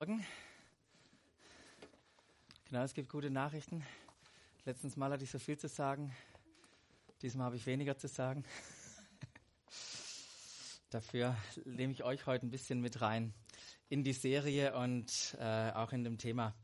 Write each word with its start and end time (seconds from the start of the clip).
Morgen. 0.00 0.24
Genau, 2.68 2.84
es 2.84 2.94
gibt 2.94 3.08
gute 3.08 3.30
Nachrichten. 3.30 3.84
Letztens 4.64 4.96
Mal 4.96 5.10
hatte 5.10 5.24
ich 5.24 5.30
so 5.32 5.40
viel 5.40 5.58
zu 5.58 5.66
sagen. 5.66 6.14
Diesmal 7.20 7.46
habe 7.46 7.56
ich 7.56 7.66
weniger 7.66 7.98
zu 7.98 8.06
sagen. 8.06 8.44
Dafür 10.90 11.36
nehme 11.64 11.92
ich 11.92 12.04
euch 12.04 12.26
heute 12.26 12.46
ein 12.46 12.50
bisschen 12.52 12.80
mit 12.80 13.00
rein 13.00 13.34
in 13.88 14.04
die 14.04 14.12
Serie 14.12 14.76
und 14.76 15.36
äh, 15.40 15.72
auch 15.72 15.92
in 15.92 16.04
dem 16.04 16.16
Thema. 16.16 16.54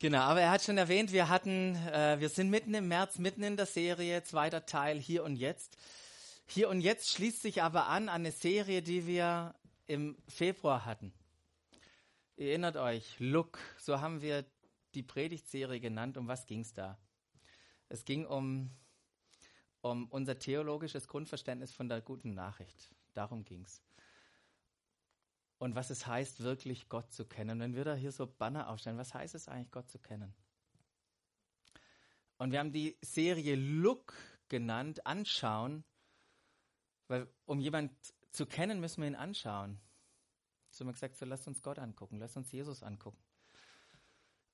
Genau, 0.00 0.22
aber 0.22 0.40
er 0.40 0.50
hat 0.50 0.64
schon 0.64 0.76
erwähnt, 0.76 1.12
wir 1.12 1.28
hatten, 1.28 1.76
äh, 1.86 2.16
wir 2.18 2.30
sind 2.30 2.50
mitten 2.50 2.74
im 2.74 2.88
März, 2.88 3.18
mitten 3.18 3.44
in 3.44 3.56
der 3.56 3.66
Serie, 3.66 4.24
zweiter 4.24 4.66
Teil, 4.66 4.98
hier 4.98 5.22
und 5.22 5.36
jetzt. 5.36 5.76
Hier 6.48 6.68
und 6.68 6.80
jetzt 6.80 7.10
schließt 7.10 7.42
sich 7.42 7.62
aber 7.62 7.86
an 7.86 8.08
an 8.08 8.22
eine 8.22 8.32
Serie, 8.32 8.82
die 8.82 9.06
wir 9.06 9.54
im 9.86 10.16
Februar 10.26 10.84
hatten. 10.84 11.12
Erinnert 12.36 12.76
euch, 12.76 13.20
Look, 13.20 13.60
so 13.78 14.00
haben 14.00 14.20
wir 14.20 14.44
die 14.94 15.04
Predigtserie 15.04 15.78
genannt. 15.78 16.16
Um 16.16 16.26
was 16.26 16.46
ging 16.46 16.60
es 16.60 16.74
da? 16.74 16.98
Es 17.88 18.04
ging 18.04 18.26
um, 18.26 18.70
um 19.82 20.08
unser 20.08 20.38
theologisches 20.38 21.06
Grundverständnis 21.06 21.72
von 21.72 21.88
der 21.88 22.00
guten 22.00 22.34
Nachricht. 22.34 22.92
Darum 23.12 23.44
ging 23.44 23.62
es. 23.64 23.82
Und 25.58 25.76
was 25.76 25.90
es 25.90 26.08
heißt, 26.08 26.42
wirklich 26.42 26.88
Gott 26.88 27.12
zu 27.12 27.24
kennen. 27.24 27.60
Wenn 27.60 27.76
wir 27.76 27.84
da 27.84 27.94
hier 27.94 28.10
so 28.10 28.26
Banner 28.26 28.68
aufstellen, 28.68 28.98
was 28.98 29.14
heißt 29.14 29.36
es 29.36 29.46
eigentlich, 29.46 29.70
Gott 29.70 29.88
zu 29.88 30.00
kennen? 30.00 30.34
Und 32.38 32.50
wir 32.50 32.58
haben 32.58 32.72
die 32.72 32.98
Serie 33.00 33.54
Look 33.54 34.12
genannt, 34.48 35.06
anschauen, 35.06 35.84
weil 37.06 37.28
um 37.46 37.60
jemanden 37.60 37.96
zu 38.32 38.44
kennen, 38.44 38.80
müssen 38.80 39.02
wir 39.02 39.08
ihn 39.08 39.14
anschauen. 39.14 39.78
So 40.74 40.80
haben 40.80 40.88
wir 40.88 40.94
gesagt, 40.94 41.16
so 41.16 41.24
lasst 41.24 41.46
uns 41.46 41.62
Gott 41.62 41.78
angucken, 41.78 42.18
lasst 42.18 42.36
uns 42.36 42.50
Jesus 42.50 42.82
angucken. 42.82 43.22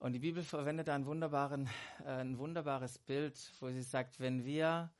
Und 0.00 0.12
die 0.12 0.18
Bibel 0.18 0.42
verwendet 0.42 0.88
da 0.88 1.06
wunderbaren, 1.06 1.66
äh, 2.04 2.08
ein 2.10 2.36
wunderbares 2.36 2.98
Bild, 2.98 3.38
wo 3.58 3.70
sie 3.70 3.82
sagt, 3.82 4.20
wenn 4.20 4.44
wir 4.44 4.92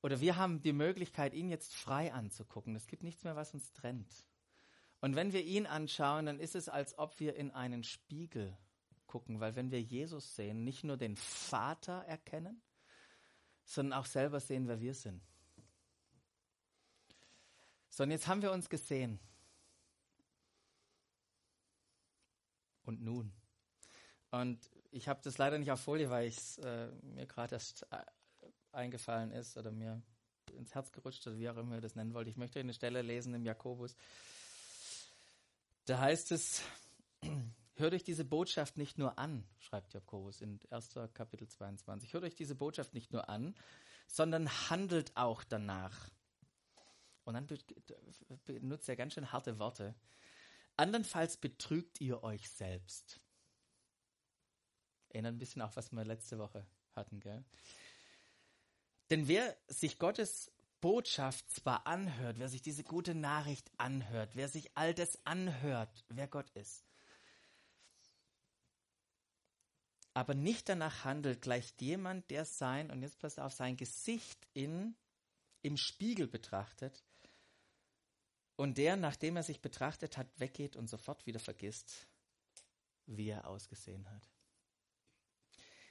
oder 0.00 0.20
wir 0.20 0.36
haben 0.36 0.60
die 0.60 0.72
Möglichkeit, 0.72 1.34
ihn 1.34 1.48
jetzt 1.48 1.74
frei 1.74 2.12
anzugucken. 2.12 2.76
Es 2.76 2.86
gibt 2.86 3.02
nichts 3.02 3.24
mehr, 3.24 3.34
was 3.34 3.52
uns 3.52 3.72
trennt. 3.72 4.12
Und 5.00 5.16
wenn 5.16 5.32
wir 5.32 5.42
ihn 5.42 5.66
anschauen, 5.66 6.26
dann 6.26 6.38
ist 6.38 6.54
es, 6.54 6.68
als 6.68 6.96
ob 6.96 7.18
wir 7.18 7.34
in 7.34 7.50
einen 7.50 7.82
Spiegel 7.82 8.56
gucken, 9.08 9.40
weil 9.40 9.56
wenn 9.56 9.72
wir 9.72 9.82
Jesus 9.82 10.36
sehen, 10.36 10.62
nicht 10.62 10.84
nur 10.84 10.96
den 10.96 11.16
Vater 11.16 12.04
erkennen, 12.06 12.62
sondern 13.64 13.98
auch 13.98 14.06
selber 14.06 14.38
sehen, 14.38 14.68
wer 14.68 14.80
wir 14.80 14.94
sind. 14.94 15.20
So, 17.88 18.04
und 18.04 18.12
jetzt 18.12 18.28
haben 18.28 18.42
wir 18.42 18.52
uns 18.52 18.68
gesehen. 18.68 19.18
Und 22.84 23.02
nun. 23.02 23.32
Und 24.30 24.58
ich 24.90 25.08
habe 25.08 25.20
das 25.22 25.38
leider 25.38 25.58
nicht 25.58 25.70
auf 25.70 25.80
Folie, 25.80 26.10
weil 26.10 26.28
es 26.28 26.58
äh, 26.58 26.88
mir 27.02 27.26
gerade 27.26 27.54
erst 27.54 27.86
äh, 27.90 28.04
eingefallen 28.72 29.30
ist 29.30 29.56
oder 29.56 29.70
mir 29.70 30.02
ins 30.52 30.74
Herz 30.74 30.92
gerutscht 30.92 31.26
oder 31.26 31.38
wie 31.38 31.48
auch 31.48 31.56
immer 31.56 31.76
ihr 31.76 31.80
das 31.80 31.94
nennen 31.94 32.14
wollt. 32.14 32.28
Ich 32.28 32.36
möchte 32.36 32.60
eine 32.60 32.74
Stelle 32.74 33.02
lesen 33.02 33.34
im 33.34 33.44
Jakobus. 33.44 33.94
Da 35.86 35.98
heißt 35.98 36.32
es, 36.32 36.62
hört 37.76 37.94
euch 37.94 38.04
diese 38.04 38.24
Botschaft 38.24 38.76
nicht 38.76 38.98
nur 38.98 39.18
an, 39.18 39.44
schreibt 39.58 39.94
Jakobus 39.94 40.40
in 40.40 40.60
1. 40.70 40.94
Kapitel 41.14 41.48
22. 41.48 42.12
Hört 42.12 42.24
euch 42.24 42.34
diese 42.34 42.54
Botschaft 42.54 42.94
nicht 42.94 43.12
nur 43.12 43.28
an, 43.28 43.54
sondern 44.06 44.48
handelt 44.70 45.16
auch 45.16 45.42
danach. 45.44 46.10
Und 47.24 47.34
dann 47.34 47.46
benutzt 48.44 48.88
er 48.88 48.96
ganz 48.96 49.14
schön 49.14 49.32
harte 49.32 49.58
Worte. 49.58 49.94
Andernfalls 50.82 51.36
betrügt 51.36 52.00
ihr 52.00 52.24
euch 52.24 52.50
selbst. 52.50 53.20
Erinnert 55.10 55.36
ein 55.36 55.38
bisschen 55.38 55.62
auch, 55.62 55.76
was 55.76 55.92
wir 55.92 56.04
letzte 56.04 56.40
Woche 56.40 56.66
hatten, 56.96 57.20
gell? 57.20 57.44
Denn 59.08 59.28
wer 59.28 59.56
sich 59.68 60.00
Gottes 60.00 60.50
Botschaft 60.80 61.48
zwar 61.50 61.86
anhört, 61.86 62.40
wer 62.40 62.48
sich 62.48 62.62
diese 62.62 62.82
gute 62.82 63.14
Nachricht 63.14 63.70
anhört, 63.76 64.34
wer 64.34 64.48
sich 64.48 64.76
all 64.76 64.92
das 64.92 65.24
anhört, 65.24 66.04
wer 66.08 66.26
Gott 66.26 66.50
ist, 66.50 66.84
aber 70.14 70.34
nicht 70.34 70.68
danach 70.68 71.04
handelt, 71.04 71.42
gleicht 71.42 71.80
jemand, 71.80 72.28
der 72.28 72.44
sein, 72.44 72.90
und 72.90 73.02
jetzt 73.02 73.20
passt 73.20 73.38
auf, 73.38 73.52
sein 73.52 73.76
Gesicht 73.76 74.48
in, 74.52 74.96
im 75.62 75.76
Spiegel 75.76 76.26
betrachtet 76.26 77.04
und 78.62 78.78
der, 78.78 78.94
nachdem 78.94 79.34
er 79.34 79.42
sich 79.42 79.60
betrachtet 79.60 80.16
hat, 80.16 80.28
weggeht 80.38 80.76
und 80.76 80.88
sofort 80.88 81.26
wieder 81.26 81.40
vergisst, 81.40 82.06
wie 83.06 83.30
er 83.30 83.48
ausgesehen 83.48 84.08
hat. 84.08 84.22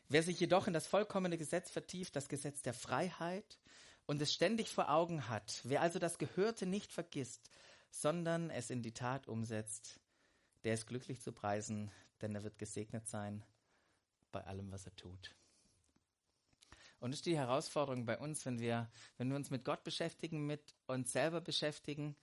Wer 0.08 0.24
sich 0.24 0.40
jedoch 0.40 0.68
in 0.68 0.74
das 0.74 0.88
vollkommene 0.88 1.38
Gesetz 1.38 1.70
vertieft, 1.70 2.16
das 2.16 2.30
Gesetz 2.30 2.62
der 2.62 2.74
Freiheit, 2.74 3.59
und 4.06 4.22
es 4.22 4.34
ständig 4.34 4.70
vor 4.70 4.90
Augen 4.90 5.28
hat, 5.28 5.59
wer 5.66 5.82
also 5.82 6.00
das 6.00 6.18
Gehörte 6.18 6.66
nicht 6.66 6.94
vergisst, 6.94 7.52
sondern 7.90 8.50
es 8.50 8.70
in 8.70 8.82
die 8.82 8.94
Tat 8.94 9.28
umsetzt, 9.28 10.00
der 10.64 10.74
ist 10.74 10.88
glücklich 10.88 11.20
zu 11.20 11.34
preisen, 11.34 11.92
denn 12.22 12.34
er 12.36 12.44
wird 12.46 12.58
gesegnet 12.58 13.06
sein 13.06 13.44
bei 14.32 14.46
allem, 14.46 14.72
was 14.72 14.86
er 14.86 14.96
tut. 14.96 15.36
Und 17.02 17.12
das 17.12 17.20
ist 17.20 17.26
die 17.26 17.38
Herausforderung 17.38 18.06
bei 18.06 18.18
uns, 18.18 18.46
wenn 18.46 18.59
wir, 18.59 18.90
wenn 19.18 19.28
wir 19.28 19.36
uns 19.36 19.50
mit 19.50 19.66
Gott 19.66 19.84
beschäftigen, 19.84 20.46
mit 20.46 20.74
uns 20.88 21.12
selber 21.12 21.42
beschäftigen, 21.42 22.16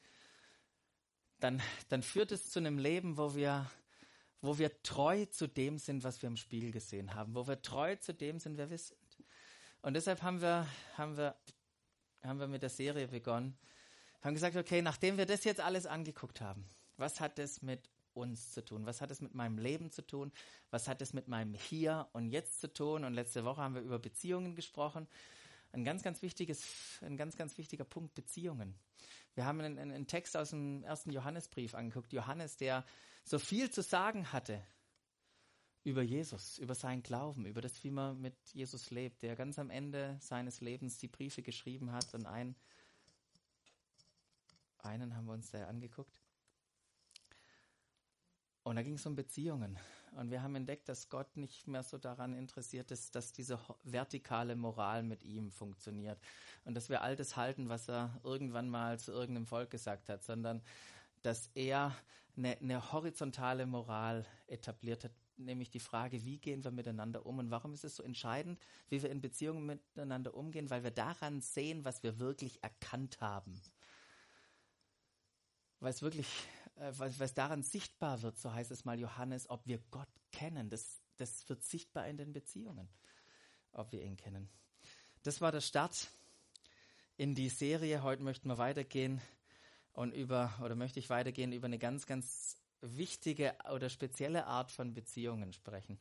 dann, 1.41 1.63
dann 1.89 2.03
führt 2.03 2.33
es 2.33 2.51
zu 2.51 2.59
einem 2.59 2.79
Leben, 2.79 3.17
wo 3.17 3.35
wir, 3.35 3.71
wo 4.41 4.59
wir 4.59 4.83
treu 4.83 5.25
zu 5.27 5.47
dem 5.49 5.79
sind, 5.79 6.05
was 6.05 6.21
wir 6.23 6.29
im 6.29 6.37
Spiel 6.37 6.71
gesehen 6.71 7.15
haben, 7.15 7.35
wo 7.35 7.47
wir 7.47 7.63
treu 7.63 7.97
zu 7.97 8.13
dem 8.13 8.39
sind, 8.39 8.57
wer 8.57 8.71
wir 8.71 8.79
sind. 8.79 8.99
Und 9.83 9.95
deshalb 9.95 10.23
haben 10.23 10.41
wir, 10.41 10.67
haben 10.97 11.17
wir, 11.17 11.37
haben 12.23 12.41
wir 12.41 12.49
mit 12.49 12.63
der 12.63 12.71
Serie 12.71 13.09
begonnen, 13.09 13.57
haben 14.23 14.35
gesagt, 14.35 14.57
okay, 14.57 14.83
nachdem 14.83 15.17
wir 15.17 15.27
das 15.27 15.45
jetzt 15.45 15.61
alles 15.61 15.87
angeguckt 15.87 16.41
haben, 16.41 16.69
was 16.97 17.21
hat 17.21 17.39
das 17.39 17.63
mit 17.63 17.89
uns 18.15 18.53
zu 18.53 18.65
tun? 18.65 18.85
Was 18.85 19.01
hat 19.01 19.11
es 19.11 19.21
mit 19.21 19.35
meinem 19.35 19.59
Leben 19.59 19.91
zu 19.91 20.05
tun? 20.05 20.33
Was 20.71 20.89
hat 20.89 21.01
es 21.01 21.13
mit 21.13 21.29
meinem 21.29 21.55
Hier 21.55 22.09
und 22.13 22.31
Jetzt 22.31 22.61
zu 22.61 22.73
tun? 22.73 23.05
Und 23.05 23.15
letzte 23.15 23.45
Woche 23.45 23.63
haben 23.63 23.75
wir 23.75 23.83
über 23.83 24.01
Beziehungen 24.01 24.57
gesprochen. 24.57 25.07
Ein 25.73 25.85
ganz, 25.85 26.03
ganz 26.03 26.23
wichtiges, 26.23 26.65
ein 27.03 27.17
ganz, 27.17 27.37
ganz 27.37 27.57
wichtiger 27.59 27.85
Punkt, 27.85 28.15
Beziehungen. 28.15 28.75
Wir 29.39 29.45
haben 29.45 29.61
einen, 29.61 29.79
einen 29.79 30.09
Text 30.09 30.37
aus 30.37 30.51
dem 30.51 30.83
ersten 30.83 31.13
Johannesbrief 31.13 31.77
angeguckt. 31.77 32.13
Johannes, 32.13 32.57
der 32.57 32.85
so 33.23 33.39
viel 33.39 33.71
zu 33.71 33.83
sagen 33.83 34.33
hatte 34.33 34.61
über 35.85 36.03
Jesus, 36.03 36.59
über 36.59 36.75
seinen 36.75 37.05
Glauben, 37.05 37.47
über 37.47 37.61
das, 37.61 37.85
wie 37.85 37.93
man 37.93 38.21
mit 38.21 38.35
Jesus 38.53 38.91
lebt, 38.91 39.23
der 39.23 39.37
ganz 39.37 39.61
am 39.61 39.71
Ende 39.71 40.19
seines 40.21 40.61
Lebens 40.61 40.99
die 40.99 41.07
Briefe 41.07 41.43
geschrieben 41.43 41.93
hat. 41.93 42.13
Und 42.15 42.27
ein, 42.27 42.57
einen 44.79 45.15
haben 45.15 45.27
wir 45.27 45.35
uns 45.35 45.53
da 45.53 45.69
angeguckt. 45.69 46.21
Und 48.65 48.75
da 48.75 48.83
ging 48.83 48.95
es 48.95 49.07
um 49.07 49.15
Beziehungen. 49.15 49.79
Und 50.17 50.31
wir 50.31 50.43
haben 50.43 50.55
entdeckt, 50.55 50.89
dass 50.89 51.09
Gott 51.09 51.37
nicht 51.37 51.67
mehr 51.69 51.83
so 51.83 51.99
daran 51.99 52.35
interessiert 52.35 52.91
ist, 52.91 53.15
dass 53.15 53.33
diese 53.33 53.59
vertikale 53.85 54.57
Moral 54.57 55.03
mit 55.03 55.23
ihm 55.23 55.51
funktioniert. 55.51 56.19
Und 56.65 56.75
dass 56.75 56.89
wir 56.89 57.03
all 57.03 57.17
das 57.17 57.37
halten, 57.37 57.69
was 57.69 57.89
er 57.89 58.19
irgendwann 58.25 58.69
mal 58.69 58.99
zu 58.99 59.13
irgendeinem 59.13 59.47
Volk 59.47 59.71
gesagt 59.71 60.09
hat, 60.09 60.25
sondern 60.25 60.63
dass 61.23 61.51
er 61.55 61.95
eine, 62.37 62.57
eine 62.59 62.93
horizontale 62.93 63.67
Moral 63.67 64.25
etabliert 64.47 65.05
hat, 65.05 65.13
nämlich 65.37 65.71
die 65.71 65.81
Frage, 65.81 66.25
wie 66.25 66.39
gehen 66.39 66.65
wir 66.65 66.71
miteinander 66.71 67.27
um 67.27 67.39
und 67.39 67.51
warum 67.51 67.75
ist 67.75 67.85
es 67.85 67.97
so 67.97 68.03
entscheidend, 68.03 68.61
wie 68.89 69.03
wir 69.03 69.11
in 69.11 69.21
Beziehungen 69.21 69.67
miteinander 69.67 70.35
umgehen, 70.35 70.71
weil 70.71 70.83
wir 70.83 70.91
daran 70.91 71.41
sehen, 71.41 71.85
was 71.85 72.03
wir 72.03 72.19
wirklich 72.19 72.63
erkannt 72.63 73.21
haben. 73.21 73.61
Weil 75.81 75.91
es 75.91 76.03
wirklich 76.03 76.27
was, 76.79 77.19
was 77.19 77.35
daran 77.35 77.63
sichtbar 77.63 78.23
wird, 78.23 78.39
so 78.39 78.53
heißt 78.53 78.71
es 78.71 78.85
mal 78.85 78.99
Johannes, 78.99 79.49
ob 79.51 79.67
wir 79.67 79.79
Gott 79.91 80.09
kennen. 80.33 80.71
Das, 80.71 81.01
das 81.17 81.49
wird 81.49 81.63
sichtbar 81.65 82.07
in 82.07 82.17
den 82.17 82.33
Beziehungen, 82.33 82.89
ob 83.73 83.93
wir 83.93 84.03
ihn 84.03 84.17
kennen. 84.17 84.49
Das 85.23 85.41
war 85.41 85.53
der 85.53 85.61
Start 85.61 86.09
in 87.17 87.35
die 87.35 87.49
Serie. 87.49 88.03
Heute 88.03 88.23
möchten 88.23 88.49
wir 88.49 88.59
weitergehen 88.59 89.21
und 89.93 90.13
über, 90.15 90.53
oder 90.63 90.77
möchte 90.77 91.01
ich 91.01 91.11
weitergehen, 91.11 91.53
über 91.53 91.67
eine 91.67 91.79
ganz, 91.79 92.07
ganz 92.07 92.57
wichtige 92.81 93.57
oder 93.73 93.89
spezielle 93.89 94.47
Art 94.47 94.71
von 94.71 94.95
Beziehungen 94.95 95.53
sprechen. 95.53 95.99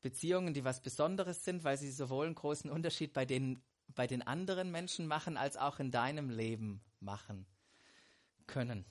Beziehungen, 0.00 0.52
die 0.52 0.64
was 0.64 0.80
Besonderes 0.80 1.44
sind, 1.44 1.62
weil 1.62 1.78
sie 1.78 1.92
sowohl 1.92 2.26
einen 2.26 2.34
großen 2.34 2.68
Unterschied 2.68 3.12
bei 3.12 3.24
den, 3.24 3.62
bei 3.94 4.08
den 4.08 4.22
anderen 4.22 4.72
Menschen 4.72 5.06
machen, 5.06 5.36
als 5.36 5.56
auch 5.56 5.78
in 5.78 5.92
deinem 5.92 6.28
Leben 6.28 6.82
machen 6.98 7.46
können. 8.48 8.84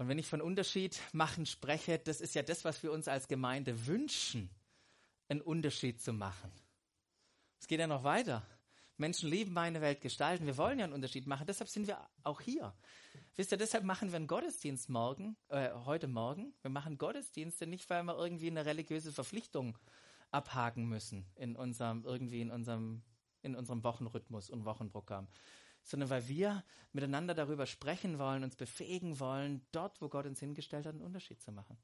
Und 0.00 0.08
wenn 0.08 0.18
ich 0.18 0.28
von 0.28 0.40
Unterschied 0.40 0.98
machen 1.12 1.44
spreche, 1.44 1.98
das 1.98 2.22
ist 2.22 2.34
ja 2.34 2.40
das, 2.40 2.64
was 2.64 2.82
wir 2.82 2.90
uns 2.90 3.06
als 3.06 3.28
Gemeinde 3.28 3.86
wünschen, 3.86 4.48
einen 5.28 5.42
Unterschied 5.42 6.00
zu 6.00 6.14
machen. 6.14 6.50
Es 7.60 7.66
geht 7.66 7.80
ja 7.80 7.86
noch 7.86 8.02
weiter. 8.02 8.46
Menschen 8.96 9.28
lieben 9.28 9.52
meine 9.52 9.82
Welt 9.82 10.00
gestalten. 10.00 10.46
Wir 10.46 10.56
wollen 10.56 10.78
ja 10.78 10.86
einen 10.86 10.94
Unterschied 10.94 11.26
machen. 11.26 11.46
Deshalb 11.46 11.68
sind 11.68 11.86
wir 11.86 11.98
auch 12.22 12.40
hier. 12.40 12.72
Wisst 13.36 13.52
ihr, 13.52 13.58
deshalb 13.58 13.84
machen 13.84 14.08
wir 14.08 14.16
einen 14.16 14.26
Gottesdienst 14.26 14.88
morgen, 14.88 15.36
äh, 15.48 15.68
heute 15.84 16.08
Morgen. 16.08 16.54
Wir 16.62 16.70
machen 16.70 16.96
Gottesdienste 16.96 17.66
nicht, 17.66 17.90
weil 17.90 18.02
wir 18.02 18.16
irgendwie 18.16 18.46
eine 18.46 18.64
religiöse 18.64 19.12
Verpflichtung 19.12 19.76
abhaken 20.30 20.88
müssen 20.88 21.26
in 21.34 21.56
unserem, 21.56 22.06
irgendwie 22.06 22.40
in 22.40 22.50
unserem, 22.50 23.02
in 23.42 23.54
unserem 23.54 23.84
Wochenrhythmus 23.84 24.48
und 24.48 24.64
Wochenprogramm, 24.64 25.28
sondern 25.82 26.10
weil 26.10 26.28
wir 26.28 26.64
miteinander 26.92 27.34
darüber 27.34 27.66
sprechen 27.66 28.18
wollen, 28.18 28.44
uns 28.44 28.56
befähigen 28.56 29.20
wollen, 29.20 29.64
dort, 29.72 30.00
wo 30.00 30.08
Gott 30.08 30.26
uns 30.26 30.40
hingestellt 30.40 30.86
hat, 30.86 30.94
einen 30.94 31.04
Unterschied 31.04 31.40
zu 31.40 31.52
machen. 31.52 31.78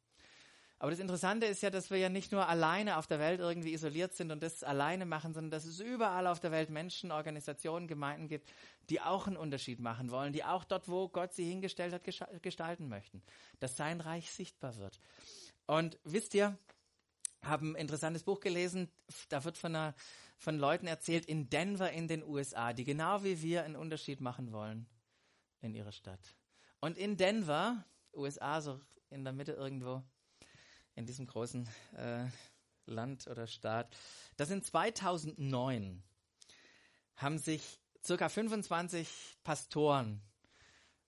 Aber 0.78 0.90
das 0.90 1.00
Interessante 1.00 1.46
ist 1.46 1.62
ja, 1.62 1.70
dass 1.70 1.90
wir 1.90 1.96
ja 1.96 2.10
nicht 2.10 2.32
nur 2.32 2.46
alleine 2.46 2.98
auf 2.98 3.06
der 3.06 3.18
Welt 3.18 3.40
irgendwie 3.40 3.72
isoliert 3.72 4.12
sind 4.12 4.30
und 4.30 4.42
das 4.42 4.62
alleine 4.62 5.06
machen, 5.06 5.32
sondern 5.32 5.50
dass 5.50 5.64
es 5.64 5.80
überall 5.80 6.26
auf 6.26 6.38
der 6.38 6.50
Welt 6.50 6.68
Menschen, 6.68 7.12
Organisationen, 7.12 7.88
Gemeinden 7.88 8.28
gibt, 8.28 8.52
die 8.90 9.00
auch 9.00 9.26
einen 9.26 9.38
Unterschied 9.38 9.80
machen 9.80 10.10
wollen, 10.10 10.34
die 10.34 10.44
auch 10.44 10.64
dort, 10.64 10.88
wo 10.88 11.08
Gott 11.08 11.32
sie 11.32 11.48
hingestellt 11.48 11.94
hat, 11.94 12.04
gestalten 12.42 12.88
möchten, 12.88 13.22
dass 13.58 13.76
sein 13.76 14.02
Reich 14.02 14.30
sichtbar 14.30 14.76
wird. 14.76 15.00
Und 15.66 15.98
wisst 16.04 16.34
ihr, 16.34 16.58
haben 17.42 17.72
ein 17.72 17.80
interessantes 17.80 18.22
Buch 18.22 18.40
gelesen, 18.40 18.90
da 19.30 19.44
wird 19.44 19.56
von, 19.56 19.74
einer, 19.74 19.94
von 20.36 20.58
Leuten 20.58 20.86
erzählt 20.86 21.26
in 21.26 21.48
Denver 21.48 21.90
in 21.90 22.08
den 22.08 22.22
USA, 22.22 22.72
die 22.72 22.84
genau 22.84 23.24
wie 23.24 23.42
wir 23.42 23.64
einen 23.64 23.76
Unterschied 23.76 24.20
machen 24.20 24.52
wollen 24.52 24.86
in 25.60 25.74
ihrer 25.74 25.92
Stadt. 25.92 26.36
Und 26.80 26.98
in 26.98 27.16
Denver, 27.16 27.84
USA, 28.14 28.60
so 28.60 28.80
in 29.10 29.24
der 29.24 29.32
Mitte 29.32 29.52
irgendwo, 29.52 30.02
in 30.94 31.06
diesem 31.06 31.26
großen 31.26 31.68
äh, 31.96 32.26
Land 32.86 33.26
oder 33.26 33.46
Staat. 33.46 33.96
Das 34.36 34.48
sind 34.48 34.64
2009 34.64 36.02
haben 37.16 37.38
sich 37.38 37.80
circa 38.04 38.28
25 38.28 39.08
Pastoren 39.42 40.22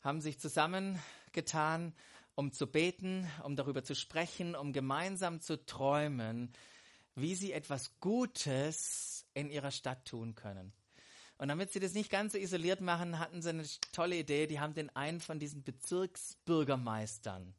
haben 0.00 0.20
sich 0.20 0.38
zusammengetan, 0.38 1.94
um 2.34 2.52
zu 2.52 2.66
beten, 2.66 3.28
um 3.42 3.56
darüber 3.56 3.82
zu 3.82 3.94
sprechen, 3.94 4.54
um 4.54 4.72
gemeinsam 4.72 5.40
zu 5.40 5.64
träumen, 5.64 6.52
wie 7.20 7.34
sie 7.34 7.52
etwas 7.52 7.98
Gutes 8.00 9.26
in 9.34 9.50
ihrer 9.50 9.70
Stadt 9.70 10.04
tun 10.04 10.34
können. 10.34 10.72
Und 11.38 11.48
damit 11.48 11.72
sie 11.72 11.80
das 11.80 11.94
nicht 11.94 12.10
ganz 12.10 12.32
so 12.32 12.38
isoliert 12.38 12.80
machen, 12.80 13.18
hatten 13.18 13.42
sie 13.42 13.50
eine 13.50 13.64
tolle 13.92 14.16
Idee. 14.16 14.46
Die 14.48 14.58
haben 14.58 14.74
den 14.74 14.94
einen 14.96 15.20
von 15.20 15.38
diesen 15.38 15.62
Bezirksbürgermeistern 15.62 17.54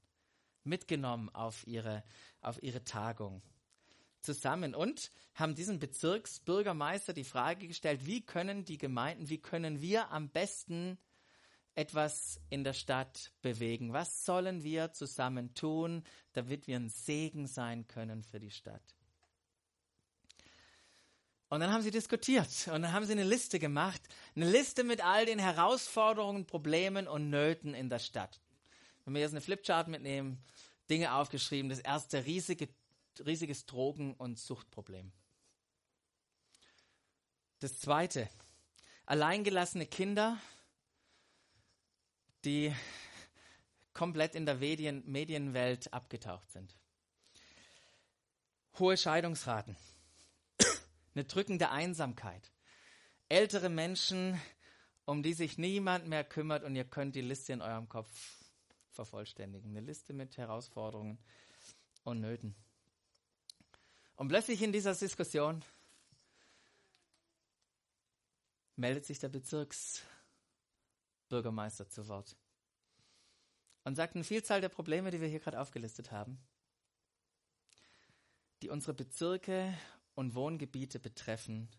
mitgenommen 0.65 1.29
auf 1.29 1.65
ihre, 1.65 2.03
auf 2.41 2.61
ihre 2.61 2.83
Tagung 2.83 3.41
zusammen 4.21 4.75
und 4.75 5.11
haben 5.33 5.55
diesem 5.55 5.79
Bezirksbürgermeister 5.79 7.13
die 7.13 7.23
Frage 7.23 7.67
gestellt, 7.67 8.05
wie 8.05 8.21
können 8.21 8.65
die 8.65 8.77
Gemeinden, 8.77 9.29
wie 9.29 9.37
können 9.37 9.81
wir 9.81 10.11
am 10.11 10.29
besten 10.29 10.97
etwas 11.75 12.41
in 12.49 12.65
der 12.65 12.73
Stadt 12.73 13.31
bewegen? 13.41 13.93
Was 13.93 14.25
sollen 14.25 14.63
wir 14.63 14.91
zusammen 14.91 15.53
tun, 15.53 16.03
damit 16.33 16.67
wir 16.67 16.75
ein 16.75 16.89
Segen 16.89 17.47
sein 17.47 17.87
können 17.87 18.23
für 18.23 18.39
die 18.39 18.51
Stadt? 18.51 18.98
Und 21.49 21.61
dann 21.61 21.71
haben 21.71 21.81
sie 21.81 21.91
diskutiert 21.91 22.47
und 22.67 22.83
dann 22.83 22.93
haben 22.93 23.05
sie 23.05 23.13
eine 23.13 23.23
Liste 23.23 23.57
gemacht, 23.59 24.01
eine 24.35 24.49
Liste 24.49 24.83
mit 24.83 25.03
all 25.03 25.25
den 25.25 25.39
Herausforderungen, 25.39 26.45
Problemen 26.45 27.07
und 27.07 27.29
Nöten 27.29 27.73
in 27.73 27.89
der 27.89 27.99
Stadt. 27.99 28.39
Wenn 29.03 29.15
wir 29.15 29.21
jetzt 29.21 29.31
eine 29.31 29.41
Flipchart 29.41 29.87
mitnehmen, 29.87 30.43
Dinge 30.89 31.13
aufgeschrieben. 31.13 31.69
Das 31.69 31.79
erste 31.79 32.25
riesige, 32.25 32.67
riesiges 33.25 33.65
Drogen- 33.65 34.15
und 34.15 34.39
Suchtproblem. 34.39 35.11
Das 37.59 37.79
zweite, 37.79 38.29
alleingelassene 39.05 39.85
Kinder, 39.85 40.37
die 42.45 42.73
komplett 43.93 44.33
in 44.33 44.45
der 44.45 44.55
Medien, 44.55 45.03
Medienwelt 45.05 45.93
abgetaucht 45.93 46.49
sind. 46.51 46.73
Hohe 48.79 48.95
Scheidungsraten, 48.95 49.75
eine 51.15 51.25
drückende 51.25 51.69
Einsamkeit, 51.69 52.51
ältere 53.27 53.69
Menschen, 53.69 54.39
um 55.05 55.23
die 55.23 55.33
sich 55.33 55.57
niemand 55.57 56.07
mehr 56.07 56.23
kümmert 56.23 56.63
und 56.63 56.75
ihr 56.75 56.85
könnt 56.85 57.15
die 57.15 57.21
Liste 57.21 57.53
in 57.53 57.61
eurem 57.61 57.89
Kopf 57.89 58.09
vervollständigen. 58.91 59.71
Eine 59.71 59.81
Liste 59.81 60.13
mit 60.13 60.37
Herausforderungen 60.37 61.17
und 62.03 62.21
Nöten. 62.21 62.55
Und 64.15 64.27
plötzlich 64.27 64.61
in 64.61 64.71
dieser 64.71 64.93
Diskussion 64.93 65.65
meldet 68.75 69.05
sich 69.05 69.17
der 69.19 69.29
Bezirksbürgermeister 69.29 71.89
zu 71.89 72.07
Wort 72.07 72.37
und 73.83 73.95
sagt 73.95 74.15
eine 74.15 74.23
Vielzahl 74.23 74.61
der 74.61 74.69
Probleme, 74.69 75.11
die 75.11 75.21
wir 75.21 75.27
hier 75.27 75.39
gerade 75.39 75.59
aufgelistet 75.59 76.11
haben, 76.11 76.39
die 78.61 78.69
unsere 78.69 78.93
Bezirke 78.93 79.75
und 80.19 80.35
Wohngebiete 80.35 80.99
betreffen, 80.99 81.69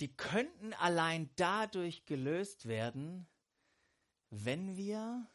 die 0.00 0.14
könnten 0.14 0.74
allein 0.74 1.30
dadurch 1.36 2.04
gelöst 2.04 2.66
werden, 2.66 3.26
wenn 4.28 4.76
wir 4.76 5.26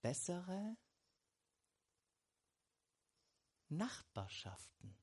bessere 0.00 0.76
Nachbarschaften 3.68 4.96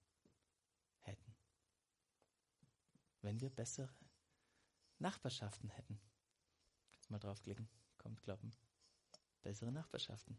hätten. 1.02 1.36
Wenn 3.22 3.42
wir 3.42 3.50
bessere 3.50 3.94
Nachbarschaften 5.00 5.72
hätten. 5.72 6.00
Mal 7.10 7.20
draufklicken. 7.20 7.68
Kommt 7.98 8.24
klappen. 8.24 8.56
Bessere 9.42 9.74
Nachbarschaften. 9.74 10.38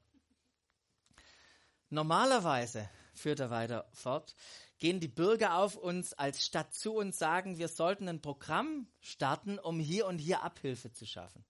Normalerweise, 1.88 2.88
führt 3.15 3.41
er 3.41 3.50
weiter 3.50 3.88
fort, 3.93 4.35
gehen 4.79 5.00
die 5.00 5.09
Bürger 5.09 5.56
auf 5.56 5.77
uns 5.77 6.12
als 6.12 6.44
Stadt 6.44 6.75
zu 6.75 6.94
und 6.97 7.15
sagen, 7.15 7.59
wir 7.59 7.69
sollten 7.69 8.09
ein 8.09 8.21
Programm 8.21 8.88
starten, 9.00 9.59
um 9.59 9.81
hier 9.81 10.06
und 10.06 10.19
hier 10.19 10.43
Abhilfe 10.43 10.93
zu 10.93 11.06
schaffen. 11.06 11.44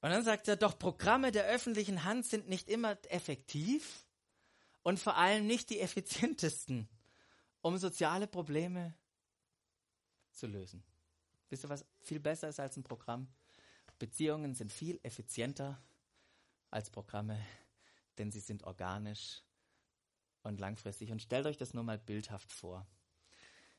Und 0.00 0.10
dann 0.10 0.24
sagt 0.24 0.48
er, 0.48 0.56
doch 0.56 0.78
Programme 0.78 1.32
der 1.32 1.44
öffentlichen 1.46 2.04
Hand 2.04 2.26
sind 2.26 2.48
nicht 2.48 2.68
immer 2.68 2.96
effektiv 3.10 4.06
und 4.82 4.98
vor 4.98 5.16
allem 5.16 5.46
nicht 5.46 5.68
die 5.70 5.80
effizientesten, 5.80 6.88
um 7.60 7.76
soziale 7.76 8.26
Probleme 8.26 8.94
zu 10.32 10.46
lösen. 10.46 10.82
Wisst 11.50 11.64
ihr, 11.64 11.68
was 11.68 11.84
viel 12.00 12.20
besser 12.20 12.48
ist 12.48 12.60
als 12.60 12.76
ein 12.76 12.84
Programm? 12.84 13.28
Beziehungen 13.98 14.54
sind 14.54 14.72
viel 14.72 14.98
effizienter 15.02 15.82
als 16.70 16.88
Programme, 16.88 17.38
denn 18.20 18.30
sie 18.30 18.40
sind 18.40 18.62
organisch 18.62 19.42
und 20.42 20.60
langfristig. 20.60 21.10
Und 21.10 21.20
stellt 21.20 21.46
euch 21.46 21.56
das 21.56 21.74
nur 21.74 21.82
mal 21.82 21.98
bildhaft 21.98 22.52
vor. 22.52 22.86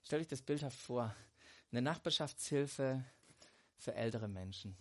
Stellt 0.03 0.23
euch 0.23 0.27
das 0.27 0.41
bildhaft 0.41 0.77
vor. 0.77 1.15
Eine 1.71 1.81
Nachbarschaftshilfe 1.81 3.05
für 3.77 3.93
ältere 3.95 4.27
Menschen 4.27 4.75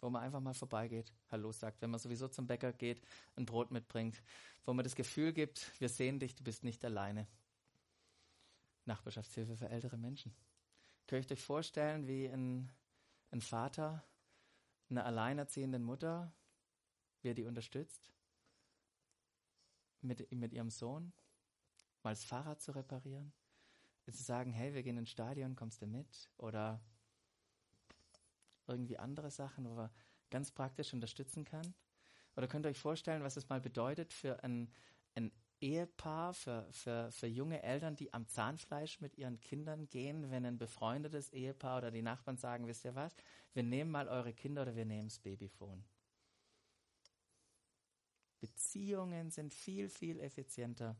wo 0.00 0.08
man 0.08 0.22
einfach 0.22 0.40
mal 0.40 0.54
vorbeigeht, 0.54 1.12
Hallo 1.30 1.52
sagt, 1.52 1.82
wenn 1.82 1.90
man 1.90 2.00
sowieso 2.00 2.28
zum 2.28 2.46
Bäcker 2.46 2.72
geht, 2.72 3.02
ein 3.36 3.46
Brot 3.46 3.70
mitbringt, 3.70 4.22
wo 4.64 4.72
man 4.72 4.84
das 4.84 4.94
Gefühl 4.94 5.32
gibt, 5.32 5.70
wir 5.80 5.88
sehen 5.88 6.18
dich, 6.18 6.34
du 6.34 6.42
bist 6.42 6.64
nicht 6.64 6.84
alleine. 6.84 7.26
Nachbarschaftshilfe 8.86 9.56
für 9.56 9.68
ältere 9.68 9.98
Menschen. 9.98 10.34
Könnt 11.06 11.30
ihr 11.30 11.34
euch 11.34 11.42
vorstellen, 11.42 12.06
wie 12.06 12.28
ein, 12.28 12.72
ein 13.30 13.42
Vater 13.42 14.02
einer 14.88 15.04
alleinerziehenden 15.04 15.82
Mutter, 15.82 16.32
wie 17.20 17.28
er 17.28 17.34
die 17.34 17.44
unterstützt, 17.44 18.10
mit, 20.02 20.30
mit 20.32 20.52
ihrem 20.52 20.70
Sohn, 20.70 21.12
mal 22.02 22.10
das 22.10 22.24
Fahrrad 22.24 22.60
zu 22.60 22.72
reparieren, 22.72 23.32
zu 24.10 24.22
sagen, 24.22 24.52
hey, 24.52 24.74
wir 24.74 24.82
gehen 24.82 24.96
ins 24.96 25.10
Stadion, 25.10 25.54
kommst 25.54 25.82
du 25.82 25.86
mit? 25.86 26.30
Oder 26.36 26.80
irgendwie 28.66 28.98
andere 28.98 29.30
Sachen, 29.30 29.68
wo 29.68 29.74
man 29.74 29.90
ganz 30.30 30.50
praktisch 30.50 30.92
unterstützen 30.92 31.44
kann? 31.44 31.74
Oder 32.36 32.48
könnt 32.48 32.66
ihr 32.66 32.70
euch 32.70 32.78
vorstellen, 32.78 33.22
was 33.22 33.36
es 33.36 33.48
mal 33.48 33.60
bedeutet 33.60 34.12
für 34.12 34.42
ein, 34.42 34.72
ein 35.14 35.30
Ehepaar, 35.60 36.32
für, 36.32 36.66
für, 36.70 37.10
für 37.12 37.26
junge 37.26 37.62
Eltern, 37.62 37.96
die 37.96 38.14
am 38.14 38.26
Zahnfleisch 38.26 39.00
mit 39.00 39.18
ihren 39.18 39.40
Kindern 39.40 39.88
gehen, 39.88 40.30
wenn 40.30 40.46
ein 40.46 40.58
befreundetes 40.58 41.30
Ehepaar 41.30 41.78
oder 41.78 41.90
die 41.90 42.02
Nachbarn 42.02 42.36
sagen, 42.36 42.66
wisst 42.66 42.84
ihr 42.84 42.94
was, 42.94 43.14
wir 43.52 43.62
nehmen 43.62 43.90
mal 43.90 44.08
eure 44.08 44.32
Kinder 44.32 44.62
oder 44.62 44.76
wir 44.76 44.86
nehmen 44.86 45.08
das 45.08 45.18
Babyphone. 45.18 45.84
Beziehungen 48.40 49.30
sind 49.30 49.54
viel, 49.54 49.88
viel 49.88 50.18
effizienter 50.20 50.96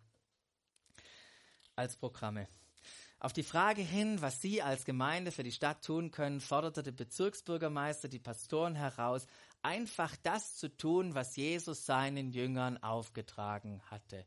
als 1.74 1.96
Programme. 1.96 2.48
Auf 3.18 3.32
die 3.32 3.42
Frage 3.42 3.82
hin, 3.82 4.22
was 4.22 4.40
Sie 4.40 4.62
als 4.62 4.84
Gemeinde 4.84 5.30
für 5.30 5.42
die 5.42 5.52
Stadt 5.52 5.84
tun 5.84 6.10
können, 6.10 6.40
forderte 6.40 6.82
der 6.82 6.92
Bezirksbürgermeister 6.92 8.08
die 8.08 8.18
Pastoren 8.18 8.74
heraus, 8.74 9.26
einfach 9.60 10.16
das 10.22 10.56
zu 10.56 10.74
tun, 10.74 11.14
was 11.14 11.36
Jesus 11.36 11.84
seinen 11.84 12.30
Jüngern 12.30 12.82
aufgetragen 12.82 13.82
hatte. 13.90 14.24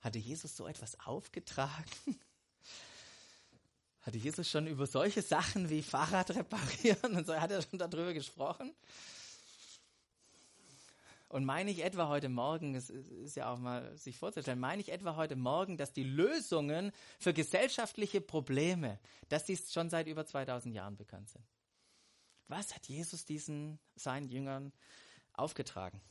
Hatte 0.00 0.18
Jesus 0.18 0.56
so 0.56 0.66
etwas 0.66 0.98
aufgetragen? 1.00 2.18
Hatte 4.00 4.18
Jesus 4.18 4.50
schon 4.50 4.66
über 4.66 4.86
solche 4.86 5.22
Sachen 5.22 5.70
wie 5.70 5.82
Fahrrad 5.82 6.30
reparieren 6.32 7.16
und 7.16 7.26
so, 7.26 7.38
hat 7.38 7.52
er 7.52 7.62
schon 7.62 7.78
darüber 7.78 8.12
gesprochen? 8.12 8.74
Und 11.32 11.46
meine 11.46 11.70
ich 11.70 11.82
etwa 11.82 12.08
heute 12.08 12.28
Morgen, 12.28 12.74
es 12.74 12.90
ist 12.90 13.36
ja 13.36 13.50
auch 13.50 13.58
mal 13.58 13.96
sich 13.96 14.18
vorzustellen, 14.18 14.60
meine 14.60 14.82
ich 14.82 14.92
etwa 14.92 15.16
heute 15.16 15.34
Morgen, 15.34 15.78
dass 15.78 15.90
die 15.90 16.04
Lösungen 16.04 16.92
für 17.18 17.32
gesellschaftliche 17.32 18.20
Probleme, 18.20 19.00
dass 19.30 19.46
die 19.46 19.56
schon 19.56 19.88
seit 19.88 20.08
über 20.08 20.26
2000 20.26 20.74
Jahren 20.74 20.98
bekannt 20.98 21.30
sind. 21.30 21.42
Was 22.48 22.74
hat 22.74 22.86
Jesus 22.86 23.24
diesen 23.24 23.78
seinen 23.96 24.28
Jüngern 24.28 24.74
aufgetragen? 25.32 26.02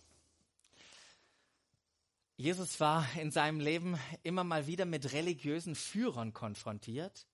Jesus 2.36 2.80
war 2.80 3.06
in 3.16 3.30
seinem 3.30 3.60
Leben 3.60 4.00
immer 4.24 4.44
mal 4.44 4.66
wieder 4.66 4.86
mit 4.86 5.14
religiösen 5.14 5.76
Führern 5.76 6.34
konfrontiert, 6.34 7.28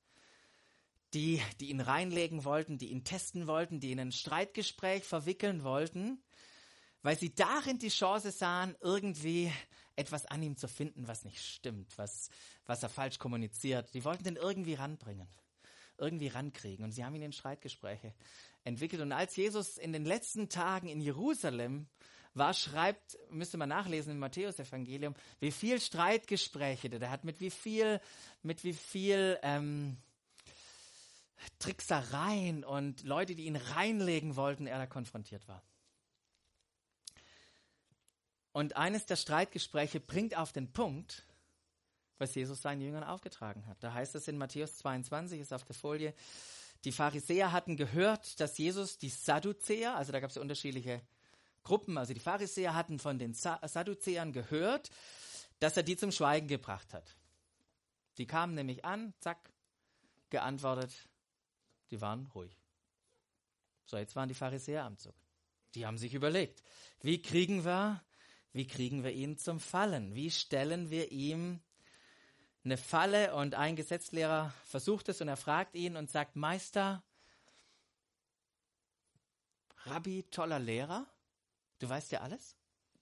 die, 1.14 1.42
die 1.62 1.70
ihn 1.70 1.80
reinlegen 1.80 2.44
wollten, 2.44 2.78
die 2.78 2.92
ihn 2.92 3.06
testen 3.06 3.48
wollten, 3.48 3.80
die 3.80 3.92
ihn 3.92 4.00
in 4.00 4.10
ein 4.10 4.12
Streitgespräch 4.12 5.06
verwickeln 5.06 5.64
wollten 5.64 6.22
weil 7.04 7.18
sie 7.18 7.34
darin 7.34 7.80
die 7.80 7.90
Chance 7.90 8.32
sahen, 8.32 8.76
irgendwie 8.82 9.52
etwas 9.96 10.26
an 10.26 10.44
ihm 10.44 10.56
zu 10.56 10.68
finden, 10.68 11.08
was 11.08 11.26
nicht 11.26 11.44
stimmt, 11.44 11.98
was, 11.98 12.30
was 12.66 12.84
er 12.84 12.90
falsch 12.90 13.20
kommuniziert. 13.20 13.94
Die 13.94 14.04
wollten 14.06 14.24
den 14.24 14.36
irgendwie 14.36 14.76
ranbringen, 14.76 15.28
irgendwie 15.98 16.28
rankriegen. 16.28 16.86
Und 16.86 16.92
sie 16.92 17.04
haben 17.04 17.16
ihn 17.16 17.24
in 17.24 17.34
Streitgespräche 17.34 18.14
entwickelt. 18.64 19.02
Und 19.02 19.12
als 19.12 19.36
Jesus 19.36 19.78
in 19.78 19.94
den 19.94 20.06
letzten 20.06 20.50
Tagen 20.50 20.88
in 20.88 21.02
Jerusalem 21.02 21.88
war, 22.34 22.54
schreibt, 22.54 23.18
müsste 23.32 23.58
man 23.58 23.70
nachlesen 23.70 24.12
im 24.12 24.20
Matthäus-Evangelium, 24.20 25.16
wie 25.40 25.52
viel 25.52 25.80
Streitgespräche 25.80 26.90
der 26.90 27.10
hat, 27.10 27.24
mit 27.24 27.42
wie 27.42 27.50
viel, 27.50 28.00
mit 28.44 28.64
wie 28.64 28.74
viel 28.74 29.40
ähm, 29.42 29.98
Tricksereien 31.58 32.64
und 32.64 33.04
Leute, 33.04 33.36
die 33.36 33.46
ihn 33.46 33.56
reinlegen 33.56 34.36
wollten, 34.36 34.68
er 34.68 34.78
da 34.78 34.86
konfrontiert 34.86 35.48
war. 35.48 35.64
Und 38.58 38.76
eines 38.76 39.06
der 39.06 39.18
Streitgespräche 39.18 40.00
bringt 40.00 40.36
auf 40.36 40.52
den 40.52 40.74
Punkt, 40.74 41.28
was 42.18 42.34
Jesus 42.34 42.60
seinen 42.60 42.82
Jüngern 42.82 43.04
aufgetragen 43.04 43.68
hat. 43.68 43.78
Da 43.84 43.94
heißt 43.94 44.16
es 44.16 44.28
in 44.28 44.40
Matthäus 44.40 44.78
22, 44.78 45.40
ist 45.40 45.54
auf 45.54 45.64
der 45.64 45.76
Folie, 45.76 46.16
die 46.84 46.92
Pharisäer 46.92 47.52
hatten 47.52 47.78
gehört, 47.78 48.40
dass 48.40 48.58
Jesus 48.58 48.98
die 48.98 49.10
Sadduzäer, 49.10 49.96
also 49.96 50.12
da 50.12 50.20
gab 50.20 50.32
es 50.32 50.38
unterschiedliche 50.38 51.04
Gruppen, 51.62 52.00
also 52.00 52.16
die 52.16 52.20
Pharisäer 52.20 52.74
hatten 52.74 52.98
von 52.98 53.20
den 53.20 53.36
Sadduzäern 53.36 54.34
gehört, 54.34 54.90
dass 55.60 55.78
er 55.78 55.84
die 55.84 55.96
zum 55.96 56.12
Schweigen 56.12 56.48
gebracht 56.48 56.96
hat. 56.96 57.16
Die 58.18 58.26
kamen 58.26 58.56
nämlich 58.56 58.84
an, 58.84 59.14
zack, 59.20 59.52
geantwortet, 60.32 61.08
die 61.92 62.02
waren 62.02 62.26
ruhig. 62.34 62.58
So, 63.86 63.98
jetzt 63.98 64.16
waren 64.16 64.30
die 64.30 64.34
Pharisäer 64.34 64.84
am 64.84 64.98
Zug. 64.98 65.14
Die 65.76 65.86
haben 65.86 66.00
sich 66.00 66.16
überlegt, 66.16 66.64
wie 67.02 67.22
kriegen 67.22 67.64
wir 67.64 68.02
wie 68.54 68.68
kriegen 68.68 69.04
wir 69.04 69.12
ihn 69.12 69.38
zum 69.38 69.60
Fallen? 69.60 70.16
Wie 70.16 70.32
stellen 70.32 70.90
wir 70.90 71.12
ihm 71.12 71.60
eine 72.64 72.78
Falle? 72.78 73.36
Und 73.36 73.56
ein 73.56 73.76
Gesetzlehrer 73.76 74.54
versucht 74.66 75.10
es 75.10 75.22
und 75.22 75.28
er 75.28 75.38
fragt 75.38 75.76
ihn 75.76 75.96
und 75.96 76.10
sagt, 76.10 76.36
Meister, 76.36 77.04
Rabbi, 79.84 80.24
toller 80.32 80.60
Lehrer, 80.60 81.06
du 81.80 81.88
weißt 81.88 82.12
ja 82.12 82.22
alles? 82.22 82.56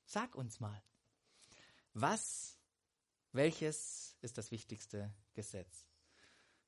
Sag 0.06 0.36
uns 0.36 0.60
mal, 0.60 0.84
was, 1.94 2.60
welches 3.32 4.16
ist 4.22 4.38
das 4.38 4.52
wichtigste 4.52 5.12
Gesetz? 5.34 5.86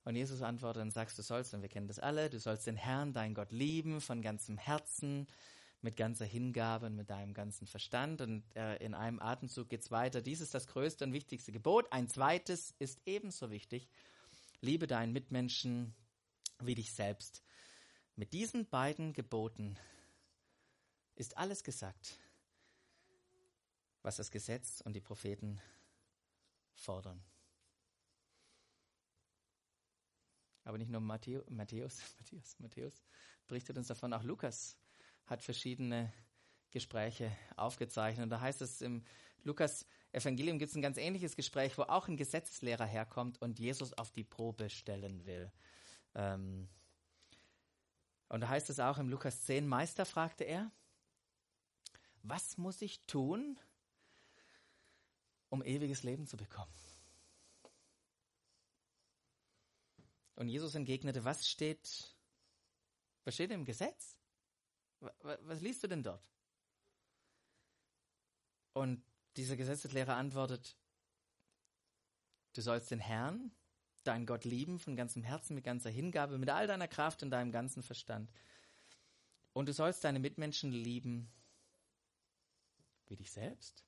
Und 0.04 0.16
Jesus 0.16 0.42
antwortet 0.42 0.84
und 0.84 0.92
sagt, 0.92 1.18
du 1.18 1.22
sollst, 1.22 1.54
und 1.54 1.62
wir 1.62 1.70
kennen 1.70 1.88
das 1.88 2.00
alle, 2.00 2.30
du 2.30 2.40
sollst 2.40 2.66
den 2.66 2.78
Herrn, 2.78 3.12
dein 3.12 3.34
Gott 3.34 3.52
lieben, 3.52 4.00
von 4.00 4.22
ganzem 4.22 4.58
Herzen, 4.58 5.28
mit 5.88 5.96
ganzer 5.96 6.26
Hingabe 6.26 6.88
und 6.88 6.98
mit 6.98 7.10
deinem 7.10 7.34
ganzen 7.34 7.66
Verstand. 7.66 8.20
Und 8.20 8.44
äh, 8.58 8.76
in 8.84 8.94
einem 8.94 9.22
Atemzug 9.22 9.70
geht 9.70 9.84
es 9.84 9.90
weiter. 9.90 10.22
Dies 10.22 10.42
ist 10.42 10.54
das 10.54 10.68
größte 10.68 11.06
und 11.06 11.14
wichtigste 11.14 11.54
Gebot. 11.54 11.90
Ein 11.94 12.10
zweites 12.10 12.76
ist 12.78 13.00
ebenso 13.06 13.52
wichtig. 13.52 13.88
Liebe 14.60 14.86
deinen 14.86 15.14
Mitmenschen 15.14 15.96
wie 16.60 16.76
dich 16.76 16.92
selbst. 16.92 17.42
Mit 18.18 18.34
diesen 18.34 18.68
beiden 18.68 19.14
Geboten 19.14 19.78
ist 21.16 21.38
alles 21.38 21.64
gesagt, 21.64 22.20
was 24.02 24.18
das 24.18 24.30
Gesetz 24.30 24.82
und 24.82 24.92
die 24.92 25.00
Propheten 25.00 25.62
fordern. 26.74 27.24
Aber 30.66 30.78
nicht 30.78 30.92
nur 30.92 31.00
Matthäus, 31.00 31.50
Matthäus, 31.50 32.02
Matthäus, 32.20 32.60
Matthäus 32.60 33.04
berichtet 33.48 33.78
uns 33.78 33.88
davon, 33.88 34.12
auch 34.12 34.24
Lukas 34.24 34.76
hat 35.28 35.44
verschiedene 35.44 36.12
Gespräche 36.72 37.36
aufgezeichnet. 37.56 38.24
Und 38.24 38.30
da 38.30 38.42
heißt 38.42 38.62
es 38.62 38.82
im 38.82 39.04
Lukas 39.44 39.86
Evangelium 40.12 40.58
gibt 40.58 40.72
es 40.72 40.76
ein 40.76 40.82
ganz 40.82 40.98
ähnliches 40.98 41.36
Gespräch, 41.36 41.78
wo 41.78 41.84
auch 41.84 42.08
ein 42.08 42.18
Gesetzeslehrer 42.18 42.86
herkommt 42.86 43.42
und 43.42 43.60
Jesus 43.60 43.94
auf 43.94 44.12
die 44.12 44.24
Probe 44.24 44.70
stellen 44.70 45.26
will. 45.26 45.52
Ähm 46.16 46.68
und 48.30 48.42
da 48.42 48.50
heißt 48.50 48.70
es 48.70 48.80
auch 48.80 48.98
im 48.98 49.10
Lukas 49.10 49.44
10, 49.46 49.68
Meister, 49.68 50.06
fragte 50.06 50.44
er, 50.44 50.72
was 52.24 52.58
muss 52.58 52.82
ich 52.82 53.00
tun, 53.02 53.60
um 55.50 55.64
ewiges 55.64 56.04
Leben 56.04 56.28
zu 56.28 56.36
bekommen? 56.36 56.74
Und 60.36 60.50
Jesus 60.50 60.76
entgegnete, 60.76 61.24
was 61.24 61.48
steht, 61.48 62.16
was 63.24 63.34
steht 63.34 63.52
im 63.52 63.66
Gesetz? 63.66 64.17
Was 65.00 65.62
liest 65.62 65.84
du 65.84 65.88
denn 65.88 66.04
dort? 66.04 66.28
Und 68.74 69.04
dieser 69.36 69.56
Gesetzeslehrer 69.56 70.16
antwortet, 70.16 70.78
du 72.54 72.62
sollst 72.62 72.92
den 72.92 73.00
Herrn, 73.00 73.52
deinen 74.04 74.26
Gott 74.26 74.46
lieben 74.46 74.80
von 74.80 74.96
ganzem 74.96 75.24
Herzen, 75.24 75.56
mit 75.56 75.64
ganzer 75.64 75.90
Hingabe, 75.90 76.38
mit 76.38 76.50
all 76.50 76.68
deiner 76.68 76.88
Kraft 76.88 77.24
und 77.24 77.30
deinem 77.30 77.52
ganzen 77.52 77.84
Verstand. 77.84 78.32
Und 79.54 79.68
du 79.68 79.74
sollst 79.74 80.04
deine 80.04 80.20
Mitmenschen 80.20 80.72
lieben 80.72 81.32
wie 83.08 83.16
dich 83.16 83.32
selbst. 83.32 83.86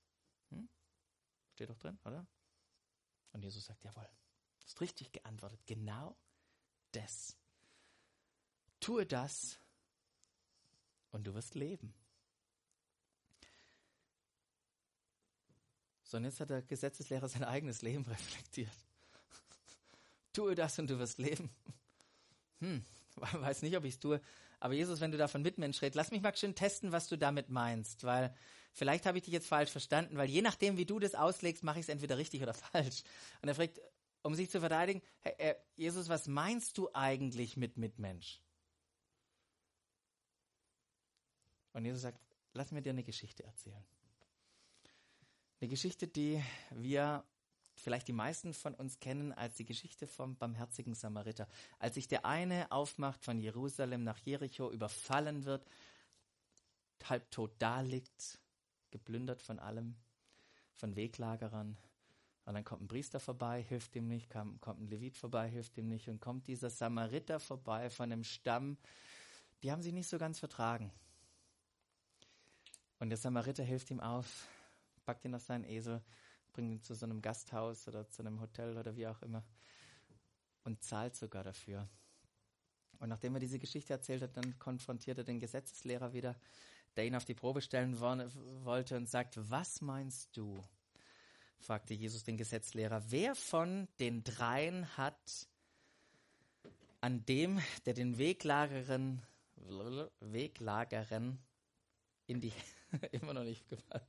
Hm? 0.50 0.70
Steht 1.54 1.70
doch 1.70 1.78
drin, 1.78 2.00
oder? 2.06 2.26
Und 3.32 3.44
Jesus 3.44 3.66
sagt, 3.66 3.84
jawohl, 3.84 4.10
hast 4.64 4.82
richtig 4.82 5.12
geantwortet. 5.12 5.60
Genau 5.66 6.18
das. 6.92 7.38
Tue 8.80 9.06
das 9.06 9.60
und 11.12 11.26
du 11.26 11.34
wirst 11.34 11.56
leben. 11.56 11.94
So, 16.04 16.18
und 16.18 16.24
jetzt 16.24 16.40
hat 16.40 16.50
der 16.50 16.64
Gesetzeslehrer 16.64 17.30
sein 17.30 17.44
eigenes 17.44 17.82
Leben 17.84 18.04
reflektiert. 18.08 18.74
tue 20.34 20.56
das 20.56 20.80
und 20.80 20.90
du 20.90 20.98
wirst 20.98 21.20
leben. 21.20 21.50
Hm, 22.62 22.84
weiß 23.16 23.62
nicht, 23.62 23.78
ob 23.78 23.86
ich 23.86 23.94
es 23.94 24.00
tue. 24.00 24.22
Aber 24.60 24.74
Jesus, 24.74 25.00
wenn 25.00 25.12
du 25.12 25.18
davon 25.18 25.42
Mitmensch 25.42 25.82
redest, 25.82 25.96
lass 25.96 26.12
mich 26.12 26.22
mal 26.22 26.36
schön 26.36 26.56
testen, 26.56 26.92
was 26.92 27.08
du 27.08 27.18
damit 27.18 27.50
meinst, 27.50 28.04
weil 28.04 28.36
vielleicht 28.74 29.06
habe 29.06 29.18
ich 29.18 29.24
dich 29.24 29.34
jetzt 29.34 29.48
falsch 29.48 29.70
verstanden, 29.70 30.18
weil 30.18 30.30
je 30.30 30.42
nachdem, 30.42 30.78
wie 30.78 30.86
du 30.86 31.00
das 31.00 31.16
auslegst, 31.16 31.64
mache 31.64 31.80
ich 31.80 31.86
es 31.86 31.90
entweder 31.90 32.18
richtig 32.18 32.42
oder 32.42 32.54
falsch. 32.74 33.04
Und 33.42 33.48
er 33.48 33.56
fragt, 33.56 33.80
um 34.22 34.36
sich 34.36 34.50
zu 34.50 34.60
verteidigen, 34.60 35.02
hey, 35.22 35.34
äh, 35.38 35.56
Jesus, 35.76 36.10
was 36.10 36.28
meinst 36.28 36.78
du 36.78 36.90
eigentlich 36.94 37.56
mit 37.56 37.78
Mitmensch? 37.78 38.42
Und 41.80 41.86
Jesus 41.86 42.02
sagt, 42.02 42.20
lass 42.54 42.74
mir 42.74 42.82
dir 42.82 42.90
eine 42.90 43.04
Geschichte 43.04 43.46
erzählen. 43.46 43.82
Eine 45.62 45.70
Geschichte, 45.70 46.10
die 46.10 46.44
wir 46.72 47.24
vielleicht 47.76 48.10
die 48.10 48.14
meisten 48.14 48.54
von 48.54 48.76
uns 48.76 49.00
kennen 49.00 49.32
als 49.32 49.56
die 49.56 49.64
Geschichte 49.64 50.06
vom 50.06 50.36
barmherzigen 50.36 50.94
Samariter. 50.94 51.48
Als 51.80 51.96
sich 51.96 52.10
der 52.10 52.26
eine 52.26 52.70
aufmacht 52.70 53.24
von 53.24 53.40
Jerusalem 53.40 54.04
nach 54.04 54.18
Jericho, 54.18 54.70
überfallen 54.70 55.46
wird, 55.46 55.66
halbtot 57.06 57.54
da 57.60 57.80
liegt, 57.80 58.40
geplündert 58.92 59.42
von 59.42 59.58
allem, 59.58 59.96
von 60.74 60.98
Weglagerern. 60.98 61.78
Und 62.44 62.54
dann 62.54 62.66
kommt 62.66 62.82
ein 62.82 62.88
Priester 62.90 63.22
vorbei, 63.22 63.64
hilft 63.64 63.96
ihm 63.96 64.10
nicht, 64.10 64.30
kommt 64.30 64.68
ein 64.68 64.88
Levit 64.88 65.16
vorbei, 65.16 65.48
hilft 65.48 65.78
ihm 65.78 65.88
nicht. 65.88 66.10
Und 66.10 66.20
kommt 66.20 66.48
dieser 66.48 66.70
Samariter 66.70 67.40
vorbei 67.40 67.90
von 67.90 68.12
einem 68.12 68.26
Stamm, 68.26 68.78
die 69.64 69.72
haben 69.72 69.82
sich 69.82 69.94
nicht 69.94 70.10
so 70.10 70.18
ganz 70.18 70.40
vertragen. 70.40 70.92
Und 73.00 73.10
der 73.10 73.18
Samariter 73.18 73.64
hilft 73.64 73.92
ihm 73.92 74.00
auf, 74.00 74.48
packt 75.06 75.26
ihn 75.26 75.34
auf 75.34 75.42
seinen 75.42 75.64
Esel, 75.64 76.02
bringt 76.54 76.72
ihn 76.72 76.82
zu 76.82 76.94
so 76.94 77.06
einem 77.06 77.22
Gasthaus 77.22 77.88
oder 77.88 78.10
zu 78.10 78.22
einem 78.22 78.42
Hotel 78.42 78.78
oder 78.78 78.96
wie 78.96 79.08
auch 79.08 79.22
immer 79.22 79.44
und 80.64 80.84
zahlt 80.84 81.16
sogar 81.16 81.44
dafür. 81.44 81.88
Und 83.00 83.10
nachdem 83.10 83.36
er 83.36 83.40
diese 83.40 83.60
Geschichte 83.60 83.94
erzählt 83.94 84.22
hat, 84.22 84.36
dann 84.36 84.60
konfrontiert 84.60 85.18
er 85.18 85.24
den 85.24 85.40
Gesetzeslehrer 85.40 86.14
wieder, 86.14 86.36
der 86.96 87.06
ihn 87.06 87.16
auf 87.16 87.26
die 87.26 87.34
Probe 87.34 87.62
stellen 87.62 88.00
wollte 88.00 88.98
und 88.98 89.10
sagt, 89.10 89.40
was 89.50 89.82
meinst 89.82 90.36
du? 90.36 90.62
fragte 91.60 91.94
Jesus 91.94 92.24
den 92.24 92.38
Gesetzlehrer, 92.38 93.04
wer 93.10 93.36
von 93.36 93.88
den 94.00 94.24
dreien 94.24 94.98
hat 94.98 95.48
an 97.02 97.26
dem, 97.26 97.60
der 97.86 97.94
den 97.94 98.18
Weglagerin, 98.18 99.22
Weglagerin 100.20 101.38
in 102.28 102.42
die, 102.42 102.54
immer 103.12 103.34
noch 103.34 103.44
nicht 103.44 103.68
gefallen. 103.70 104.06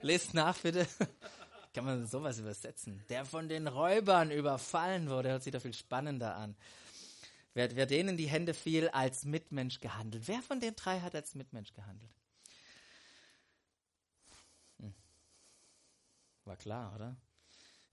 Lest 0.00 0.34
nach, 0.34 0.58
bitte. 0.58 0.86
Kann 1.74 1.84
man 1.84 2.06
sowas 2.06 2.38
übersetzen? 2.38 3.02
Der 3.08 3.24
von 3.24 3.48
den 3.48 3.66
Räubern 3.66 4.30
überfallen 4.30 5.08
wurde, 5.08 5.30
hört 5.30 5.42
sich 5.42 5.52
doch 5.52 5.62
viel 5.62 5.72
spannender 5.72 6.36
an. 6.36 6.54
Wer, 7.54 7.74
wer 7.76 7.86
denen 7.86 8.16
die 8.16 8.26
Hände 8.26 8.54
fiel, 8.54 8.88
als 8.90 9.24
Mitmensch 9.24 9.80
gehandelt. 9.80 10.26
Wer 10.26 10.42
von 10.42 10.60
den 10.60 10.74
drei 10.74 11.00
hat 11.00 11.14
als 11.14 11.34
Mitmensch 11.34 11.72
gehandelt? 11.72 12.12
Hm. 14.80 14.94
War 16.44 16.56
klar, 16.56 16.94
oder? 16.94 17.16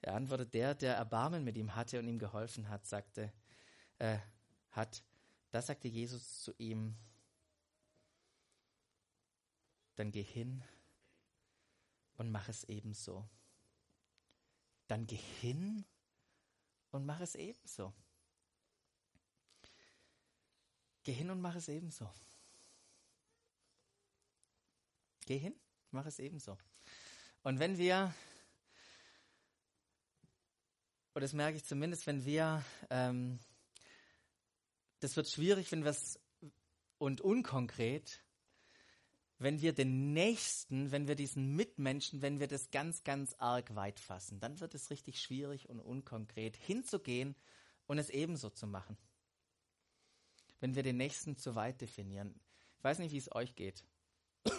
Er 0.02 0.16
antwortet, 0.16 0.54
der, 0.54 0.76
der 0.76 0.96
Erbarmen 0.96 1.44
mit 1.44 1.58
ihm 1.58 1.76
hatte 1.76 2.00
und 2.00 2.08
ihm 2.08 2.20
geholfen 2.20 2.70
hat, 2.70 2.86
sagte, 2.86 3.32
äh, 3.98 4.18
hat, 4.72 5.04
da 5.52 5.62
sagte 5.62 5.88
Jesus 5.90 6.42
zu 6.42 6.54
ihm, 6.58 6.96
dann 10.00 10.14
geh 10.14 10.24
hin 10.24 10.64
und 12.16 12.32
mach 12.32 12.48
es 12.48 12.64
ebenso. 12.64 13.28
Dann 14.88 15.06
geh 15.06 15.18
hin 15.18 15.84
und 16.92 17.06
mach 17.06 17.20
es 17.20 17.36
ebenso. 17.36 17.94
Geh 21.04 21.12
hin 21.12 21.30
und 21.30 21.42
mach 21.42 21.56
es 21.56 21.68
ebenso. 21.68 22.10
Geh 25.26 25.38
hin, 25.38 25.60
mach 25.92 26.06
es 26.06 26.20
ebenso. 26.20 26.58
Und 27.44 27.60
wenn 27.60 27.78
wir, 27.78 28.16
und 31.14 31.22
das 31.22 31.34
merke 31.34 31.58
ich 31.58 31.66
zumindest, 31.66 32.08
wenn 32.08 32.24
wir, 32.24 32.64
ähm, 32.90 33.38
das 35.02 35.18
wird 35.18 35.30
schwierig, 35.30 35.74
wenn 35.74 35.84
wir 35.84 35.92
es 35.92 36.22
und 37.00 37.20
unkonkret, 37.20 38.22
wenn 39.40 39.62
wir 39.62 39.74
den 39.74 40.14
Nächsten, 40.14 40.92
wenn 40.92 41.08
wir 41.08 41.16
diesen 41.16 41.56
Mitmenschen, 41.56 42.22
wenn 42.22 42.40
wir 42.40 42.48
das 42.48 42.72
ganz, 42.72 43.04
ganz 43.04 43.34
arg 43.40 43.76
weit 43.76 44.00
fassen, 44.00 44.40
dann 44.40 44.60
wird 44.60 44.76
es 44.76 44.90
richtig 44.90 45.22
schwierig 45.22 45.70
und 45.70 45.80
unkonkret 45.80 46.56
hinzugehen 46.58 47.36
und 47.88 47.98
es 47.98 48.10
ebenso 48.10 48.50
zu 48.50 48.68
machen 48.68 48.98
wenn 50.60 50.76
wir 50.76 50.84
den 50.84 50.98
Nächsten 50.98 51.38
zu 51.38 51.56
weit 51.56 51.82
definieren. 51.82 52.40
Ich 52.78 52.84
weiß 52.84 53.00
nicht, 53.00 53.12
wie 53.12 53.18
es 53.18 53.34
euch 53.34 53.56
geht. 53.56 53.84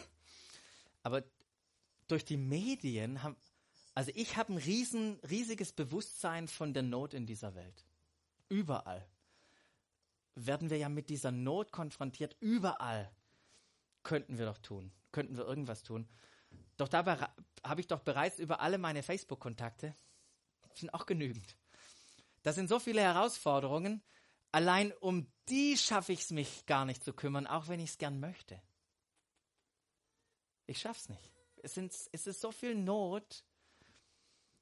Aber 1.03 1.23
durch 2.09 2.25
die 2.25 2.37
Medien 2.37 3.23
haben, 3.23 3.37
also 3.95 4.11
ich 4.15 4.37
habe 4.37 4.55
ein 4.55 4.59
riesen, 4.59 5.19
riesiges 5.29 5.73
Bewusstsein 5.73 6.49
von 6.49 6.73
der 6.73 6.83
Not 6.83 7.15
in 7.15 7.27
dieser 7.27 7.55
Welt. 7.55 7.85
Überall 8.49 9.07
werden 10.35 10.71
wir 10.71 10.79
ja 10.79 10.89
mit 10.89 11.11
dieser 11.11 11.33
Not 11.33 11.71
konfrontiert. 11.71 12.37
Überall 12.41 13.11
könnten 14.03 14.39
wir 14.39 14.47
doch 14.47 14.59
tun, 14.59 14.93
könnten 15.13 15.37
wir 15.37 15.47
irgendwas 15.47 15.83
tun. 15.83 16.09
Doch 16.77 16.89
dabei 16.89 17.19
habe 17.65 17.81
ich 17.81 17.87
doch 17.87 18.01
bereits 18.01 18.39
über 18.39 18.61
alle 18.61 18.79
meine 18.79 19.03
Facebook-Kontakte, 19.03 19.95
sind 20.75 20.95
auch 20.95 21.07
genügend. 21.07 21.57
Das 22.43 22.55
sind 22.55 22.69
so 22.69 22.79
viele 22.79 23.03
Herausforderungen, 23.03 24.03
Allein 24.53 24.93
um 25.01 25.31
die 25.49 25.77
schaffe 25.77 26.13
ich 26.13 26.23
es 26.23 26.31
mich 26.31 26.67
gar 26.67 26.85
nicht 26.85 27.05
zu 27.05 27.13
kümmern, 27.13 27.47
auch 27.47 27.69
wenn 27.69 27.81
ich 27.81 27.91
es 27.91 27.99
gern 27.99 28.19
möchte. 28.19 28.61
Ich 30.67 30.81
schaff's 30.81 31.09
nicht. 31.09 31.33
Es, 31.63 31.75
sind, 31.75 31.93
es 32.13 32.27
ist 32.27 32.41
so 32.41 32.51
viel 32.51 32.75
Not. 32.75 33.45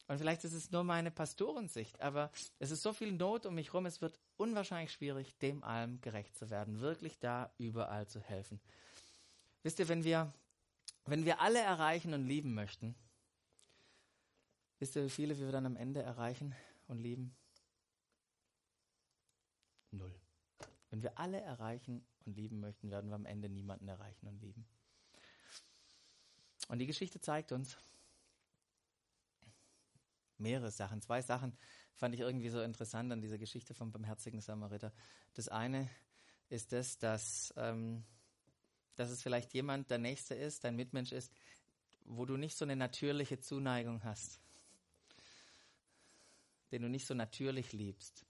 Und 0.06 0.18
vielleicht 0.18 0.44
ist 0.44 0.54
es 0.54 0.70
nur 0.70 0.84
meine 0.84 1.10
Pastorensicht, 1.10 2.00
aber 2.00 2.30
es 2.58 2.70
ist 2.70 2.82
so 2.82 2.94
viel 2.94 3.12
Not 3.12 3.44
um 3.44 3.54
mich 3.54 3.68
herum, 3.68 3.84
es 3.84 4.00
wird 4.00 4.18
unwahrscheinlich 4.38 4.92
schwierig, 4.92 5.36
dem 5.38 5.62
allem 5.62 6.00
gerecht 6.00 6.34
zu 6.36 6.48
werden, 6.48 6.80
wirklich 6.80 7.18
da 7.18 7.52
überall 7.58 8.08
zu 8.08 8.20
helfen. 8.20 8.58
Wisst 9.62 9.78
ihr, 9.78 9.88
wenn 9.88 10.04
wir, 10.04 10.32
wenn 11.04 11.24
wir 11.24 11.40
alle 11.40 11.60
erreichen 11.60 12.14
und 12.14 12.26
lieben 12.26 12.54
möchten, 12.54 12.94
wisst 14.78 14.96
ihr, 14.96 15.04
wie 15.04 15.10
viele 15.10 15.38
wir 15.38 15.50
dann 15.52 15.66
am 15.66 15.76
Ende 15.76 16.02
erreichen 16.02 16.54
und 16.86 16.98
lieben? 16.98 17.34
Null. 19.90 20.14
Wenn 20.90 21.02
wir 21.02 21.18
alle 21.18 21.40
erreichen 21.40 22.06
und 22.24 22.36
lieben 22.36 22.60
möchten, 22.60 22.90
werden 22.90 23.10
wir 23.10 23.16
am 23.16 23.26
Ende 23.26 23.48
niemanden 23.48 23.88
erreichen 23.88 24.26
und 24.26 24.40
lieben. 24.40 24.66
Und 26.68 26.78
die 26.78 26.86
Geschichte 26.86 27.20
zeigt 27.20 27.52
uns 27.52 27.76
mehrere 30.36 30.70
Sachen. 30.70 31.02
Zwei 31.02 31.22
Sachen 31.22 31.56
fand 31.94 32.14
ich 32.14 32.20
irgendwie 32.20 32.48
so 32.48 32.60
interessant 32.62 33.12
an 33.12 33.20
dieser 33.20 33.38
Geschichte 33.38 33.74
vom 33.74 33.90
barmherzigen 33.90 34.40
Samariter. 34.40 34.92
Das 35.34 35.48
eine 35.48 35.90
ist 36.48 36.72
das, 36.72 36.98
dass, 36.98 37.52
ähm, 37.56 38.04
dass 38.98 39.10
es 39.10 39.22
vielleicht 39.22 39.52
jemand 39.54 39.90
der 39.90 39.98
Nächste 39.98 40.34
ist, 40.34 40.64
dein 40.64 40.76
Mitmensch 40.76 41.12
ist, 41.12 41.32
wo 42.04 42.24
du 42.24 42.36
nicht 42.36 42.56
so 42.56 42.64
eine 42.64 42.76
natürliche 42.76 43.38
Zuneigung 43.40 44.02
hast, 44.04 44.40
den 46.72 46.82
du 46.82 46.88
nicht 46.88 47.06
so 47.06 47.14
natürlich 47.14 47.72
liebst 47.72 48.24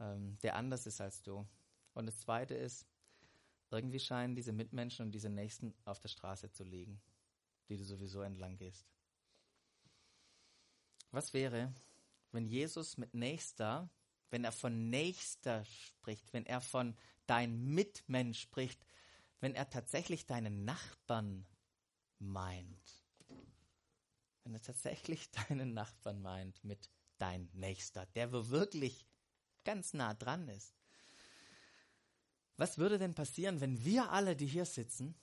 ähm, 0.00 0.38
der 0.42 0.56
anders 0.56 0.86
ist 0.86 1.00
als 1.00 1.22
du. 1.22 1.46
Und 1.94 2.06
das 2.06 2.18
Zweite 2.18 2.54
ist, 2.54 2.86
irgendwie 3.70 4.00
scheinen 4.00 4.34
diese 4.34 4.52
Mitmenschen 4.52 5.06
und 5.06 5.12
diese 5.12 5.28
Nächsten 5.28 5.74
auf 5.84 6.00
der 6.00 6.08
Straße 6.08 6.50
zu 6.50 6.64
liegen, 6.64 7.00
die 7.68 7.76
du 7.76 7.84
sowieso 7.84 8.22
entlang 8.22 8.56
gehst. 8.56 8.86
Was 11.10 11.34
wäre, 11.34 11.72
wenn 12.32 12.46
Jesus 12.46 12.96
mit 12.96 13.14
Nächster, 13.14 13.90
wenn 14.30 14.44
er 14.44 14.52
von 14.52 14.90
Nächster 14.90 15.64
spricht, 15.64 16.32
wenn 16.32 16.46
er 16.46 16.60
von 16.60 16.96
dein 17.26 17.74
Mitmensch 17.74 18.40
spricht, 18.40 18.84
wenn 19.40 19.54
er 19.54 19.68
tatsächlich 19.70 20.26
deinen 20.26 20.64
Nachbarn 20.64 21.46
meint? 22.18 23.04
Wenn 24.44 24.54
er 24.54 24.62
tatsächlich 24.62 25.30
deinen 25.48 25.74
Nachbarn 25.74 26.20
meint 26.22 26.62
mit 26.64 26.90
dein 27.18 27.48
Nächster, 27.52 28.06
der 28.06 28.32
wirklich 28.32 29.06
ganz 29.64 29.92
nah 29.92 30.14
dran 30.14 30.48
ist. 30.48 30.74
Was 32.56 32.78
würde 32.78 32.98
denn 32.98 33.14
passieren, 33.14 33.60
wenn 33.60 33.84
wir 33.84 34.10
alle, 34.10 34.34
die 34.34 34.46
hier 34.46 34.64
sitzen, 34.64 35.14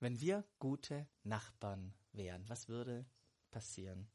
wenn 0.00 0.20
wir 0.20 0.44
gute 0.58 1.06
Nachbarn 1.22 1.94
wären? 2.12 2.48
Was 2.48 2.68
würde 2.68 3.06
passieren? 3.50 4.08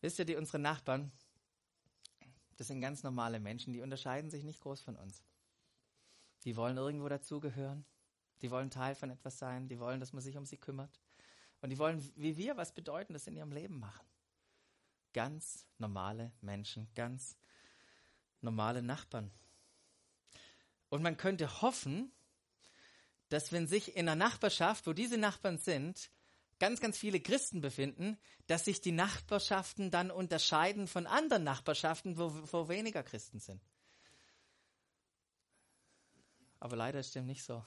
Wisst 0.00 0.18
ihr, 0.18 0.24
die 0.24 0.36
unsere 0.36 0.58
Nachbarn, 0.58 1.10
das 2.56 2.68
sind 2.68 2.80
ganz 2.80 3.02
normale 3.02 3.40
Menschen, 3.40 3.72
die 3.72 3.80
unterscheiden 3.80 4.30
sich 4.30 4.44
nicht 4.44 4.60
groß 4.60 4.82
von 4.82 4.96
uns. 4.96 5.24
Die 6.44 6.56
wollen 6.56 6.76
irgendwo 6.76 7.08
dazugehören, 7.08 7.84
die 8.42 8.50
wollen 8.50 8.70
Teil 8.70 8.94
von 8.94 9.10
etwas 9.10 9.38
sein, 9.38 9.68
die 9.68 9.78
wollen, 9.78 10.00
dass 10.00 10.12
man 10.12 10.22
sich 10.22 10.36
um 10.36 10.46
sie 10.46 10.56
kümmert. 10.56 11.00
Und 11.60 11.70
die 11.70 11.78
wollen, 11.78 12.02
wie 12.16 12.36
wir, 12.36 12.56
was 12.56 12.72
Bedeutendes 12.72 13.26
in 13.26 13.36
ihrem 13.36 13.52
Leben 13.52 13.78
machen. 13.78 14.06
Ganz 15.12 15.66
normale 15.78 16.32
Menschen, 16.40 16.88
ganz 16.94 17.36
normale 18.40 18.82
Nachbarn. 18.82 19.30
Und 20.88 21.02
man 21.02 21.16
könnte 21.16 21.60
hoffen, 21.62 22.10
dass 23.28 23.52
wenn 23.52 23.66
sich 23.66 23.96
in 23.96 24.08
einer 24.08 24.16
Nachbarschaft, 24.16 24.86
wo 24.86 24.92
diese 24.92 25.18
Nachbarn 25.18 25.58
sind, 25.58 26.10
ganz, 26.58 26.80
ganz 26.80 26.98
viele 26.98 27.20
Christen 27.20 27.60
befinden, 27.60 28.18
dass 28.46 28.64
sich 28.64 28.80
die 28.80 28.92
Nachbarschaften 28.92 29.90
dann 29.90 30.10
unterscheiden 30.10 30.86
von 30.86 31.06
anderen 31.06 31.44
Nachbarschaften, 31.44 32.18
wo, 32.18 32.32
wo 32.52 32.68
weniger 32.68 33.02
Christen 33.02 33.38
sind. 33.38 33.62
Aber 36.60 36.76
leider 36.76 37.02
stimmt 37.02 37.26
nicht 37.26 37.42
so. 37.42 37.64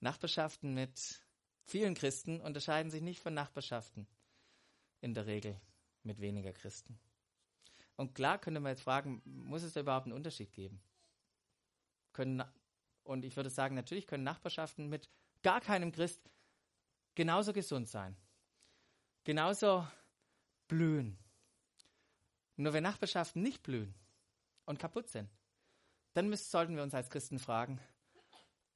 Nachbarschaften 0.00 0.74
mit 0.74 1.20
vielen 1.64 1.94
Christen 1.94 2.40
unterscheiden 2.40 2.90
sich 2.90 3.02
nicht 3.02 3.20
von 3.20 3.34
Nachbarschaften 3.34 4.06
in 5.00 5.14
der 5.14 5.26
Regel 5.26 5.60
mit 6.02 6.20
weniger 6.20 6.52
Christen. 6.52 6.98
Und 7.96 8.14
klar 8.14 8.38
könnte 8.38 8.60
man 8.60 8.70
jetzt 8.70 8.82
fragen, 8.82 9.22
muss 9.24 9.62
es 9.62 9.72
da 9.72 9.80
überhaupt 9.80 10.06
einen 10.06 10.14
Unterschied 10.14 10.52
geben? 10.52 10.80
Können, 12.12 12.42
und 13.04 13.24
ich 13.24 13.36
würde 13.36 13.50
sagen, 13.50 13.74
natürlich 13.74 14.06
können 14.06 14.24
Nachbarschaften 14.24 14.88
mit 14.88 15.08
gar 15.42 15.60
keinem 15.60 15.92
Christ 15.92 16.30
genauso 17.14 17.52
gesund 17.52 17.88
sein. 17.88 18.16
Genauso 19.24 19.86
blühen. 20.68 21.18
Nur 22.56 22.72
wenn 22.72 22.82
Nachbarschaften 22.82 23.42
nicht 23.42 23.62
blühen 23.62 23.94
und 24.64 24.78
kaputt 24.78 25.08
sind, 25.08 25.30
dann 26.16 26.28
müssen, 26.28 26.50
sollten 26.50 26.76
wir 26.76 26.82
uns 26.82 26.94
als 26.94 27.10
Christen 27.10 27.38
fragen, 27.38 27.80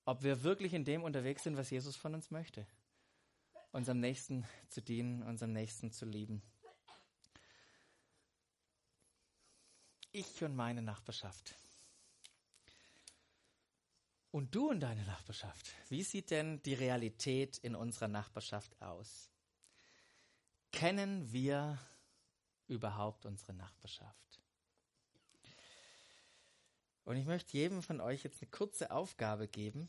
ob 0.05 0.23
wir 0.23 0.43
wirklich 0.43 0.75
in 0.75 0.85
dem 0.85 1.03
unterwegs 1.03 1.43
sind, 1.43 1.57
was 1.57 1.71
Jesus 1.71 1.97
von 1.97 2.15
uns 2.15 2.31
möchte. 2.31 2.67
Unserem 3.73 4.01
Nächsten 4.01 4.47
zu 4.69 4.83
dienen, 4.83 5.23
unserem 5.23 5.53
Nächsten 5.53 5.93
zu 5.93 6.05
lieben. 6.05 6.43
Ich 10.13 10.43
und 10.43 10.57
meine 10.57 10.83
Nachbarschaft. 10.83 11.55
Und 14.33 14.55
du 14.55 14.71
und 14.71 14.81
deine 14.81 15.05
Nachbarschaft. 15.05 15.75
Wie 15.89 16.03
sieht 16.03 16.31
denn 16.31 16.63
die 16.63 16.75
Realität 16.75 17.59
in 17.59 17.75
unserer 17.75 18.09
Nachbarschaft 18.09 18.81
aus? 18.81 19.31
kennen 20.73 21.31
wir 21.33 21.79
überhaupt 22.67 23.27
unsere 23.27 23.53
Nachbarschaft? 23.53 24.40
Und 27.05 27.17
ich 27.17 27.27
möchte 27.27 27.57
jedem 27.57 27.83
von 27.83 28.01
euch 28.01 28.23
jetzt 28.23 28.43
eine 28.43 28.51
kurze 28.51 28.91
Aufgabe 28.91 29.49
geben. 29.49 29.89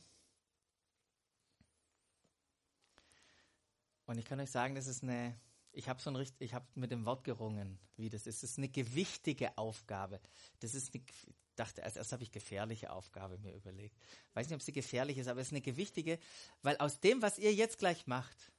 Und 4.06 4.18
ich 4.18 4.26
kann 4.26 4.40
euch 4.40 4.52
sagen, 4.52 4.76
das 4.76 4.88
ist 4.88 5.04
eine, 5.04 5.40
ich 5.72 5.88
habe 5.88 6.02
ein 6.06 6.16
richtig, 6.16 6.54
mit 6.76 6.92
dem 6.92 7.06
Wort 7.06 7.24
gerungen, 7.24 7.80
wie 7.96 8.10
das 8.10 8.28
ist. 8.28 8.44
Das 8.44 8.52
ist 8.52 8.58
eine 8.58 8.70
gewichtige 8.70 9.58
Aufgabe. 9.58 10.20
Das 10.60 10.74
ist 10.74 10.94
eine, 10.94 11.04
dachte 11.56 11.82
erst, 11.82 11.98
erst 11.98 12.12
habe 12.12 12.24
ich 12.24 12.32
gefährliche 12.32 12.92
Aufgabe 12.92 13.38
mir 13.38 13.54
überlegt. 13.54 13.98
Weiß 14.34 14.48
nicht, 14.48 14.56
ob 14.56 14.62
sie 14.62 14.74
gefährlich 14.74 15.18
ist, 15.18 15.28
aber 15.28 15.42
es 15.42 15.48
ist 15.48 15.54
eine 15.54 15.62
gewichtige, 15.62 16.20
weil 16.62 16.78
aus 16.78 17.00
dem, 17.00 17.22
was 17.22 17.38
ihr 17.38 17.54
jetzt 17.54 17.78
gleich 17.78 18.08
macht, 18.08 18.52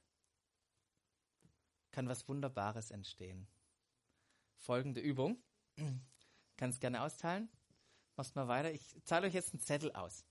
kann 1.91 2.07
was 2.07 2.27
Wunderbares 2.27 2.91
entstehen. 2.91 3.47
Folgende 4.57 5.01
Übung. 5.01 5.37
Kannst 6.57 6.81
gerne 6.81 7.01
austeilen. 7.01 7.49
Machst 8.15 8.35
mal 8.35 8.47
weiter. 8.47 8.71
Ich 8.71 8.81
zahle 9.05 9.27
euch 9.27 9.33
jetzt 9.33 9.53
einen 9.53 9.61
Zettel 9.61 9.91
aus. 9.91 10.23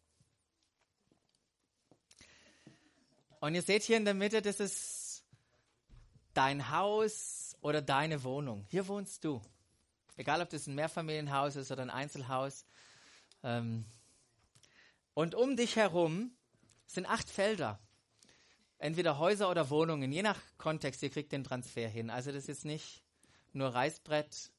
Und 3.41 3.55
ihr 3.55 3.63
seht 3.63 3.83
hier 3.83 3.97
in 3.97 4.05
der 4.05 4.15
Mitte, 4.15 4.41
das 4.41 4.61
ist 4.61 5.25
dein 6.33 6.71
Haus 6.71 7.57
oder 7.61 7.83
deine 7.83 8.23
Wohnung. 8.23 8.65
Hier 8.69 8.87
wohnst 8.87 9.25
du. 9.25 9.43
Egal, 10.17 10.41
ob 10.41 10.51
das 10.51 10.67
ein 10.67 10.75
Mehrfamilienhaus 10.75 11.57
ist 11.57 11.73
oder 11.73 11.83
ein 11.83 11.91
Einzelhaus. 11.91 12.65
Ähm, 13.43 13.85
und 15.15 15.35
um 15.35 15.57
dich 15.57 15.77
herum 15.77 16.37
sind 16.87 17.07
acht 17.07 17.29
Felder. 17.29 17.81
Entweder 18.79 19.19
Häuser 19.19 19.51
oder 19.51 19.71
Wohnungen, 19.71 20.13
je 20.13 20.23
nach 20.23 20.41
Kontext. 20.59 21.03
Ihr 21.03 21.11
kriegt 21.11 21.33
den 21.33 21.45
Transfer 21.45 21.89
hin. 21.89 22.11
Also 22.11 22.31
das 22.31 22.49
ist 22.49 22.65
nicht 22.65 23.03
nur 23.53 23.69
Reißbrett 23.69 24.53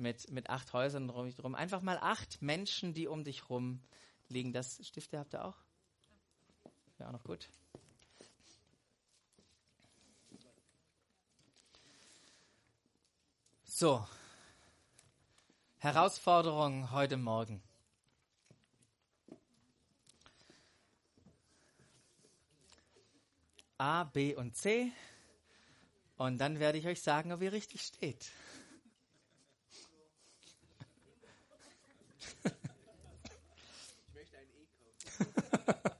mit, 0.00 0.30
mit 0.30 0.50
acht 0.50 0.72
Häusern 0.72 1.08
drum. 1.08 1.54
Einfach 1.54 1.82
mal 1.82 1.98
acht 1.98 2.42
Menschen, 2.42 2.94
die 2.94 3.06
um 3.06 3.22
dich 3.22 3.48
rum 3.48 3.80
liegen. 4.28 4.52
Das 4.52 4.84
Stifte 4.86 5.18
habt 5.18 5.34
ihr 5.34 5.44
auch? 5.44 5.56
Ja, 6.98 7.08
auch 7.08 7.12
noch 7.12 7.24
gut. 7.24 7.48
So, 13.64 14.06
Herausforderung 15.78 16.90
heute 16.90 17.16
Morgen. 17.16 17.62
A, 23.78 24.04
B 24.04 24.34
und 24.34 24.54
C. 24.54 24.92
Und 26.18 26.36
dann 26.36 26.58
werde 26.58 26.76
ich 26.76 26.86
euch 26.86 27.00
sagen, 27.00 27.32
ob 27.32 27.40
ihr 27.40 27.52
richtig 27.52 27.80
steht. 27.80 28.30
Ich 34.04 34.14
möchte 34.14 34.36
ein 34.36 34.48
E 34.50 34.66
kaufen. 34.66 35.90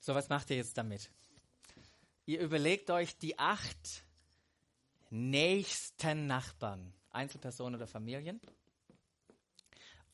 So, 0.00 0.14
was 0.14 0.30
macht 0.30 0.48
ihr 0.48 0.56
jetzt 0.56 0.78
damit? 0.78 1.10
Ihr 2.24 2.40
überlegt 2.40 2.90
euch 2.90 3.18
die 3.18 3.38
acht 3.38 4.02
nächsten 5.10 6.26
Nachbarn, 6.26 6.94
Einzelpersonen 7.10 7.74
oder 7.74 7.86
Familien. 7.86 8.40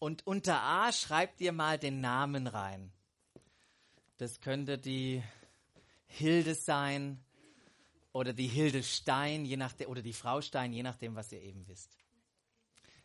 Und 0.01 0.27
unter 0.27 0.61
A 0.61 0.91
schreibt 0.91 1.41
ihr 1.41 1.53
mal 1.53 1.79
den 1.79 2.01
Namen 2.01 2.49
rein. 2.49 2.93
Das 4.19 4.41
könnte 4.41 4.77
die 4.77 5.23
Hilde 6.07 6.55
sein 6.55 7.23
oder 8.13 8.33
die 8.33 8.49
Hilde 8.49 8.83
Stein, 8.83 9.45
je 9.45 9.57
nachdem, 9.57 9.89
oder 9.89 10.03
die 10.03 10.13
Frau 10.13 10.41
Stein, 10.41 10.73
je 10.73 10.83
nachdem, 10.83 11.15
was 11.15 11.31
ihr 11.31 11.43
eben 11.43 11.69
wisst. 11.69 11.97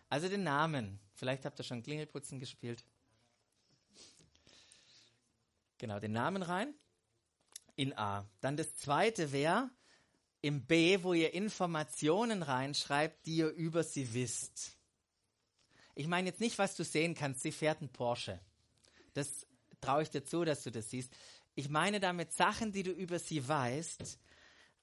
Also 0.10 0.30
den 0.30 0.44
Namen. 0.44 1.00
Vielleicht 1.13 1.46
habt 1.46 1.60
ihr 1.60 1.63
schon 1.63 1.84
Klingelputzen 1.84 2.39
gespielt. 2.39 2.84
Genau, 5.82 6.00
den 6.00 6.12
Namen 6.12 6.44
rein 6.44 6.76
in 7.76 7.98
A. 7.98 8.30
Dann 8.39 8.56
das 8.56 8.76
zweite 8.76 9.32
wäre 9.32 9.72
im 10.41 10.67
B, 10.67 11.02
wo 11.02 11.13
ihr 11.13 11.34
Informationen 11.34 12.44
reinschreibt, 12.44 13.26
die 13.26 13.38
ihr 13.38 13.50
über 13.50 13.84
sie 13.84 14.13
wisst. 14.13 14.78
Ich 15.96 16.06
meine 16.06 16.30
jetzt 16.30 16.39
nicht, 16.39 16.60
was 16.60 16.76
du 16.76 16.84
sehen 16.84 17.15
kannst. 17.15 17.41
Sie 17.41 17.52
fährt 17.52 17.80
einen 17.80 17.91
Porsche. 17.91 18.39
Das 19.15 19.48
traue 19.82 20.04
ich 20.04 20.12
dir 20.12 20.24
zu, 20.24 20.46
dass 20.46 20.62
du 20.62 20.70
das 20.70 20.91
siehst. 20.91 21.12
Ich 21.56 21.67
meine 21.67 22.00
damit 22.00 22.32
Sachen, 22.32 22.72
die 22.72 22.84
du 22.84 22.91
über 22.91 23.17
sie 23.17 23.48
weißt, 23.48 24.20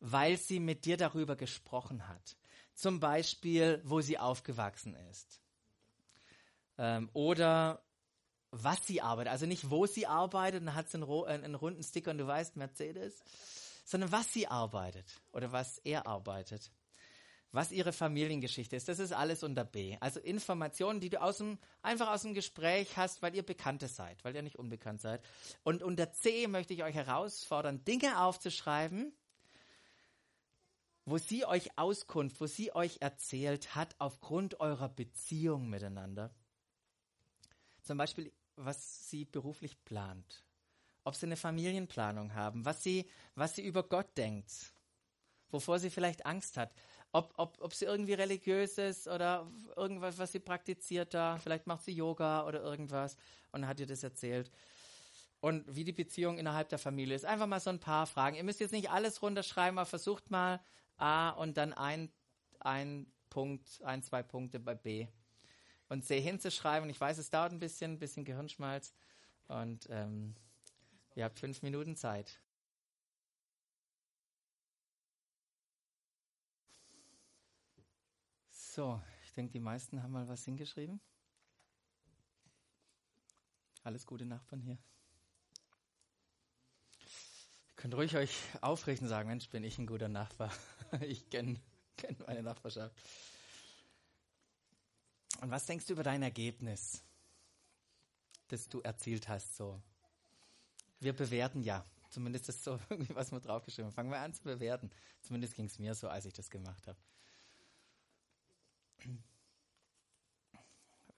weil 0.00 0.36
sie 0.36 0.58
mit 0.58 0.84
dir 0.84 0.96
darüber 0.96 1.36
gesprochen 1.36 2.08
hat. 2.08 2.36
Zum 2.74 2.98
Beispiel, 2.98 3.80
wo 3.84 4.00
sie 4.00 4.18
aufgewachsen 4.18 4.96
ist. 5.12 5.40
Ähm, 6.76 7.08
oder 7.12 7.84
was 8.50 8.86
sie 8.86 9.00
arbeitet. 9.00 9.32
Also 9.32 9.46
nicht, 9.46 9.70
wo 9.70 9.86
sie 9.86 10.06
arbeitet, 10.06 10.62
dann 10.62 10.74
hat 10.74 10.88
sie 10.88 10.98
einen, 10.98 11.44
einen, 11.44 11.54
runden 11.54 11.82
Sticker 11.82 12.10
und 12.12 12.18
du 12.18 12.26
weißt, 12.26 12.56
Mercedes, 12.56 13.22
sondern 13.84 14.12
was 14.12 14.32
sie 14.32 14.46
arbeitet 14.46 15.06
oder 15.32 15.52
was 15.52 15.78
er 15.78 16.06
arbeitet. 16.06 16.70
Was 17.50 17.72
ihre 17.72 17.94
Familiengeschichte 17.94 18.76
ist, 18.76 18.88
das 18.88 18.98
ist 18.98 19.12
alles 19.12 19.42
unter 19.42 19.64
B. 19.64 19.96
Also 20.00 20.20
Informationen, 20.20 21.00
die 21.00 21.08
du 21.08 21.22
aus 21.22 21.38
dem, 21.38 21.58
einfach 21.80 22.08
aus 22.08 22.22
dem 22.22 22.34
Gespräch 22.34 22.98
hast, 22.98 23.22
weil 23.22 23.34
ihr 23.34 23.42
Bekannte 23.42 23.88
seid, 23.88 24.22
weil 24.22 24.34
ihr 24.34 24.42
nicht 24.42 24.58
unbekannt 24.58 25.00
seid. 25.00 25.24
Und 25.62 25.82
unter 25.82 26.12
C 26.12 26.46
möchte 26.46 26.74
ich 26.74 26.84
euch 26.84 26.94
herausfordern, 26.94 27.84
Dinge 27.84 28.20
aufzuschreiben, 28.20 29.14
wo 31.06 31.16
sie 31.16 31.46
euch 31.46 31.78
Auskunft, 31.78 32.38
wo 32.38 32.46
sie 32.46 32.74
euch 32.74 32.98
erzählt 33.00 33.74
hat, 33.74 33.96
aufgrund 33.98 34.60
eurer 34.60 34.90
Beziehung 34.90 35.70
miteinander. 35.70 36.30
Zum 37.80 37.96
Beispiel, 37.96 38.30
was 38.58 39.08
sie 39.08 39.24
beruflich 39.24 39.82
plant, 39.84 40.44
ob 41.04 41.14
sie 41.14 41.26
eine 41.26 41.36
Familienplanung 41.36 42.34
haben, 42.34 42.64
was 42.64 42.82
sie, 42.82 43.08
was 43.34 43.54
sie 43.54 43.62
über 43.62 43.82
Gott 43.82 44.16
denkt, 44.16 44.72
wovor 45.50 45.78
sie 45.78 45.90
vielleicht 45.90 46.26
Angst 46.26 46.56
hat, 46.56 46.72
ob, 47.12 47.32
ob, 47.36 47.58
ob 47.60 47.72
sie 47.72 47.86
irgendwie 47.86 48.14
religiös 48.14 48.76
ist 48.78 49.08
oder 49.08 49.50
irgendwas, 49.76 50.18
was 50.18 50.32
sie 50.32 50.40
praktiziert 50.40 51.14
da, 51.14 51.38
vielleicht 51.38 51.66
macht 51.66 51.84
sie 51.84 51.92
Yoga 51.92 52.46
oder 52.46 52.62
irgendwas 52.62 53.16
und 53.52 53.66
hat 53.66 53.80
ihr 53.80 53.86
das 53.86 54.02
erzählt. 54.02 54.50
Und 55.40 55.64
wie 55.74 55.84
die 55.84 55.92
Beziehung 55.92 56.36
innerhalb 56.36 56.68
der 56.68 56.80
Familie 56.80 57.14
ist. 57.14 57.24
Einfach 57.24 57.46
mal 57.46 57.60
so 57.60 57.70
ein 57.70 57.78
paar 57.78 58.08
Fragen. 58.08 58.34
Ihr 58.34 58.42
müsst 58.42 58.58
jetzt 58.58 58.72
nicht 58.72 58.90
alles 58.90 59.22
runterschreiben, 59.22 59.78
aber 59.78 59.86
versucht 59.86 60.32
mal 60.32 60.60
A 60.96 61.30
und 61.30 61.56
dann 61.56 61.72
ein, 61.72 62.10
ein 62.58 63.06
Punkt, 63.30 63.80
ein, 63.84 64.02
zwei 64.02 64.24
Punkte 64.24 64.58
bei 64.58 64.74
B 64.74 65.06
und 65.88 66.04
C 66.04 66.20
hinzuschreiben. 66.20 66.88
Ich 66.90 67.00
weiß, 67.00 67.18
es 67.18 67.30
dauert 67.30 67.52
ein 67.52 67.58
bisschen, 67.58 67.92
ein 67.92 67.98
bisschen 67.98 68.24
Gehirnschmalz. 68.24 68.92
Und 69.48 69.86
ähm, 69.90 70.34
ihr 71.14 71.24
habt 71.24 71.38
fünf 71.38 71.62
Minuten 71.62 71.96
Zeit. 71.96 72.40
So, 78.50 79.00
ich 79.24 79.32
denke, 79.32 79.52
die 79.52 79.60
meisten 79.60 80.02
haben 80.02 80.12
mal 80.12 80.28
was 80.28 80.44
hingeschrieben. 80.44 81.00
Alles 83.82 84.06
gute 84.06 84.26
Nachbarn 84.26 84.60
hier. 84.60 84.78
Ihr 87.68 87.74
könnt 87.76 87.94
ruhig 87.94 88.16
euch 88.16 88.36
aufrichten 88.60 89.08
sagen, 89.08 89.28
Mensch, 89.28 89.48
bin 89.48 89.64
ich 89.64 89.78
ein 89.78 89.86
guter 89.86 90.08
Nachbar. 90.08 90.52
ich 91.00 91.30
kenne 91.30 91.58
kenn 91.96 92.16
meine 92.26 92.42
Nachbarschaft. 92.42 92.94
Und 95.40 95.50
was 95.50 95.66
denkst 95.66 95.86
du 95.86 95.92
über 95.92 96.02
dein 96.02 96.22
Ergebnis, 96.22 97.02
das 98.48 98.68
du 98.68 98.80
erzielt 98.80 99.28
hast? 99.28 99.56
So, 99.56 99.80
wir 101.00 101.14
bewerten 101.14 101.62
ja. 101.62 101.84
Zumindest 102.10 102.48
ist 102.48 102.64
so 102.64 102.78
irgendwie, 102.90 103.14
was 103.14 103.30
wir 103.30 103.40
draufgeschrieben. 103.40 103.92
Fangen 103.92 104.10
wir 104.10 104.18
an 104.18 104.34
zu 104.34 104.42
bewerten. 104.42 104.90
Zumindest 105.22 105.54
ging 105.54 105.66
es 105.66 105.78
mir 105.78 105.94
so, 105.94 106.08
als 106.08 106.24
ich 106.24 106.32
das 106.32 106.50
gemacht 106.50 106.86
habe. 106.86 106.98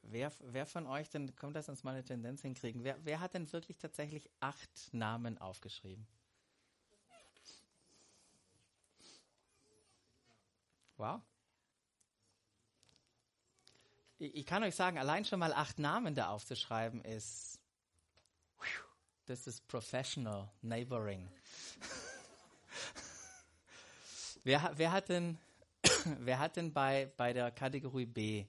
Wer, 0.03 0.33
wer 0.41 0.67
von 0.67 0.87
euch 0.87 1.09
denn, 1.09 1.35
kommt 1.37 1.57
das 1.57 1.69
uns 1.69 1.85
mal 1.85 1.93
eine 1.93 2.05
Tendenz 2.05 2.43
hinkriegen, 2.43 2.85
wer, 2.85 3.03
wer 3.05 3.21
hat 3.21 3.35
denn 3.35 3.51
wirklich 3.53 3.79
tatsächlich 3.79 4.29
acht 4.41 4.93
Namen 4.93 5.39
aufgeschrieben? 5.39 6.07
Wow 10.97 11.23
ich 14.21 14.45
kann 14.45 14.63
euch 14.63 14.75
sagen, 14.75 14.99
allein 14.99 15.25
schon 15.25 15.39
mal 15.39 15.55
acht 15.55 15.79
Namen 15.79 16.15
da 16.15 16.29
aufzuschreiben 16.29 17.03
ist, 17.03 17.59
das 19.25 19.47
ist 19.47 19.67
professional 19.67 20.51
neighboring. 20.61 21.31
wer, 24.45 24.73
wer, 24.77 24.93
hat 24.93 25.09
denn, 25.09 25.39
wer 26.19 26.39
hat 26.39 26.57
denn 26.57 26.73
bei, 26.73 27.11
bei 27.17 27.33
der 27.33 27.51
Kategorie 27.51 28.07
B, 28.07 28.47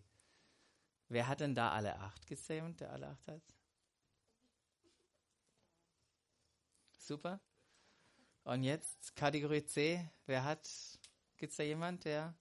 wer 1.07 1.27
hat 1.27 1.39
denn 1.39 1.55
da 1.55 1.71
alle 1.71 1.97
acht 1.97 2.27
gezähmt, 2.27 2.81
der 2.81 2.91
alle 2.91 3.07
acht 3.07 3.27
hat? 3.27 3.43
Super. 6.97 7.39
Und 8.43 8.63
jetzt 8.63 9.15
Kategorie 9.15 9.65
C. 9.65 10.09
Wer 10.25 10.43
hat, 10.43 10.67
gibt 11.37 11.51
es 11.51 11.57
da 11.57 11.63
jemand, 11.63 12.03
der? 12.03 12.35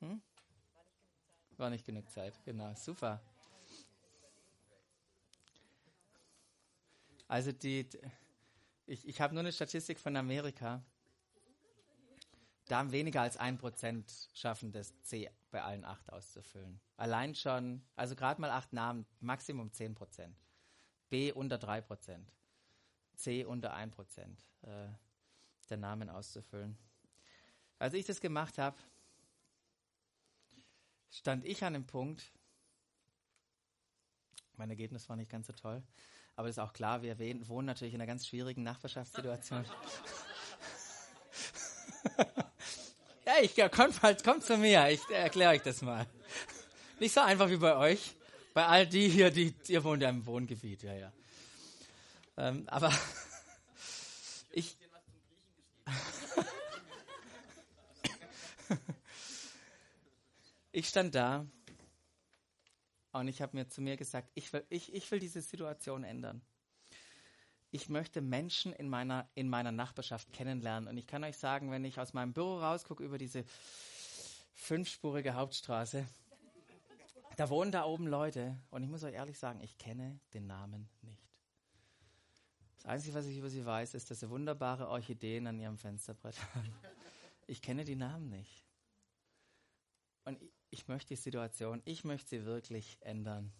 Hm? 0.00 0.22
War 1.56 1.70
nicht 1.70 1.86
genug 1.86 2.10
Zeit, 2.10 2.34
genau, 2.44 2.74
super. 2.74 3.22
Also 7.28 7.52
die, 7.52 7.88
ich, 8.86 9.06
ich 9.08 9.20
habe 9.20 9.34
nur 9.34 9.40
eine 9.40 9.52
Statistik 9.52 9.98
von 9.98 10.16
Amerika. 10.16 10.84
Da 12.66 12.78
haben 12.78 12.92
weniger 12.92 13.22
als 13.22 13.36
ein 13.36 13.58
Prozent 13.58 14.12
schaffen 14.34 14.72
das 14.72 14.98
C 15.02 15.30
bei 15.50 15.62
allen 15.62 15.84
acht 15.84 16.10
auszufüllen. 16.10 16.80
Allein 16.96 17.34
schon, 17.34 17.82
also 17.94 18.16
gerade 18.16 18.40
mal 18.40 18.50
acht 18.50 18.72
Namen, 18.72 19.06
Maximum 19.20 19.72
zehn 19.72 19.94
Prozent. 19.94 20.36
B 21.10 21.32
unter 21.32 21.58
drei 21.58 21.80
Prozent. 21.80 22.32
C 23.14 23.44
unter 23.44 23.74
ein 23.74 23.90
Prozent 23.90 24.44
äh, 24.62 24.88
der 25.70 25.76
Namen 25.76 26.08
auszufüllen. 26.08 26.76
Als 27.78 27.94
ich 27.94 28.06
das 28.06 28.20
gemacht 28.20 28.58
habe, 28.58 28.76
stand 31.14 31.44
ich 31.44 31.62
an 31.64 31.74
dem 31.74 31.86
Punkt, 31.86 32.22
mein 34.56 34.70
Ergebnis 34.70 35.08
war 35.08 35.16
nicht 35.16 35.30
ganz 35.30 35.46
so 35.46 35.52
toll, 35.52 35.82
aber 36.36 36.48
ist 36.48 36.58
auch 36.58 36.72
klar, 36.72 37.02
wir 37.02 37.18
wohnen 37.48 37.66
natürlich 37.66 37.94
in 37.94 38.00
einer 38.00 38.06
ganz 38.06 38.26
schwierigen 38.26 38.62
Nachbarschaftssituation. 38.62 39.64
ja, 43.26 43.34
ich 43.40 43.54
kommt, 43.70 44.00
kommt 44.24 44.44
zu 44.44 44.56
mir, 44.58 44.88
ich 44.90 45.00
erkläre 45.10 45.52
euch 45.52 45.62
das 45.62 45.82
mal. 45.82 46.06
Nicht 47.00 47.14
so 47.14 47.20
einfach 47.20 47.48
wie 47.50 47.56
bei 47.56 47.76
euch. 47.76 48.14
Bei 48.52 48.66
all 48.66 48.86
die 48.86 49.08
hier, 49.08 49.30
die, 49.30 49.52
ihr 49.66 49.82
wohnt 49.82 50.02
ja 50.02 50.08
im 50.08 50.24
Wohngebiet, 50.26 50.84
ja, 50.84 50.94
ja. 50.94 51.12
Ähm, 52.36 52.64
aber 52.68 52.92
ich. 54.52 54.76
Ich 60.74 60.88
stand 60.88 61.14
da 61.14 61.46
und 63.12 63.28
ich 63.28 63.40
habe 63.40 63.56
mir 63.56 63.68
zu 63.68 63.80
mir 63.80 63.96
gesagt, 63.96 64.28
ich 64.34 64.52
will, 64.52 64.66
ich, 64.70 64.92
ich 64.92 65.08
will 65.12 65.20
diese 65.20 65.40
Situation 65.40 66.02
ändern. 66.02 66.42
Ich 67.70 67.88
möchte 67.88 68.20
Menschen 68.20 68.72
in 68.72 68.88
meiner, 68.88 69.28
in 69.34 69.48
meiner 69.48 69.70
Nachbarschaft 69.70 70.32
kennenlernen. 70.32 70.88
Und 70.88 70.96
ich 70.96 71.06
kann 71.06 71.22
euch 71.22 71.36
sagen, 71.36 71.70
wenn 71.70 71.84
ich 71.84 72.00
aus 72.00 72.12
meinem 72.12 72.32
Büro 72.32 72.58
rausgucke 72.58 73.04
über 73.04 73.18
diese 73.18 73.44
fünfspurige 74.54 75.34
Hauptstraße, 75.34 76.06
da 77.36 77.48
wohnen 77.50 77.70
da 77.70 77.84
oben 77.84 78.08
Leute. 78.08 78.56
Und 78.70 78.82
ich 78.82 78.88
muss 78.88 79.04
euch 79.04 79.14
ehrlich 79.14 79.38
sagen, 79.38 79.60
ich 79.60 79.78
kenne 79.78 80.18
den 80.34 80.48
Namen 80.48 80.88
nicht. 81.02 81.22
Das 82.76 82.86
Einzige, 82.86 83.14
was 83.14 83.26
ich 83.26 83.38
über 83.38 83.48
sie 83.48 83.64
weiß, 83.64 83.94
ist, 83.94 84.10
dass 84.10 84.20
sie 84.20 84.28
wunderbare 84.28 84.88
Orchideen 84.88 85.46
an 85.46 85.58
ihrem 85.60 85.78
Fensterbrett 85.78 86.36
haben. 86.54 86.74
Ich 87.46 87.62
kenne 87.62 87.84
die 87.84 87.96
Namen 87.96 88.28
nicht. 88.28 88.64
Und 90.24 90.38
ich, 90.74 90.88
möchte 90.88 91.14
die 91.14 91.20
Situation, 91.20 91.80
ich 91.84 92.04
möchte 92.04 92.30
sie 92.30 92.44
wirklich 92.44 92.98
ändern. 93.00 93.52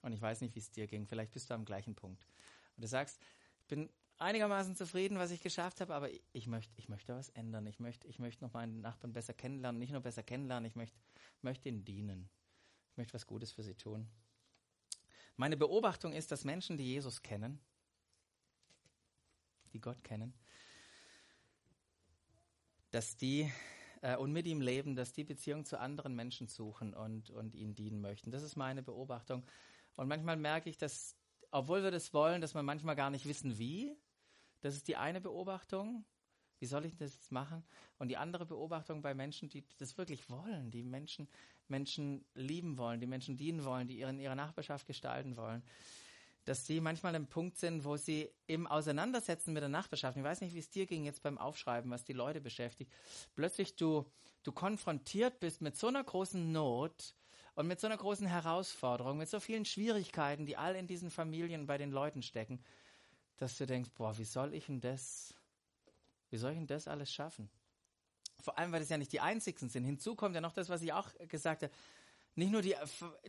Und 0.00 0.12
ich 0.12 0.20
weiß 0.20 0.40
nicht, 0.40 0.54
wie 0.54 0.60
es 0.60 0.70
dir 0.70 0.86
ging. 0.86 1.06
Vielleicht 1.06 1.32
bist 1.32 1.50
du 1.50 1.54
am 1.54 1.66
gleichen 1.66 1.94
Punkt. 1.94 2.26
Und 2.74 2.82
du 2.82 2.88
sagst, 2.88 3.20
ich 3.60 3.66
bin 3.66 3.90
einigermaßen 4.16 4.76
zufrieden, 4.76 5.18
was 5.18 5.30
ich 5.30 5.42
geschafft 5.42 5.82
habe, 5.82 5.94
aber 5.94 6.08
ich 6.32 6.46
möchte, 6.46 6.72
ich 6.78 6.88
möchte 6.88 7.14
was 7.14 7.28
ändern. 7.30 7.66
Ich 7.66 7.80
möchte, 7.80 8.08
ich 8.08 8.18
möchte 8.18 8.42
noch 8.44 8.54
meinen 8.54 8.80
Nachbarn 8.80 9.12
besser 9.12 9.34
kennenlernen. 9.34 9.78
Nicht 9.78 9.92
nur 9.92 10.00
besser 10.00 10.22
kennenlernen, 10.22 10.66
ich 10.66 10.74
möchte, 10.74 10.96
möchte 11.42 11.68
ihnen 11.68 11.84
dienen. 11.84 12.30
Ich 12.92 12.96
möchte 12.96 13.12
was 13.12 13.26
Gutes 13.26 13.52
für 13.52 13.62
sie 13.62 13.74
tun. 13.74 14.08
Meine 15.36 15.58
Beobachtung 15.58 16.14
ist, 16.14 16.32
dass 16.32 16.44
Menschen, 16.44 16.78
die 16.78 16.84
Jesus 16.84 17.22
kennen, 17.22 17.60
die 19.74 19.80
Gott 19.80 20.02
kennen, 20.02 20.32
dass 22.90 23.18
die 23.18 23.52
äh, 24.02 24.16
und 24.16 24.32
mit 24.32 24.46
ihm 24.46 24.60
leben, 24.60 24.96
dass 24.96 25.12
die 25.12 25.24
Beziehung 25.24 25.64
zu 25.64 25.78
anderen 25.78 26.14
Menschen 26.14 26.48
suchen 26.48 26.94
und, 26.94 27.30
und 27.30 27.54
ihnen 27.54 27.74
dienen 27.74 28.00
möchten. 28.00 28.30
Das 28.30 28.42
ist 28.42 28.56
meine 28.56 28.82
Beobachtung. 28.82 29.44
Und 29.96 30.08
manchmal 30.08 30.36
merke 30.36 30.68
ich, 30.68 30.78
dass, 30.78 31.16
obwohl 31.50 31.82
wir 31.82 31.90
das 31.90 32.12
wollen, 32.12 32.40
dass 32.40 32.54
wir 32.54 32.62
manchmal 32.62 32.96
gar 32.96 33.10
nicht 33.10 33.26
wissen, 33.26 33.58
wie. 33.58 33.96
Das 34.60 34.74
ist 34.74 34.88
die 34.88 34.96
eine 34.96 35.20
Beobachtung. 35.20 36.04
Wie 36.58 36.66
soll 36.66 36.86
ich 36.86 36.96
das 36.96 37.14
jetzt 37.14 37.32
machen? 37.32 37.64
Und 37.98 38.08
die 38.08 38.16
andere 38.16 38.46
Beobachtung 38.46 39.02
bei 39.02 39.14
Menschen, 39.14 39.48
die 39.48 39.64
das 39.78 39.98
wirklich 39.98 40.30
wollen, 40.30 40.70
die 40.70 40.82
Menschen, 40.82 41.28
Menschen 41.68 42.24
lieben 42.34 42.78
wollen, 42.78 43.00
die 43.00 43.06
Menschen 43.06 43.36
dienen 43.36 43.64
wollen, 43.64 43.88
die 43.88 44.00
in 44.00 44.18
ihrer 44.18 44.34
Nachbarschaft 44.34 44.86
gestalten 44.86 45.36
wollen 45.36 45.62
dass 46.46 46.64
sie 46.64 46.80
manchmal 46.80 47.14
im 47.16 47.26
Punkt 47.26 47.58
sind, 47.58 47.84
wo 47.84 47.96
sie 47.96 48.30
im 48.46 48.68
Auseinandersetzen 48.68 49.52
mit 49.52 49.62
der 49.62 49.68
Nachbarschaft, 49.68 50.16
ich 50.16 50.22
weiß 50.22 50.40
nicht, 50.40 50.54
wie 50.54 50.60
es 50.60 50.70
dir 50.70 50.86
ging 50.86 51.04
jetzt 51.04 51.22
beim 51.22 51.38
Aufschreiben, 51.38 51.90
was 51.90 52.04
die 52.04 52.12
Leute 52.12 52.40
beschäftigt, 52.40 52.90
plötzlich 53.34 53.74
du, 53.74 54.06
du 54.44 54.52
konfrontiert 54.52 55.40
bist 55.40 55.60
mit 55.60 55.76
so 55.76 55.88
einer 55.88 56.04
großen 56.04 56.52
Not 56.52 57.16
und 57.56 57.66
mit 57.66 57.80
so 57.80 57.88
einer 57.88 57.96
großen 57.96 58.28
Herausforderung, 58.28 59.18
mit 59.18 59.28
so 59.28 59.40
vielen 59.40 59.64
Schwierigkeiten, 59.64 60.46
die 60.46 60.56
all 60.56 60.76
in 60.76 60.86
diesen 60.86 61.10
Familien 61.10 61.66
bei 61.66 61.78
den 61.78 61.90
Leuten 61.90 62.22
stecken, 62.22 62.62
dass 63.38 63.58
du 63.58 63.66
denkst, 63.66 63.90
boah, 63.96 64.16
wie 64.16 64.24
soll 64.24 64.54
ich 64.54 64.66
denn 64.66 64.80
das, 64.80 65.34
wie 66.30 66.36
soll 66.36 66.52
ich 66.52 66.58
denn 66.58 66.68
das 66.68 66.86
alles 66.86 67.12
schaffen? 67.12 67.50
Vor 68.40 68.56
allem, 68.56 68.70
weil 68.70 68.80
das 68.80 68.88
ja 68.88 68.98
nicht 68.98 69.12
die 69.12 69.20
einzigsten 69.20 69.68
sind. 69.68 69.84
Hinzu 69.84 70.14
kommt 70.14 70.36
ja 70.36 70.40
noch 70.40 70.52
das, 70.52 70.68
was 70.68 70.80
ich 70.82 70.92
auch 70.92 71.08
gesagt 71.26 71.64
habe, 71.64 71.72
nicht 72.36 72.52
nur 72.52 72.62
die, 72.62 72.76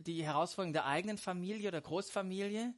die 0.00 0.22
Herausforderung 0.22 0.72
der 0.72 0.86
eigenen 0.86 1.18
Familie 1.18 1.68
oder 1.68 1.80
Großfamilie, 1.80 2.74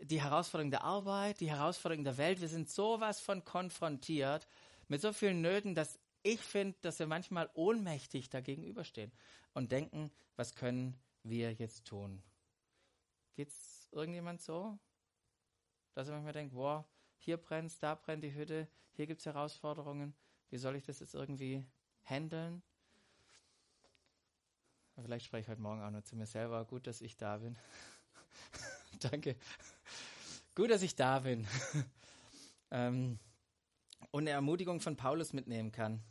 die 0.00 0.22
Herausforderung 0.22 0.70
der 0.70 0.84
Arbeit, 0.84 1.40
die 1.40 1.50
Herausforderung 1.50 2.04
der 2.04 2.16
Welt. 2.16 2.40
Wir 2.40 2.48
sind 2.48 2.68
sowas 2.70 3.20
von 3.20 3.44
konfrontiert 3.44 4.46
mit 4.88 5.00
so 5.00 5.12
vielen 5.12 5.40
Nöten, 5.40 5.74
dass 5.74 5.98
ich 6.22 6.40
finde, 6.40 6.76
dass 6.82 6.98
wir 6.98 7.06
manchmal 7.06 7.50
ohnmächtig 7.54 8.30
dagegenüberstehen 8.30 9.12
und 9.54 9.72
denken, 9.72 10.10
was 10.36 10.54
können 10.54 10.96
wir 11.22 11.52
jetzt 11.52 11.84
tun? 11.84 12.22
Geht's 13.34 13.88
irgendjemand 13.92 14.40
so? 14.40 14.78
Dass 15.94 16.08
er 16.08 16.14
manchmal 16.14 16.32
denkt, 16.32 16.54
boah, 16.54 16.84
hier 17.18 17.36
brennt 17.36 17.82
da 17.82 17.94
brennt 17.94 18.24
die 18.24 18.34
Hütte, 18.34 18.68
hier 18.92 19.06
gibt 19.06 19.20
es 19.20 19.26
Herausforderungen. 19.26 20.14
Wie 20.50 20.58
soll 20.58 20.76
ich 20.76 20.84
das 20.84 21.00
jetzt 21.00 21.14
irgendwie 21.14 21.64
handeln? 22.04 22.62
Vielleicht 25.00 25.26
spreche 25.26 25.42
ich 25.42 25.48
heute 25.48 25.62
Morgen 25.62 25.82
auch 25.82 25.90
nur 25.90 26.04
zu 26.04 26.16
mir 26.16 26.26
selber. 26.26 26.64
Gut, 26.64 26.86
dass 26.86 27.00
ich 27.00 27.16
da 27.16 27.38
bin. 27.38 27.56
Danke. 29.00 29.36
Gut, 30.54 30.70
dass 30.70 30.82
ich 30.82 30.94
da 30.94 31.20
bin. 31.20 31.46
ähm, 32.70 33.18
und 34.10 34.24
eine 34.24 34.30
Ermutigung 34.30 34.80
von 34.80 34.96
Paulus 34.96 35.32
mitnehmen 35.32 35.72
kann, 35.72 36.02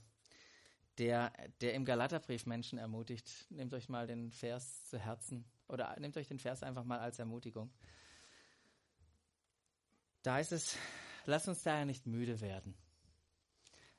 der, 0.97 1.31
der 1.61 1.75
im 1.75 1.85
Galaterbrief 1.85 2.47
Menschen 2.47 2.79
ermutigt. 2.79 3.45
Nehmt 3.51 3.73
euch 3.75 3.87
mal 3.87 4.07
den 4.07 4.31
Vers 4.31 4.85
zu 4.85 4.97
Herzen 4.97 5.45
oder 5.67 5.95
nehmt 5.99 6.17
euch 6.17 6.27
den 6.27 6.39
Vers 6.39 6.63
einfach 6.63 6.83
mal 6.83 6.99
als 6.99 7.19
Ermutigung. 7.19 7.71
Da 10.23 10.35
heißt 10.35 10.51
es, 10.53 10.75
lasst 11.25 11.47
uns 11.47 11.61
daher 11.61 11.85
nicht 11.85 12.07
müde 12.07 12.41
werden. 12.41 12.75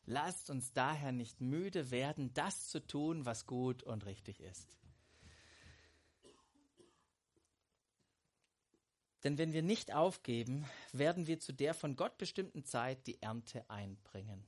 Lasst 0.04 0.50
uns 0.50 0.72
daher 0.72 1.12
nicht 1.12 1.40
müde 1.40 1.92
werden, 1.92 2.34
das 2.34 2.66
zu 2.66 2.84
tun, 2.84 3.24
was 3.24 3.46
gut 3.46 3.84
und 3.84 4.06
richtig 4.06 4.40
ist. 4.40 4.81
Denn 9.24 9.38
wenn 9.38 9.52
wir 9.52 9.62
nicht 9.62 9.92
aufgeben, 9.92 10.68
werden 10.92 11.26
wir 11.26 11.38
zu 11.38 11.52
der 11.52 11.74
von 11.74 11.96
Gott 11.96 12.18
bestimmten 12.18 12.64
Zeit 12.64 13.06
die 13.06 13.22
Ernte 13.22 13.68
einbringen. 13.70 14.44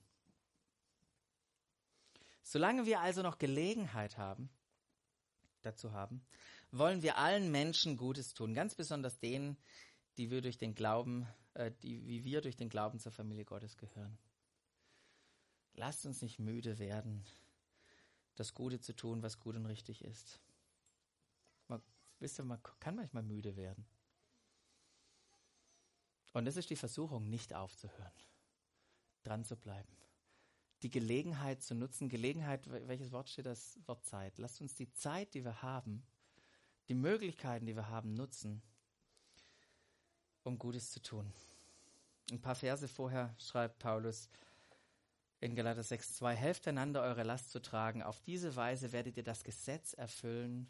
Solange 2.42 2.84
wir 2.84 3.00
also 3.00 3.22
noch 3.22 3.38
Gelegenheit 3.38 4.18
haben, 4.18 4.50
dazu 5.62 5.92
haben, 5.92 6.24
wollen 6.72 7.02
wir 7.02 7.18
allen 7.18 7.50
Menschen 7.50 7.96
Gutes 7.96 8.34
tun, 8.34 8.52
ganz 8.52 8.74
besonders 8.74 9.18
denen, 9.18 9.56
die 10.16 10.30
wir 10.30 10.42
durch 10.42 10.58
den 10.58 10.74
Glauben, 10.74 11.26
äh, 11.54 11.70
die 11.82 12.06
wie 12.06 12.24
wir 12.24 12.40
durch 12.40 12.56
den 12.56 12.68
Glauben 12.68 12.98
zur 12.98 13.12
Familie 13.12 13.44
Gottes 13.44 13.76
gehören. 13.76 14.18
Lasst 15.74 16.04
uns 16.06 16.22
nicht 16.22 16.38
müde 16.38 16.78
werden, 16.78 17.24
das 18.36 18.54
Gute 18.54 18.80
zu 18.80 18.94
tun, 18.94 19.22
was 19.22 19.40
gut 19.40 19.56
und 19.56 19.66
richtig 19.66 20.04
ist. 20.04 20.40
Man, 21.68 21.82
wisst 22.20 22.38
ihr, 22.38 22.44
man 22.44 22.62
kann 22.80 22.96
manchmal 22.96 23.22
müde 23.22 23.56
werden. 23.56 23.86
Und 26.34 26.46
das 26.46 26.56
ist 26.56 26.68
die 26.68 26.76
Versuchung, 26.76 27.30
nicht 27.30 27.54
aufzuhören, 27.54 28.12
dran 29.22 29.44
zu 29.44 29.56
bleiben. 29.56 29.96
Die 30.82 30.90
Gelegenheit 30.90 31.62
zu 31.62 31.76
nutzen, 31.76 32.08
Gelegenheit, 32.08 32.68
welches 32.88 33.12
Wort 33.12 33.30
steht 33.30 33.46
das 33.46 33.78
Wort 33.86 34.04
Zeit? 34.04 34.36
Lasst 34.38 34.60
uns 34.60 34.74
die 34.74 34.92
Zeit, 34.92 35.32
die 35.32 35.44
wir 35.44 35.62
haben, 35.62 36.04
die 36.88 36.94
Möglichkeiten, 36.94 37.66
die 37.66 37.76
wir 37.76 37.88
haben, 37.88 38.14
nutzen, 38.14 38.60
um 40.42 40.58
Gutes 40.58 40.90
zu 40.90 41.00
tun. 41.00 41.32
Ein 42.32 42.40
paar 42.40 42.56
Verse 42.56 42.88
vorher 42.88 43.32
schreibt 43.38 43.78
Paulus 43.78 44.28
in 45.40 45.54
Galater 45.54 45.82
6,2: 45.82 46.32
Helft 46.32 46.66
einander, 46.66 47.02
eure 47.02 47.22
Last 47.22 47.52
zu 47.52 47.62
tragen. 47.62 48.02
Auf 48.02 48.20
diese 48.22 48.56
Weise 48.56 48.90
werdet 48.90 49.16
ihr 49.16 49.24
das 49.24 49.44
Gesetz 49.44 49.92
erfüllen, 49.92 50.68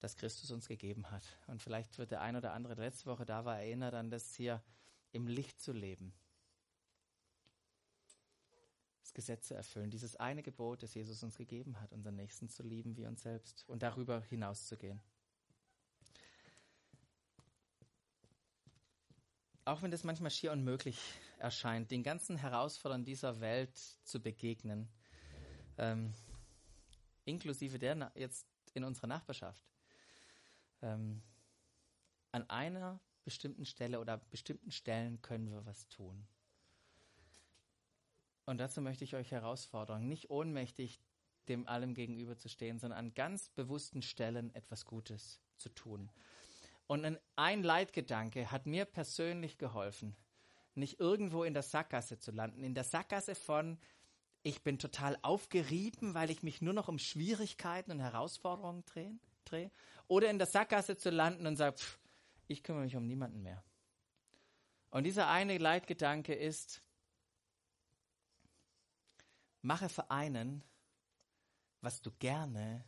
das 0.00 0.16
Christus 0.16 0.50
uns 0.50 0.68
gegeben 0.68 1.10
hat. 1.10 1.22
Und 1.46 1.62
vielleicht 1.62 1.98
wird 1.98 2.10
der 2.10 2.20
ein 2.20 2.36
oder 2.36 2.52
andere, 2.52 2.74
der 2.74 2.86
letzte 2.86 3.06
Woche 3.06 3.24
da 3.24 3.44
war, 3.44 3.58
erinnert 3.58 3.94
an 3.94 4.10
das 4.10 4.34
hier 4.34 4.62
im 5.12 5.26
Licht 5.26 5.60
zu 5.60 5.72
leben. 5.72 6.12
Das 9.02 9.14
Gesetz 9.14 9.48
zu 9.48 9.54
erfüllen, 9.54 9.90
dieses 9.90 10.16
eine 10.16 10.42
Gebot, 10.42 10.82
das 10.82 10.94
Jesus 10.94 11.22
uns 11.22 11.36
gegeben 11.36 11.80
hat, 11.80 11.92
unseren 11.92 12.16
Nächsten 12.16 12.48
zu 12.48 12.62
lieben 12.62 12.96
wie 12.96 13.06
uns 13.06 13.22
selbst 13.22 13.64
und 13.68 13.82
darüber 13.82 14.20
hinauszugehen. 14.20 15.00
Auch 19.64 19.82
wenn 19.82 19.90
das 19.90 20.04
manchmal 20.04 20.30
schier 20.30 20.52
unmöglich 20.52 20.98
erscheint, 21.38 21.90
den 21.90 22.04
ganzen 22.04 22.36
Herausforderungen 22.36 23.04
dieser 23.04 23.40
Welt 23.40 23.76
zu 24.04 24.20
begegnen, 24.20 24.88
ähm, 25.78 26.12
inklusive 27.24 27.78
der 27.78 28.12
jetzt 28.14 28.46
in 28.74 28.84
unserer 28.84 29.08
Nachbarschaft, 29.08 29.66
ähm, 30.82 31.22
an 32.32 32.48
einer 32.50 33.00
bestimmten 33.24 33.64
Stelle 33.64 34.00
oder 34.00 34.18
bestimmten 34.18 34.70
Stellen 34.70 35.20
können 35.22 35.50
wir 35.50 35.66
was 35.66 35.88
tun. 35.88 36.26
Und 38.44 38.58
dazu 38.58 38.80
möchte 38.80 39.04
ich 39.04 39.16
euch 39.16 39.32
herausfordern, 39.32 40.06
nicht 40.06 40.30
ohnmächtig 40.30 41.00
dem 41.48 41.66
allem 41.66 41.94
gegenüber 41.94 42.36
zu 42.38 42.48
stehen, 42.48 42.78
sondern 42.78 42.98
an 42.98 43.14
ganz 43.14 43.48
bewussten 43.50 44.02
Stellen 44.02 44.54
etwas 44.54 44.84
Gutes 44.84 45.40
zu 45.58 45.68
tun. 45.70 46.10
Und 46.86 47.18
ein 47.34 47.62
Leitgedanke 47.62 48.50
hat 48.50 48.66
mir 48.66 48.84
persönlich 48.84 49.58
geholfen, 49.58 50.16
nicht 50.74 51.00
irgendwo 51.00 51.42
in 51.42 51.54
der 51.54 51.62
Sackgasse 51.64 52.18
zu 52.18 52.30
landen. 52.30 52.62
In 52.62 52.74
der 52.74 52.84
Sackgasse 52.84 53.34
von, 53.34 53.78
ich 54.42 54.62
bin 54.62 54.78
total 54.78 55.18
aufgerieben, 55.22 56.14
weil 56.14 56.30
ich 56.30 56.44
mich 56.44 56.62
nur 56.62 56.74
noch 56.74 56.86
um 56.86 56.98
Schwierigkeiten 56.98 57.90
und 57.90 58.00
Herausforderungen 58.00 58.84
drehe. 58.84 59.18
Drehe 59.46 59.70
oder 60.08 60.30
in 60.30 60.38
der 60.38 60.46
Sackgasse 60.46 60.96
zu 60.96 61.10
landen 61.10 61.46
und 61.46 61.56
sagen, 61.56 61.76
pff, 61.76 61.98
ich 62.46 62.62
kümmere 62.62 62.84
mich 62.84 62.96
um 62.96 63.06
niemanden 63.06 63.42
mehr. 63.42 63.62
Und 64.90 65.04
dieser 65.04 65.28
eine 65.28 65.58
Leitgedanke 65.58 66.34
ist, 66.34 66.80
mache 69.62 69.88
für 69.88 70.10
einen, 70.10 70.62
was 71.80 72.00
du 72.00 72.10
gerne 72.12 72.84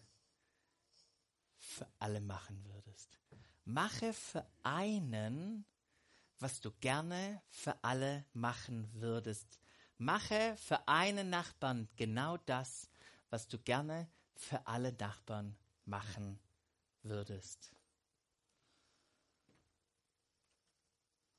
für 1.57 1.87
alle 1.99 2.21
machen 2.21 2.65
würdest. 2.67 3.19
Mache 3.65 4.13
für 4.13 4.47
einen, 4.63 5.67
was 6.39 6.61
du 6.61 6.71
gerne 6.81 7.43
für 7.49 7.83
alle 7.83 8.25
machen 8.33 8.89
würdest. 8.95 9.59
Mache 9.99 10.57
für 10.57 10.87
einen 10.87 11.29
Nachbarn 11.29 11.89
genau 11.97 12.37
das, 12.37 12.89
was 13.29 13.49
du 13.49 13.59
gerne 13.59 14.09
für 14.37 14.67
alle 14.67 14.93
Nachbarn 14.93 15.59
machen 15.85 16.41
würdest. 17.09 17.73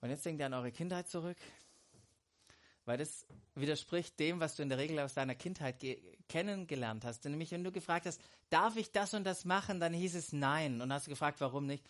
Und 0.01 0.09
jetzt 0.09 0.25
denkt 0.25 0.39
ihr 0.39 0.45
an 0.45 0.53
eure 0.53 0.71
Kindheit 0.71 1.09
zurück, 1.09 1.37
weil 2.85 2.97
das 2.97 3.27
widerspricht 3.55 4.19
dem, 4.19 4.39
was 4.39 4.55
du 4.55 4.63
in 4.63 4.69
der 4.69 4.77
Regel 4.77 4.99
aus 4.99 5.13
deiner 5.13 5.35
Kindheit 5.35 5.85
kennengelernt 6.27 7.03
hast. 7.05 7.25
Nämlich, 7.25 7.51
wenn 7.51 7.63
du 7.63 7.71
gefragt 7.71 8.05
hast, 8.05 8.21
darf 8.49 8.77
ich 8.77 8.91
das 8.91 9.13
und 9.13 9.25
das 9.25 9.45
machen, 9.45 9.79
dann 9.79 9.93
hieß 9.93 10.15
es 10.15 10.31
nein. 10.31 10.81
Und 10.81 10.91
hast 10.93 11.07
du 11.07 11.11
gefragt, 11.11 11.41
warum 11.41 11.65
nicht? 11.65 11.85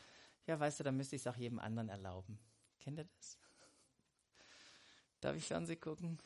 Ja, 0.48 0.60
weißt 0.60 0.80
du, 0.80 0.84
dann 0.84 0.98
müsste 0.98 1.16
ich 1.16 1.22
es 1.22 1.28
auch 1.28 1.38
jedem 1.38 1.60
anderen 1.60 1.90
erlauben. 1.90 2.40
Kennt 2.80 3.00
ihr 3.00 3.06
das? 3.06 3.38
Darf 5.22 5.36
ich 5.36 5.46
Fernsehen 5.46 5.80
gucken? 5.80 6.18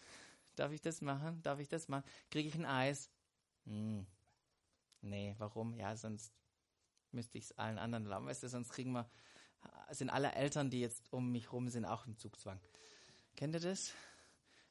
Darf 0.56 0.72
ich 0.72 0.82
das 0.82 1.02
machen? 1.02 1.42
Darf 1.42 1.60
ich 1.60 1.68
das 1.68 1.88
machen? 1.88 2.06
Kriege 2.30 2.48
ich 2.48 2.56
ein 2.56 2.66
Eis? 2.66 3.10
Hm. 3.66 4.06
Nee, 5.02 5.36
warum? 5.38 5.76
Ja, 5.76 5.96
sonst 5.98 6.32
müsste 7.14 7.38
ich 7.38 7.46
es 7.46 7.58
allen 7.58 7.78
anderen 7.78 8.06
erlauben. 8.06 8.28
Weißt 8.28 8.44
du, 8.44 8.50
sonst 8.50 8.70
kriegen 8.70 8.92
wir, 8.92 9.10
sind 9.92 10.10
alle 10.10 10.34
Eltern, 10.34 10.70
die 10.70 10.80
jetzt 10.80 11.12
um 11.12 11.32
mich 11.32 11.52
rum 11.52 11.70
sind, 11.70 11.86
auch 11.86 12.06
im 12.06 12.18
Zugzwang. 12.18 12.60
Kennt 13.36 13.56
ihr 13.56 13.60
das? 13.60 13.94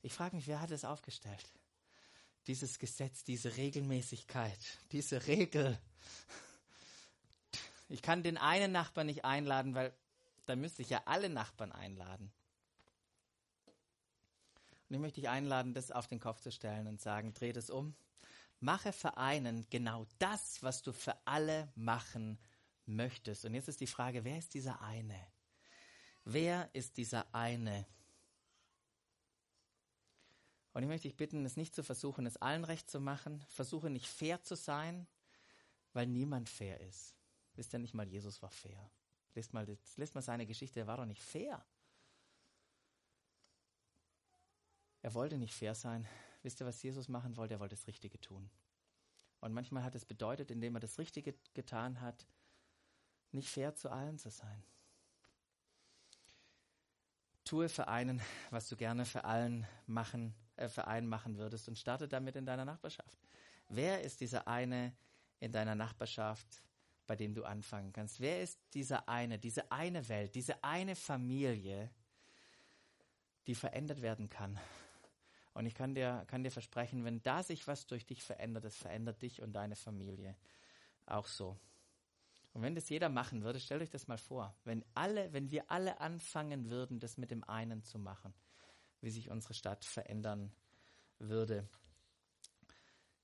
Ich 0.03 0.13
frage 0.13 0.37
mich, 0.37 0.47
wer 0.47 0.61
hat 0.61 0.71
es 0.71 0.85
aufgestellt? 0.85 1.53
Dieses 2.47 2.79
Gesetz, 2.79 3.25
diese 3.25 3.57
Regelmäßigkeit, 3.57 4.59
diese 4.91 5.27
Regel. 5.27 5.79
Ich 7.89 8.03
kann 8.03 8.23
den 8.23 8.37
einen 8.37 8.73
Nachbarn 8.73 9.07
nicht 9.07 9.25
einladen, 9.25 9.75
weil 9.75 9.93
dann 10.47 10.61
müsste 10.61 10.83
ich 10.83 10.91
ja 10.91 11.03
alle 11.05 11.29
Nachbarn 11.29 11.73
einladen. 11.73 12.33
Und 14.89 14.97
ich 14.97 15.01
möchte 15.01 15.21
dich 15.21 15.29
einladen, 15.29 15.73
das 15.73 15.93
auf 15.93 16.09
den 16.09 16.19
Kopf 16.21 16.41
zu 16.41 16.51
stellen 16.51 16.87
und 16.87 17.01
sagen, 17.01 17.33
dreh 17.33 17.53
das 17.53 17.71
um 17.71 17.95
Mache 18.63 18.93
für 18.93 19.17
einen 19.17 19.67
genau 19.71 20.07
das, 20.19 20.63
was 20.63 20.83
du 20.83 20.93
für 20.93 21.17
alle 21.27 21.73
machen 21.75 22.39
möchtest. 22.87 23.45
Und 23.45 23.55
jetzt 23.55 23.69
ist 23.69 23.81
die 23.81 23.87
Frage, 23.87 24.25
wer 24.25 24.39
ist 24.39 24.55
dieser 24.55 24.81
eine? 24.81 25.19
Wer 26.25 26.73
ist 26.73 26.97
dieser 26.97 27.35
eine? 27.35 27.87
Und 30.73 30.83
ich 30.83 30.89
möchte 30.89 31.09
dich 31.09 31.17
bitten, 31.17 31.45
es 31.45 31.57
nicht 31.57 31.75
zu 31.75 31.83
versuchen, 31.83 32.25
es 32.25 32.37
allen 32.37 32.65
recht 32.65 32.89
zu 32.89 33.01
machen. 33.01 33.45
Versuche 33.49 33.91
nicht 33.91 34.07
fair 34.07 34.43
zu 34.43 34.55
sein, 34.55 35.07
weil 35.93 36.07
niemand 36.07 36.49
fair 36.49 36.81
ist. 36.81 37.17
Wisst 37.55 37.75
ihr 37.75 37.81
nicht 37.81 37.95
mal, 37.95 38.09
Jesus 38.09 38.41
war 38.43 38.51
fair. 38.51 38.91
Lest 39.35 39.53
mal, 39.53 39.67
lest 39.97 40.15
mal 40.15 40.23
seine 40.23 40.47
Geschichte, 40.47 40.81
er 40.81 40.87
war 40.87 40.99
doch 40.99 41.05
nicht 41.05 41.23
fair. 41.23 41.65
Er 45.03 45.15
wollte 45.15 45.37
nicht 45.37 45.53
fair 45.53 45.75
sein, 45.75 46.07
wisst 46.43 46.61
ihr, 46.61 46.67
was 46.67 46.83
Jesus 46.83 47.09
machen 47.09 47.37
wollte? 47.37 47.55
Er 47.55 47.61
wollte 47.61 47.77
das 47.77 47.87
Richtige 47.87 48.21
tun. 48.21 48.51
Und 49.41 49.53
manchmal 49.53 49.83
hat 49.83 49.95
es 49.95 50.05
bedeutet, 50.05 50.51
indem 50.51 50.77
er 50.77 50.81
das 50.81 50.99
Richtige 50.99 51.35
getan 51.55 52.01
hat, 52.01 52.27
nicht 53.33 53.49
fair 53.49 53.75
zu 53.75 53.91
allen 53.91 54.19
zu 54.19 54.31
sein. 54.31 54.63
Tue 57.45 57.69
für 57.69 57.89
einen, 57.89 58.21
was 58.51 58.69
du 58.69 58.77
gerne 58.77 59.05
für 59.05 59.25
allen 59.25 59.67
machen, 59.87 60.35
äh, 60.57 60.69
für 60.69 60.87
einen 60.87 61.09
machen 61.09 61.39
würdest 61.39 61.69
und 61.69 61.77
starte 61.77 62.07
damit 62.07 62.37
in 62.37 62.47
deiner 62.47 62.65
Nachbarschaft. 62.65 63.19
Wer 63.69 64.03
ist 64.03 64.21
dieser 64.21 64.47
eine 64.47 64.95
in 65.41 65.51
deiner 65.51 65.75
Nachbarschaft, 65.75 66.63
bei 67.07 67.17
dem 67.17 67.35
du 67.35 67.45
anfangen 67.45 67.93
kannst? 67.93 68.21
Wer 68.21 68.43
ist 68.43 68.61
dieser 68.75 69.09
eine, 69.09 69.39
diese 69.39 69.73
eine 69.73 70.09
Welt, 70.09 70.35
diese 70.35 70.63
eine 70.63 70.95
Familie, 70.95 71.91
die 73.49 73.57
verändert 73.57 74.03
werden 74.03 74.29
kann 74.29 74.59
und 75.55 75.67
ich 75.67 75.75
kann 75.75 75.95
dir, 75.95 76.25
kann 76.29 76.45
dir 76.45 76.51
versprechen, 76.51 77.05
wenn 77.05 77.23
da 77.23 77.43
sich 77.43 77.67
was 77.67 77.87
durch 77.87 78.07
dich 78.07 78.23
verändert, 78.23 78.65
das 78.65 78.77
verändert 78.77 79.21
dich 79.23 79.43
und 79.43 79.53
deine 79.53 79.77
Familie 79.77 80.37
auch 81.07 81.27
so. 81.27 81.59
Und 82.55 82.63
wenn 82.63 82.75
das 82.75 82.89
jeder 82.89 83.09
machen 83.09 83.43
würde, 83.43 83.61
stellt 83.61 83.83
euch 83.83 83.91
das 83.91 84.09
mal 84.09 84.19
vor, 84.19 84.55
wenn 84.65 84.85
alle, 84.95 85.33
wenn 85.33 85.51
wir 85.51 85.71
alle 85.71 86.01
anfangen 86.01 86.69
würden, 86.71 87.01
das 87.01 87.17
mit 87.17 87.31
dem 87.31 87.45
einen 87.45 87.83
zu 87.83 87.99
machen, 87.99 88.35
wie 89.01 89.11
sich 89.11 89.31
unsere 89.31 89.55
Stadt 89.55 89.85
verändern 89.85 90.53
würde. 91.19 91.69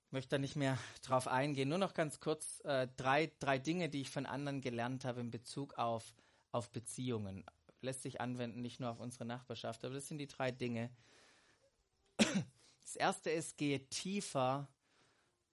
Ich 0.07 0.11
möchte 0.11 0.29
da 0.29 0.37
nicht 0.39 0.55
mehr 0.55 0.77
drauf 1.03 1.27
eingehen, 1.27 1.69
nur 1.69 1.77
noch 1.77 1.93
ganz 1.93 2.19
kurz 2.19 2.61
äh, 2.61 2.87
drei, 2.97 3.31
drei 3.39 3.59
Dinge, 3.59 3.89
die 3.89 4.01
ich 4.01 4.09
von 4.09 4.25
anderen 4.25 4.61
gelernt 4.61 5.05
habe 5.05 5.21
in 5.21 5.29
Bezug 5.29 5.75
auf, 5.77 6.15
auf 6.51 6.71
Beziehungen. 6.71 7.45
Lässt 7.81 8.01
sich 8.01 8.19
anwenden, 8.19 8.61
nicht 8.61 8.79
nur 8.79 8.89
auf 8.89 8.99
unsere 8.99 9.25
Nachbarschaft, 9.25 9.85
aber 9.85 9.93
das 9.93 10.07
sind 10.07 10.17
die 10.17 10.27
drei 10.27 10.51
Dinge, 10.51 10.89
das 12.81 12.95
erste 12.95 13.29
ist, 13.29 13.57
gehe 13.57 13.87
tiefer 13.89 14.67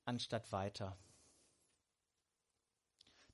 anstatt 0.04 0.50
weiter. 0.52 0.96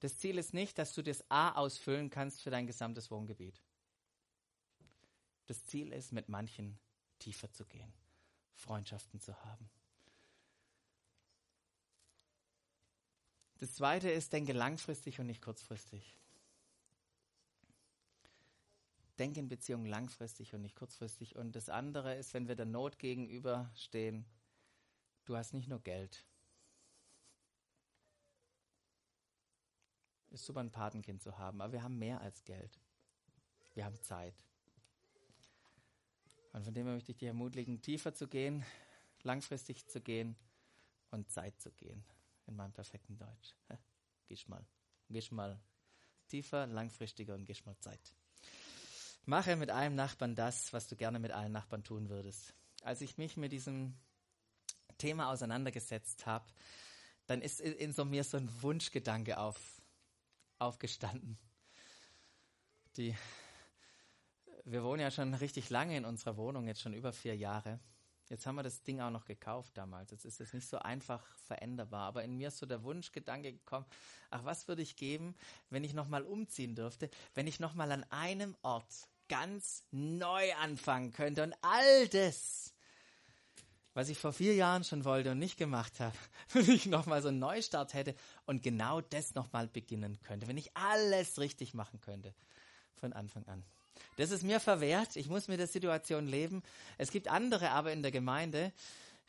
Das 0.01 0.19
Ziel 0.19 0.39
ist 0.39 0.53
nicht, 0.53 0.79
dass 0.79 0.95
du 0.95 1.03
das 1.03 1.25
A 1.31 1.53
ausfüllen 1.53 2.11
kannst 2.11 2.43
für 2.43 2.51
dein 2.51 2.67
gesamtes 2.67 3.11
Wohngebiet. 3.11 3.63
Das 5.47 5.65
Ziel 5.67 5.93
ist, 5.93 6.13
mit 6.13 6.29
manchen 6.29 6.79
tiefer 7.19 7.53
zu 7.53 7.65
gehen, 7.65 7.93
Freundschaften 8.55 9.21
zu 9.21 9.37
haben. 9.45 9.71
Das 13.59 13.75
zweite 13.75 14.11
ist, 14.11 14.33
denke 14.33 14.53
langfristig 14.53 15.21
und 15.21 15.27
nicht 15.27 15.41
kurzfristig. 15.41 16.17
Denke 19.23 19.39
in 19.39 19.49
Beziehungen 19.49 19.87
langfristig 19.87 20.53
und 20.53 20.63
nicht 20.63 20.75
kurzfristig. 20.75 21.37
Und 21.37 21.55
das 21.55 21.69
andere 21.69 22.17
ist, 22.17 22.35
wenn 22.35 22.49
wir 22.49 22.57
der 22.57 22.67
Not 22.67 22.99
gegenüberstehen, 22.99 24.25
du 25.27 25.37
hast 25.37 25.55
nicht 25.55 25.69
nur 25.69 25.79
Geld. 25.79 26.27
Ist 30.31 30.45
super, 30.45 30.59
ein 30.59 30.73
Patenkind 30.73 31.23
zu 31.23 31.39
haben, 31.39 31.61
aber 31.61 31.73
wir 31.73 31.85
haben 31.85 32.01
mehr 32.01 32.21
als 32.21 32.43
Geld. 32.43 32.81
Wir 33.75 33.85
haben 33.85 34.01
Zeit. 34.03 34.35
Und 36.53 36.65
von 36.65 36.75
dem 36.75 36.87
her 36.87 36.95
möchte 36.95 37.13
ich 37.13 37.19
dich 37.19 37.29
ermutigen, 37.29 37.81
tiefer 37.81 38.13
zu 38.13 38.27
gehen, 38.27 38.65
langfristig 39.23 39.87
zu 39.87 40.01
gehen 40.01 40.35
und 41.13 41.31
Zeit 41.31 41.61
zu 41.61 41.71
gehen. 41.71 42.05
In 42.47 42.57
meinem 42.57 42.73
perfekten 42.73 43.17
Deutsch. 43.17 43.55
Gisch 44.27 44.49
mal. 44.49 44.67
Gisch 45.09 45.31
mal 45.31 45.61
tiefer, 46.27 46.67
langfristiger 46.67 47.35
und 47.35 47.45
gisch 47.45 47.65
mal 47.65 47.79
Zeit. 47.79 48.13
Mache 49.25 49.57
mit 49.57 49.71
einem 49.71 49.95
Nachbarn 49.95 50.35
das, 50.35 50.73
was 50.73 50.89
du 50.89 50.97
gerne 50.97 51.19
mit 51.19 51.31
allen 51.31 51.53
Nachbarn 51.53 51.85
tun 51.85 52.09
würdest. 52.09 52.55
Als 52.83 53.01
ich 53.01 53.19
mich 53.19 53.37
mit 53.37 53.53
diesem 53.53 53.95
Thema 54.99 55.31
auseinandergesetzt 55.31 56.27
habe, 56.27 56.45
dann 57.27 57.41
ist 57.41 57.61
in 57.61 57.93
so 57.93 58.05
mir 58.05 58.25
so 58.25 58.37
ein 58.37 58.51
Wunschgedanke 58.63 59.39
auf, 59.39 59.81
aufgestanden. 60.59 61.39
Die, 62.97 63.17
wir 64.65 64.83
wohnen 64.83 65.01
ja 65.01 65.11
schon 65.11 65.35
richtig 65.35 65.71
lange 65.71 65.97
in 65.97 66.05
unserer 66.05 66.37
Wohnung, 66.37 66.67
jetzt 66.67 66.81
schon 66.81 66.93
über 66.93 67.13
vier 67.13 67.37
Jahre. 67.37 67.79
Jetzt 68.29 68.47
haben 68.47 68.57
wir 68.57 68.63
das 68.63 68.83
Ding 68.83 69.01
auch 69.01 69.11
noch 69.11 69.25
gekauft 69.25 69.77
damals. 69.77 70.11
Jetzt 70.11 70.25
ist 70.25 70.41
es 70.41 70.53
nicht 70.53 70.67
so 70.67 70.79
einfach 70.79 71.25
veränderbar. 71.47 72.07
Aber 72.09 72.25
in 72.25 72.37
mir 72.37 72.49
ist 72.49 72.59
so 72.59 72.67
der 72.67 72.83
Wunschgedanke 72.83 73.53
gekommen, 73.53 73.87
ach, 74.31 74.45
was 74.45 74.69
würde 74.69 74.83
ich 74.83 74.97
geben, 74.97 75.37
wenn 75.71 75.85
ich 75.85 75.95
nochmal 75.95 76.23
umziehen 76.23 76.75
dürfte, 76.75 77.11
wenn 77.35 77.47
ich 77.47 77.61
nochmal 77.61 77.93
an 77.93 78.05
einem 78.11 78.57
Ort 78.63 79.09
ganz 79.33 79.83
neu 79.93 80.53
anfangen 80.57 81.11
könnte 81.11 81.43
und 81.43 81.55
all 81.63 82.07
das, 82.09 82.75
was 83.95 84.11
ich 84.11 84.19
vor 84.19 84.35
vier 84.35 84.55
Jahren 84.55 84.85
schon 84.85 85.07
wollte 85.07 85.31
und 85.31 85.39
nicht 85.39 85.57
gemacht 85.57 86.01
habe, 86.01 86.15
wenn 86.53 86.69
ich 86.69 86.85
nochmal 86.85 87.23
so 87.23 87.29
einen 87.29 87.39
Neustart 87.39 87.95
hätte 87.95 88.15
und 88.45 88.63
genau 88.63 89.01
das 89.01 89.35
nochmal 89.35 89.69
beginnen 89.69 90.21
könnte, 90.21 90.49
wenn 90.49 90.59
ich 90.59 90.77
alles 90.77 91.39
richtig 91.39 91.73
machen 91.73 91.99
könnte 92.03 92.35
von 92.97 93.15
Anfang 93.15 93.49
an. 93.49 93.65
Das 94.17 94.33
ist 94.33 94.43
mir 94.43 94.61
verwehrt. 94.61 95.17
Ich 95.17 95.29
muss 95.29 95.49
mit 95.49 95.59
der 95.59 95.67
Situation 95.67 96.27
leben. 96.27 96.63
Es 96.99 97.11
gibt 97.11 97.29
andere 97.29 97.71
aber 97.71 97.91
in 97.91 98.03
der 98.03 98.11
Gemeinde, 98.11 98.71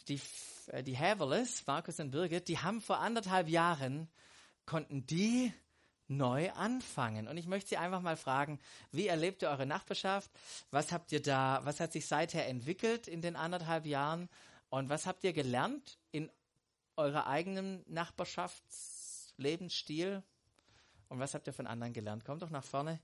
die, 0.09 0.19
äh, 0.67 0.83
die 0.83 0.97
Haverless, 0.97 1.65
Markus 1.65 2.01
und 2.01 2.11
Birgit, 2.11 2.49
die 2.49 2.59
haben 2.59 2.81
vor 2.81 2.99
anderthalb 2.99 3.47
Jahren, 3.47 4.09
konnten 4.65 5.05
die 5.05 5.53
neu 6.07 6.51
anfangen. 6.51 7.27
Und 7.27 7.37
ich 7.37 7.47
möchte 7.47 7.69
Sie 7.69 7.77
einfach 7.77 8.01
mal 8.01 8.17
fragen, 8.17 8.59
wie 8.91 9.07
erlebt 9.07 9.41
ihr 9.41 9.49
eure 9.49 9.65
Nachbarschaft? 9.65 10.29
Was 10.71 10.91
habt 10.91 11.11
ihr 11.11 11.21
da, 11.21 11.61
was 11.63 11.79
hat 11.79 11.93
sich 11.93 12.05
seither 12.05 12.47
entwickelt 12.47 13.07
in 13.07 13.21
den 13.21 13.35
anderthalb 13.35 13.85
Jahren? 13.85 14.29
Und 14.69 14.89
was 14.89 15.05
habt 15.05 15.23
ihr 15.23 15.33
gelernt 15.33 15.97
in 16.11 16.29
eurer 16.95 17.27
eigenen 17.27 17.83
Nachbarschaftslebenssstil? 17.87 20.23
Und 21.09 21.19
was 21.19 21.33
habt 21.33 21.47
ihr 21.47 21.53
von 21.53 21.67
anderen 21.67 21.93
gelernt? 21.93 22.23
Kommt 22.25 22.41
doch 22.41 22.49
nach 22.49 22.63
vorne. 22.63 22.99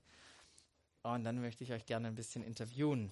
Und 1.02 1.24
dann 1.24 1.40
möchte 1.40 1.64
ich 1.64 1.72
euch 1.72 1.86
gerne 1.86 2.08
ein 2.08 2.14
bisschen 2.14 2.44
interviewen. 2.44 3.10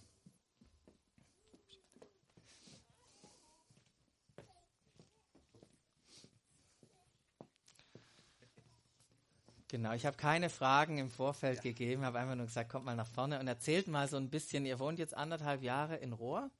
Genau, 9.68 9.92
ich 9.92 10.06
habe 10.06 10.16
keine 10.16 10.48
Fragen 10.48 10.96
im 10.96 11.10
Vorfeld 11.10 11.56
ja. 11.56 11.62
gegeben, 11.62 12.02
habe 12.02 12.18
einfach 12.18 12.34
nur 12.34 12.46
gesagt, 12.46 12.70
kommt 12.70 12.86
mal 12.86 12.96
nach 12.96 13.06
vorne 13.06 13.38
und 13.38 13.46
erzählt 13.48 13.86
mal 13.86 14.08
so 14.08 14.16
ein 14.16 14.30
bisschen, 14.30 14.64
ihr 14.64 14.78
wohnt 14.78 14.98
jetzt 14.98 15.14
anderthalb 15.14 15.62
Jahre 15.62 15.96
in 15.96 16.14
Rohr, 16.14 16.50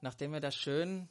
nachdem 0.00 0.34
ihr 0.34 0.40
das 0.40 0.56
schön 0.56 1.08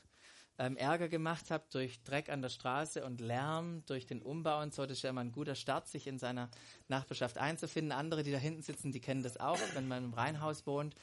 ähm, 0.58 0.76
Ärger 0.76 1.08
gemacht 1.08 1.50
habt 1.50 1.74
durch 1.74 2.04
Dreck 2.04 2.28
an 2.28 2.42
der 2.42 2.50
Straße 2.50 3.06
und 3.06 3.22
Lärm, 3.22 3.84
durch 3.86 4.06
den 4.06 4.22
Umbau 4.22 4.62
und 4.62 4.74
so. 4.74 4.86
Das 4.86 4.98
ist 4.98 5.04
ja 5.04 5.12
immer 5.12 5.22
ein 5.22 5.32
guter 5.32 5.56
Start, 5.56 5.88
sich 5.88 6.08
in 6.08 6.20
seiner 6.20 6.50
Nachbarschaft 6.90 7.38
einzufinden. 7.38 7.94
Andere, 7.94 8.24
die 8.24 8.34
da 8.34 8.38
hinten 8.38 8.62
sitzen, 8.62 8.92
die 8.92 9.00
kennen 9.00 9.24
das 9.24 9.40
auch, 9.40 9.60
wenn 9.76 9.88
man 9.88 10.04
im 10.04 10.14
Reihenhaus 10.14 10.68
wohnt 10.68 10.94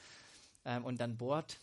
ähm, 0.66 0.84
und 0.84 1.00
dann 1.00 1.16
bohrt. 1.16 1.58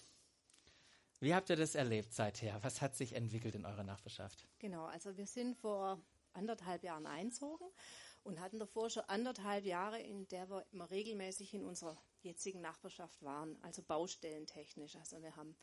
Wie 1.20 1.36
habt 1.36 1.52
ihr 1.52 1.56
das 1.56 1.76
erlebt 1.76 2.12
seither? 2.12 2.58
Was 2.64 2.82
hat 2.82 2.96
sich 2.96 3.14
entwickelt 3.14 3.54
in 3.54 3.66
eurer 3.66 3.84
Nachbarschaft? 3.84 4.48
Genau, 4.58 4.86
also 4.86 5.16
wir 5.16 5.28
sind 5.28 5.56
vor 5.56 6.02
anderthalb 6.34 6.84
Jahren 6.84 7.06
einzogen 7.06 7.68
und 8.24 8.40
hatten 8.40 8.60
davor 8.60 8.90
schon 8.90 9.04
anderthalb 9.04 9.66
Jahre, 9.66 10.00
in 10.00 10.28
der 10.28 10.50
wir 10.50 10.66
immer 10.72 10.90
regelmäßig 10.90 11.54
in 11.54 11.66
unserer 11.66 11.98
jetzigen 12.22 12.62
Nachbarschaft 12.62 13.22
waren, 13.22 13.58
also 13.62 13.82
baustellentechnisch. 13.82 14.96
Also 14.96 15.22
wir 15.22 15.36
haben 15.36 15.56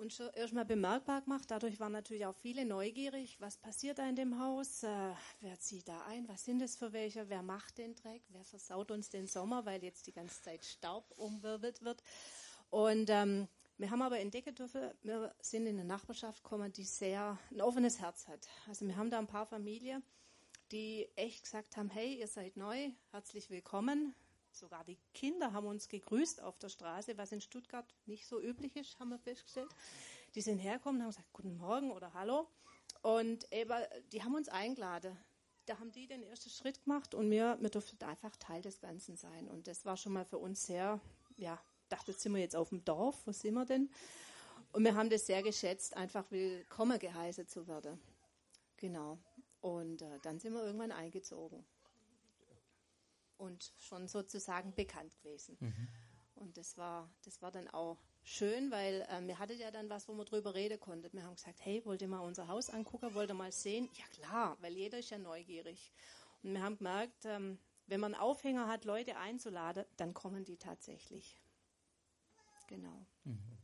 und 0.00 0.14
schon 0.14 0.30
erstmal 0.30 0.64
bemerkbar 0.64 1.20
gemacht. 1.20 1.50
Dadurch 1.50 1.78
waren 1.78 1.92
natürlich 1.92 2.24
auch 2.24 2.34
viele 2.34 2.64
neugierig. 2.64 3.38
Was 3.40 3.58
passiert 3.58 3.98
da 3.98 4.08
in 4.08 4.16
dem 4.16 4.40
Haus? 4.40 4.82
Äh, 4.82 5.12
wer 5.40 5.60
zieht 5.60 5.88
da 5.88 6.00
ein? 6.06 6.26
Was 6.26 6.44
sind 6.44 6.62
es 6.62 6.76
für 6.76 6.92
welche? 6.92 7.28
Wer 7.28 7.42
macht 7.42 7.76
den 7.76 7.94
Dreck? 7.94 8.22
Wer 8.30 8.44
versaut 8.44 8.90
uns 8.90 9.10
den 9.10 9.26
Sommer, 9.26 9.66
weil 9.66 9.82
jetzt 9.84 10.06
die 10.06 10.12
ganze 10.12 10.40
Zeit 10.40 10.64
Staub 10.64 11.12
umwirbelt 11.18 11.82
wird? 11.82 12.02
Und 12.70 13.10
ähm, 13.10 13.46
wir 13.76 13.90
haben 13.90 14.02
aber 14.02 14.20
entdecken 14.20 14.54
dürfen, 14.54 14.90
wir 15.02 15.34
sind 15.40 15.66
in 15.66 15.78
eine 15.78 15.84
Nachbarschaft 15.84 16.42
gekommen, 16.42 16.72
die 16.72 16.84
sehr 16.84 17.38
ein 17.50 17.60
offenes 17.60 18.00
Herz 18.00 18.26
hat. 18.28 18.48
Also 18.68 18.86
wir 18.86 18.96
haben 18.96 19.10
da 19.10 19.18
ein 19.18 19.26
paar 19.26 19.46
Familien, 19.46 20.02
die 20.72 21.08
echt 21.16 21.44
gesagt 21.44 21.76
haben, 21.76 21.90
hey, 21.90 22.14
ihr 22.14 22.28
seid 22.28 22.56
neu, 22.56 22.90
herzlich 23.10 23.50
willkommen. 23.50 24.14
Sogar 24.52 24.84
die 24.84 24.98
Kinder 25.14 25.52
haben 25.52 25.66
uns 25.66 25.88
gegrüßt 25.88 26.42
auf 26.42 26.58
der 26.58 26.68
Straße, 26.68 27.16
was 27.18 27.32
in 27.32 27.40
Stuttgart 27.40 27.86
nicht 28.06 28.26
so 28.26 28.40
üblich 28.40 28.76
ist, 28.76 28.98
haben 29.00 29.10
wir 29.10 29.18
festgestellt. 29.18 29.70
Die 30.34 30.40
sind 30.40 30.58
hergekommen 30.58 31.00
und 31.00 31.02
haben 31.02 31.10
gesagt, 31.10 31.32
guten 31.32 31.56
Morgen 31.56 31.90
oder 31.90 32.12
Hallo. 32.14 32.46
Und 33.02 33.52
eben, 33.52 33.74
die 34.12 34.22
haben 34.22 34.34
uns 34.34 34.48
eingeladen. 34.48 35.16
Da 35.66 35.78
haben 35.78 35.90
die 35.92 36.06
den 36.06 36.22
ersten 36.22 36.50
Schritt 36.50 36.82
gemacht 36.84 37.14
und 37.14 37.30
wir, 37.30 37.58
wir 37.60 37.70
durften 37.70 38.02
einfach 38.04 38.34
Teil 38.36 38.62
des 38.62 38.80
Ganzen 38.80 39.16
sein. 39.16 39.48
Und 39.48 39.66
das 39.66 39.84
war 39.84 39.96
schon 39.96 40.12
mal 40.12 40.24
für 40.24 40.38
uns 40.38 40.66
sehr, 40.66 41.00
ja, 41.36 41.60
dachte, 41.88 42.12
jetzt 42.12 42.22
sind 42.22 42.32
wir 42.32 42.40
jetzt 42.40 42.56
auf 42.56 42.68
dem 42.68 42.84
Dorf, 42.84 43.26
wo 43.26 43.32
sind 43.32 43.54
wir 43.54 43.64
denn? 43.64 43.90
Und 44.72 44.84
wir 44.84 44.94
haben 44.94 45.10
das 45.10 45.26
sehr 45.26 45.42
geschätzt, 45.42 45.96
einfach 45.96 46.30
willkommen 46.30 46.98
geheißen 46.98 47.48
zu 47.48 47.66
werden. 47.66 48.00
Genau. 48.76 49.18
Und 49.60 50.02
äh, 50.02 50.18
dann 50.22 50.38
sind 50.38 50.54
wir 50.54 50.64
irgendwann 50.64 50.92
eingezogen 50.92 51.64
und 53.40 53.72
schon 53.78 54.06
sozusagen 54.06 54.74
bekannt 54.74 55.14
gewesen. 55.22 55.56
Mhm. 55.60 55.88
Und 56.36 56.56
das 56.56 56.76
war, 56.76 57.10
das 57.22 57.42
war 57.42 57.50
dann 57.50 57.68
auch 57.68 57.98
schön, 58.22 58.70
weil 58.70 59.06
ähm, 59.10 59.26
wir 59.26 59.38
hatten 59.38 59.58
ja 59.58 59.70
dann 59.70 59.88
was, 59.90 60.08
wo 60.08 60.14
wir 60.14 60.24
drüber 60.24 60.54
reden 60.54 60.78
konnten. 60.78 61.12
Wir 61.12 61.24
haben 61.24 61.34
gesagt, 61.34 61.60
hey, 61.64 61.84
wollt 61.84 62.02
ihr 62.02 62.08
mal 62.08 62.20
unser 62.20 62.48
Haus 62.48 62.70
angucken, 62.70 63.14
wollt 63.14 63.30
ihr 63.30 63.34
mal 63.34 63.52
sehen? 63.52 63.88
Ja 63.94 64.04
klar, 64.06 64.56
weil 64.60 64.74
jeder 64.74 64.98
ist 64.98 65.10
ja 65.10 65.18
neugierig. 65.18 65.92
Und 66.42 66.52
wir 66.52 66.62
haben 66.62 66.78
gemerkt, 66.78 67.24
ähm, 67.24 67.58
wenn 67.86 68.00
man 68.00 68.14
einen 68.14 68.22
Aufhänger 68.22 68.68
hat, 68.68 68.84
Leute 68.84 69.16
einzuladen, 69.16 69.84
dann 69.96 70.14
kommen 70.14 70.44
die 70.44 70.56
tatsächlich. 70.56 71.40
Genau. 72.68 73.04
Mhm. 73.24 73.58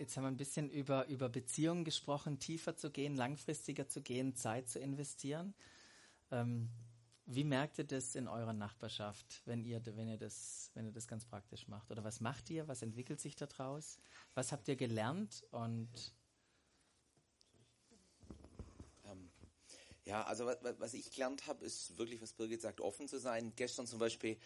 Jetzt 0.00 0.16
haben 0.16 0.24
wir 0.24 0.28
ein 0.28 0.38
bisschen 0.38 0.70
über, 0.70 1.06
über 1.08 1.28
Beziehungen 1.28 1.84
gesprochen, 1.84 2.38
tiefer 2.38 2.74
zu 2.74 2.90
gehen, 2.90 3.16
langfristiger 3.16 3.86
zu 3.86 4.00
gehen, 4.00 4.34
Zeit 4.34 4.66
zu 4.66 4.78
investieren. 4.78 5.52
Ähm, 6.30 6.70
wie 7.26 7.44
merkt 7.44 7.76
ihr 7.76 7.84
das 7.84 8.14
in 8.14 8.26
eurer 8.26 8.54
Nachbarschaft, 8.54 9.42
wenn 9.44 9.62
ihr, 9.62 9.84
wenn 9.84 10.08
ihr 10.08 10.16
das, 10.16 10.70
wenn 10.72 10.86
ihr 10.86 10.92
das 10.92 11.06
ganz 11.06 11.26
praktisch 11.26 11.68
macht? 11.68 11.90
Oder 11.90 12.02
was 12.02 12.22
macht 12.22 12.48
ihr? 12.48 12.66
Was 12.66 12.80
entwickelt 12.80 13.20
sich 13.20 13.36
daraus? 13.36 13.98
Was 14.32 14.52
habt 14.52 14.68
ihr 14.68 14.76
gelernt? 14.76 15.44
Und 15.50 16.14
ja, 20.10 20.24
also 20.24 20.44
was, 20.44 20.58
was 20.80 20.94
ich 20.94 21.08
gelernt 21.12 21.46
habe, 21.46 21.64
ist 21.64 21.96
wirklich, 21.96 22.20
was 22.20 22.32
Birgit 22.32 22.60
sagt, 22.60 22.80
offen 22.80 23.06
zu 23.06 23.20
sein. 23.20 23.52
Gestern 23.54 23.86
zum 23.86 24.00
Beispiel, 24.00 24.36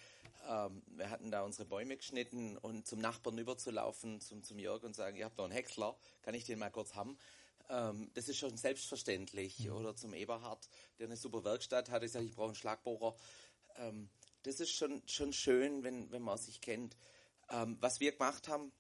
ähm, 0.47 0.83
wir 0.89 1.09
hatten 1.09 1.31
da 1.31 1.43
unsere 1.43 1.67
Bäume 1.67 1.97
geschnitten 1.97 2.59
und 2.59 2.87
zum 2.87 3.01
Nachbarn 3.01 3.39
überzulaufen, 3.39 4.21
zum, 4.21 4.43
zum 4.43 4.59
Jörg 4.59 4.83
und 4.83 4.95
sagen, 4.95 5.17
ihr 5.17 5.25
habt 5.25 5.39
doch 5.39 5.45
einen 5.45 5.55
Häcksler, 5.55 5.97
kann 6.21 6.35
ich 6.35 6.45
den 6.45 6.59
mal 6.59 6.69
kurz 6.71 6.95
haben? 6.95 7.17
Ähm, 7.71 8.11
das 8.12 8.29
ist 8.29 8.37
schon 8.37 8.59
selbstverständlich. 8.59 9.61
Mhm. 9.61 9.73
Oder 9.73 9.97
zum 9.97 10.12
Eberhard, 10.12 10.69
der 10.99 11.07
eine 11.07 11.17
super 11.17 11.45
Werkstatt 11.45 11.89
hat, 11.89 12.03
ich 12.03 12.12
sage, 12.12 12.27
ich 12.27 12.35
brauche 12.35 12.49
einen 12.49 12.57
Schlagbohrer. 12.57 13.17
Ähm, 13.77 14.11
das 14.43 14.61
ist 14.61 14.71
schon, 14.71 15.03
schon 15.07 15.33
schön, 15.33 15.83
wenn, 15.83 16.12
wenn 16.12 16.21
man 16.21 16.37
sich 16.37 16.61
kennt. 16.61 16.95
Ähm, 17.49 17.79
was 17.81 18.01
wir 18.01 18.12
gemacht 18.12 18.49
haben, 18.49 18.71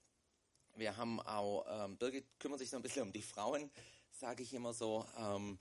wir 0.76 0.98
haben 0.98 1.18
auch, 1.22 1.64
ähm, 1.66 1.96
Birgit 1.96 2.26
kümmert 2.38 2.58
sich 2.58 2.68
so 2.68 2.76
ein 2.76 2.82
bisschen 2.82 3.04
um 3.04 3.12
die 3.12 3.22
Frauen, 3.22 3.70
sage 4.12 4.42
ich 4.42 4.52
immer 4.52 4.74
so, 4.74 5.06
ähm, 5.16 5.58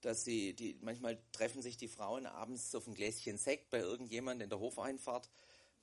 dass 0.00 0.24
sie, 0.24 0.54
die, 0.54 0.78
manchmal 0.80 1.18
treffen 1.32 1.62
sich 1.62 1.76
die 1.76 1.88
Frauen 1.88 2.26
abends 2.26 2.74
auf 2.74 2.86
ein 2.86 2.94
Gläschen 2.94 3.38
Sekt 3.38 3.70
bei 3.70 3.78
irgendjemand 3.78 4.42
in 4.42 4.48
der 4.48 4.58
Hofeinfahrt 4.58 5.30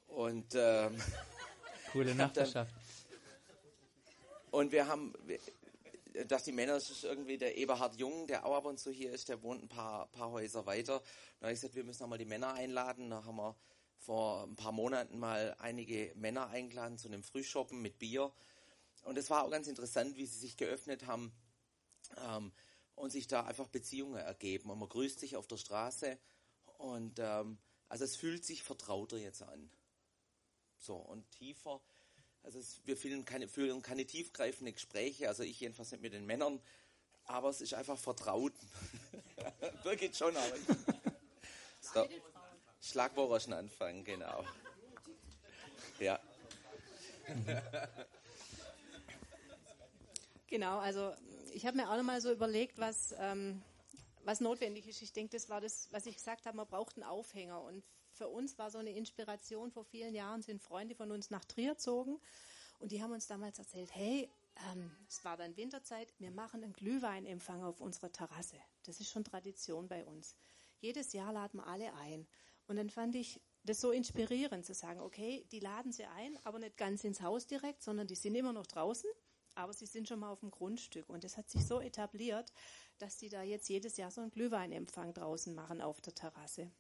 und 0.08 0.54
ähm, 0.56 0.98
coole 1.92 2.16
Nachbarschaft. 2.16 2.74
und 4.52 4.72
wir 4.72 4.88
haben, 4.88 5.14
dass 6.28 6.44
die 6.44 6.52
Männer, 6.52 6.74
das 6.74 6.90
ist 6.90 7.04
irgendwie 7.04 7.38
der 7.38 7.58
Eberhard 7.58 7.96
Jung, 7.96 8.28
der 8.28 8.46
auch 8.46 8.56
ab 8.56 8.66
und 8.66 8.80
zu 8.80 8.92
hier 8.92 9.12
ist, 9.12 9.30
der 9.30 9.42
wohnt 9.44 9.64
ein 9.64 9.70
paar, 9.70 10.08
paar 10.08 10.32
Häuser 10.32 10.66
weiter. 10.66 11.02
Da 11.40 11.46
habe 11.46 11.54
ich 11.54 11.62
gesagt, 11.62 11.76
wir 11.76 11.84
müssen 11.84 12.04
nochmal 12.04 12.18
die 12.18 12.26
Männer 12.26 12.54
einladen. 12.54 13.10
Da 13.10 13.24
haben 13.24 13.38
wir 13.38 13.56
vor 13.98 14.44
ein 14.44 14.56
paar 14.56 14.72
Monaten 14.72 15.20
mal 15.20 15.56
einige 15.60 16.14
Männer 16.16 16.48
eingeladen 16.50 16.98
zu 16.98 17.08
einem 17.08 17.24
Frühschoppen 17.24 17.82
mit 17.82 18.00
Bier. 18.00 18.32
Und 19.04 19.18
es 19.18 19.30
war 19.30 19.44
auch 19.44 19.52
ganz 19.52 19.68
interessant, 19.68 20.18
wie 20.18 20.26
sie 20.26 20.40
sich 20.40 20.58
geöffnet 20.58 21.06
haben 21.06 21.32
ähm, 22.18 22.52
und 22.98 23.12
sich 23.12 23.28
da 23.28 23.46
einfach 23.46 23.70
Beziehungen 23.70 24.18
ergeben. 24.18 24.70
Und 24.70 24.80
man 24.80 24.90
grüßt 24.90 25.20
sich 25.20 25.38
auf 25.38 25.48
der 25.48 25.58
Straße 25.58 26.18
und 26.78 27.20
ähm, 27.20 27.58
also 27.88 28.04
es 28.04 28.18
fühlt 28.18 28.44
sich 28.44 28.64
vertrauter 28.64 29.18
jetzt 29.18 29.42
an. 29.42 29.72
So, 30.78 30.96
und 30.98 31.32
tiefer 31.32 31.82
also 32.48 32.60
es, 32.60 32.80
wir 32.86 32.96
führen 32.96 33.26
keine, 33.26 33.50
führen 33.50 33.82
keine 33.82 34.06
tiefgreifende 34.06 34.72
Gespräche, 34.72 35.28
also 35.28 35.44
ich 35.44 35.60
jedenfalls 35.60 35.92
nicht 35.92 36.02
mit 36.02 36.14
den 36.14 36.26
Männern, 36.26 36.62
aber 37.26 37.50
es 37.50 37.60
ist 37.60 37.74
einfach 37.74 37.98
vertraut. 37.98 38.54
Birgit 39.84 40.16
schon, 40.16 40.34
aber 40.36 40.56
so. 41.82 42.08
Schlagbohrerschen 42.82 43.52
anfangen, 43.52 44.06
genau. 44.06 44.46
Ja. 46.00 46.22
Genau, 50.48 50.80
also 50.80 51.14
ich 51.54 51.66
habe 51.66 51.78
mir 51.78 51.90
auch 51.90 51.98
noch 51.98 52.04
mal 52.04 52.22
so 52.22 52.32
überlegt, 52.32 52.80
was, 52.80 53.14
ähm, 53.20 53.62
was 54.24 54.40
notwendig 54.40 54.88
ist. 54.88 55.02
Ich 55.02 55.12
denke, 55.12 55.36
das 55.36 55.50
war 55.50 55.62
das, 55.62 55.90
was 55.92 56.06
ich 56.06 56.16
gesagt 56.16 56.46
habe, 56.46 56.56
man 56.56 56.68
braucht 56.68 56.96
einen 56.96 57.04
Aufhänger. 57.04 57.62
Und 57.62 57.84
für 58.14 58.30
uns 58.30 58.58
war 58.58 58.72
so 58.72 58.78
eine 58.78 58.92
Inspiration, 58.92 59.72
vor 59.72 59.84
vielen 59.84 60.16
Jahren 60.16 60.42
sind 60.42 60.62
Freunde 60.62 60.96
von 60.96 61.12
uns 61.12 61.30
nach 61.30 61.46
Trier 61.46 61.72
gezogen 61.72 62.20
und 62.80 62.92
die 62.92 63.02
haben 63.02 63.12
uns 63.12 63.28
damals 63.28 63.60
erzählt, 63.60 63.94
hey, 63.94 64.30
ähm, 64.72 64.92
es 65.08 65.24
war 65.26 65.38
dann 65.38 65.56
Winterzeit, 65.58 66.14
wir 66.20 66.32
machen 66.32 66.64
einen 66.64 66.74
Glühweinempfang 66.74 67.64
auf 67.64 67.82
unserer 67.82 68.12
Terrasse. 68.12 68.58
Das 68.86 69.00
ist 69.00 69.10
schon 69.10 69.24
Tradition 69.24 69.88
bei 69.88 70.06
uns. 70.06 70.36
Jedes 70.80 71.14
Jahr 71.14 71.34
laden 71.34 71.60
wir 71.60 71.68
alle 71.68 71.94
ein. 71.94 72.28
Und 72.68 72.76
dann 72.76 72.90
fand 72.90 73.16
ich 73.16 73.42
das 73.64 73.82
so 73.82 73.92
inspirierend 73.92 74.66
zu 74.66 74.74
sagen, 74.74 75.00
okay, 75.00 75.46
die 75.52 75.60
laden 75.60 75.92
sie 75.92 76.06
ein, 76.06 76.38
aber 76.44 76.60
nicht 76.60 76.78
ganz 76.78 77.04
ins 77.04 77.22
Haus 77.22 77.48
direkt, 77.48 77.84
sondern 77.84 78.08
die 78.08 78.16
sind 78.16 78.36
immer 78.36 78.54
noch 78.54 78.68
draußen, 78.68 79.10
aber 79.58 79.74
sie 79.74 79.86
sind 79.86 80.08
schon 80.08 80.20
mal 80.20 80.30
auf 80.30 80.42
dem 80.42 80.52
Grundstück. 80.52 81.10
Und 81.10 81.24
das 81.24 81.38
hat 81.38 81.50
sich 81.50 81.66
so 81.66 81.80
etabliert, 81.82 82.54
dass 83.00 83.18
die 83.18 83.30
da 83.30 83.44
jetzt 83.44 83.70
jedes 83.70 83.98
Jahr 83.98 84.12
so 84.12 84.22
einen 84.22 84.32
Glühweinempfang 84.32 85.14
draußen 85.14 85.54
machen 85.54 85.82
auf 85.82 86.02
der 86.02 86.16
Terrasse. 86.16 86.72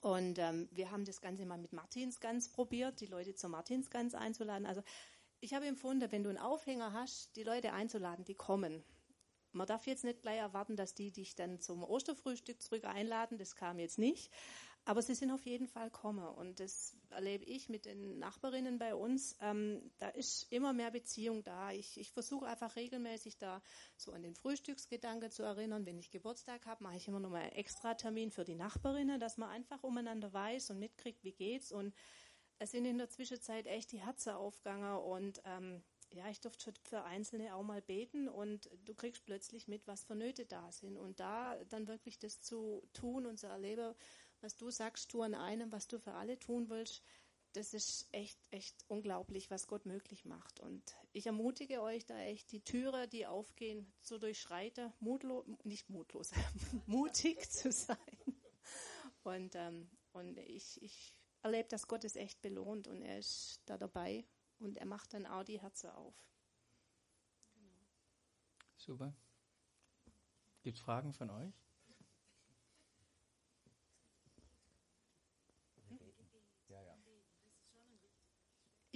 Und 0.00 0.38
ähm, 0.38 0.68
wir 0.70 0.90
haben 0.90 1.04
das 1.04 1.20
Ganze 1.20 1.44
mal 1.44 1.58
mit 1.58 1.72
Martinsgans 1.72 2.48
probiert, 2.50 3.00
die 3.00 3.06
Leute 3.06 3.34
zur 3.34 3.50
Martinsgans 3.50 4.14
einzuladen. 4.14 4.66
Also 4.66 4.82
ich 5.40 5.54
habe 5.54 5.66
empfunden, 5.66 6.10
wenn 6.10 6.22
du 6.22 6.28
einen 6.28 6.38
Aufhänger 6.38 6.92
hast, 6.92 7.36
die 7.36 7.42
Leute 7.42 7.72
einzuladen, 7.72 8.24
die 8.24 8.34
kommen. 8.34 8.84
Man 9.52 9.66
darf 9.66 9.86
jetzt 9.86 10.04
nicht 10.04 10.22
gleich 10.22 10.38
erwarten, 10.38 10.76
dass 10.76 10.94
die 10.94 11.10
dich 11.10 11.34
dann 11.34 11.60
zum 11.60 11.82
Osterfrühstück 11.82 12.62
zurück 12.62 12.84
einladen. 12.84 13.38
Das 13.38 13.56
kam 13.56 13.78
jetzt 13.78 13.98
nicht. 13.98 14.30
Aber 14.88 15.02
sie 15.02 15.14
sind 15.14 15.30
auf 15.30 15.44
jeden 15.44 15.66
Fall 15.66 15.90
kommen. 15.90 16.26
Und 16.26 16.60
das 16.60 16.96
erlebe 17.10 17.44
ich 17.44 17.68
mit 17.68 17.84
den 17.84 18.18
Nachbarinnen 18.18 18.78
bei 18.78 18.94
uns. 18.94 19.36
Ähm, 19.42 19.82
da 19.98 20.08
ist 20.08 20.50
immer 20.50 20.72
mehr 20.72 20.90
Beziehung 20.90 21.44
da. 21.44 21.72
Ich, 21.72 22.00
ich 22.00 22.10
versuche 22.10 22.46
einfach 22.46 22.74
regelmäßig 22.74 23.36
da 23.36 23.60
so 23.98 24.12
an 24.12 24.22
den 24.22 24.34
Frühstücksgedanke 24.34 25.28
zu 25.28 25.42
erinnern. 25.42 25.84
Wenn 25.84 25.98
ich 25.98 26.10
Geburtstag 26.10 26.64
habe, 26.64 26.82
mache 26.82 26.96
ich 26.96 27.06
immer 27.06 27.20
noch 27.20 27.28
mal 27.28 27.42
einen 27.42 27.52
Extra-Termin 27.52 28.30
für 28.30 28.44
die 28.44 28.54
Nachbarinnen, 28.54 29.20
dass 29.20 29.36
man 29.36 29.50
einfach 29.50 29.82
umeinander 29.82 30.32
weiß 30.32 30.70
und 30.70 30.78
mitkriegt, 30.78 31.22
wie 31.22 31.32
geht's. 31.32 31.70
Und 31.70 31.92
es 32.58 32.70
sind 32.70 32.86
in 32.86 32.96
der 32.96 33.10
Zwischenzeit 33.10 33.66
echt 33.66 33.92
die 33.92 34.00
Herzen 34.00 34.30
aufgegangen 34.30 34.96
und 34.96 35.42
ähm, 35.44 35.82
ja, 36.14 36.28
ich 36.30 36.40
durfte 36.40 36.64
schon 36.64 36.74
für 36.82 37.04
Einzelne 37.04 37.54
auch 37.54 37.62
mal 37.62 37.82
beten 37.82 38.28
und 38.28 38.70
du 38.84 38.94
kriegst 38.94 39.24
plötzlich 39.26 39.68
mit, 39.68 39.86
was 39.86 40.04
für 40.04 40.14
Nöte 40.14 40.46
da 40.46 40.72
sind. 40.72 40.96
Und 40.96 41.20
da 41.20 41.62
dann 41.68 41.86
wirklich 41.86 42.18
das 42.18 42.40
zu 42.40 42.82
tun 42.94 43.26
und 43.26 43.38
zu 43.38 43.46
erleben, 43.46 43.94
was 44.42 44.56
du 44.56 44.70
sagst, 44.70 45.10
tu 45.10 45.22
an 45.22 45.34
einem, 45.34 45.72
was 45.72 45.88
du 45.88 45.98
für 45.98 46.14
alle 46.14 46.38
tun 46.38 46.68
willst, 46.68 47.02
das 47.52 47.74
ist 47.74 48.06
echt, 48.12 48.38
echt 48.50 48.84
unglaublich, 48.88 49.50
was 49.50 49.66
Gott 49.66 49.86
möglich 49.86 50.24
macht. 50.24 50.60
Und 50.60 50.96
ich 51.12 51.26
ermutige 51.26 51.82
euch 51.82 52.04
da 52.06 52.18
echt, 52.18 52.52
die 52.52 52.62
Türe, 52.62 53.08
die 53.08 53.26
aufgehen, 53.26 53.92
zu 54.00 54.18
durchschreiten, 54.18 54.92
mutlos, 55.00 55.46
nicht 55.64 55.88
mutlos, 55.88 56.30
mutig 56.86 57.50
zu 57.50 57.72
sein. 57.72 57.96
Und, 59.22 59.54
ähm, 59.54 59.90
und 60.12 60.38
ich, 60.38 60.80
ich 60.82 61.16
erlebe, 61.42 61.68
dass 61.68 61.86
Gott 61.86 62.04
es 62.04 62.16
echt 62.16 62.40
belohnt 62.42 62.86
und 62.86 63.02
er 63.02 63.18
ist 63.18 63.62
da 63.66 63.78
dabei 63.78 64.26
und 64.58 64.76
er 64.76 64.86
macht 64.86 65.14
dann 65.14 65.26
auch 65.26 65.44
die 65.44 65.60
Herzen 65.60 65.90
auf. 65.90 66.14
Super. 68.76 69.14
Gibt 70.62 70.76
es 70.76 70.82
Fragen 70.82 71.12
von 71.12 71.30
euch? 71.30 71.67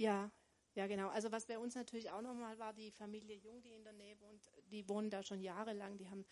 Ja, 0.03 0.31
ja, 0.75 0.87
genau. 0.87 1.07
Also 1.09 1.31
was 1.31 1.45
bei 1.45 1.57
uns 1.57 1.75
natürlich 1.75 2.11
auch 2.11 2.21
nochmal 2.21 2.59
war, 2.59 2.73
die 2.73 2.91
Familie 2.91 3.37
Jung, 3.37 3.61
die 3.61 3.73
in 3.73 3.85
der 3.85 3.93
Nähe 3.93 4.19
wohnt, 4.19 4.51
die 4.65 4.89
wohnen 4.89 5.09
da 5.09 5.23
schon 5.23 5.39
jahrelang, 5.39 5.97
die 5.97 6.09
haben 6.09 6.25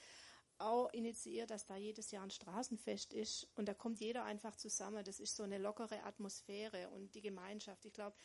auch 0.58 0.92
initiiert, 0.92 1.52
dass 1.52 1.66
da 1.66 1.78
jedes 1.78 2.12
Jahr 2.12 2.24
ein 2.24 2.32
Straßenfest 2.32 3.14
ist 3.14 3.48
und 3.56 3.68
da 3.70 3.74
kommt 3.74 4.02
jeder 4.02 4.26
einfach 4.26 4.58
zusammen. 4.58 5.06
Das 5.06 5.22
ist 5.22 5.38
so 5.38 5.44
eine 5.44 5.58
lockere 5.58 6.04
Atmosphäre 6.04 6.90
und 6.90 7.16
die 7.16 7.22
Gemeinschaft. 7.22 7.86
Ich 7.86 7.94
glaube, 7.94 8.18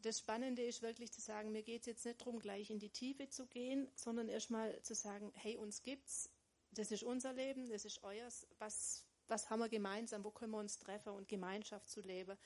das 0.00 0.18
Spannende 0.18 0.62
ist 0.62 0.82
wirklich 0.82 1.10
zu 1.10 1.22
sagen, 1.22 1.52
mir 1.52 1.62
geht 1.62 1.80
es 1.82 1.86
jetzt 1.86 2.04
nicht 2.04 2.20
darum, 2.20 2.38
gleich 2.38 2.70
in 2.70 2.78
die 2.78 2.90
Tiefe 2.90 3.30
zu 3.30 3.46
gehen, 3.46 3.88
sondern 3.94 4.28
erstmal 4.28 4.82
zu 4.82 4.94
sagen, 4.94 5.32
hey, 5.36 5.56
uns 5.56 5.82
gibt's, 5.82 6.28
das 6.72 6.90
ist 6.92 7.02
unser 7.02 7.32
Leben, 7.32 7.68
das 7.70 7.86
ist 7.86 8.04
euers, 8.04 8.46
was, 8.58 9.06
was 9.28 9.48
haben 9.48 9.60
wir 9.60 9.70
gemeinsam, 9.70 10.22
wo 10.22 10.30
können 10.30 10.52
wir 10.52 10.58
uns 10.58 10.78
treffen 10.78 11.14
und 11.14 11.28
Gemeinschaft 11.28 11.88
zu 11.88 12.02
leben. 12.02 12.36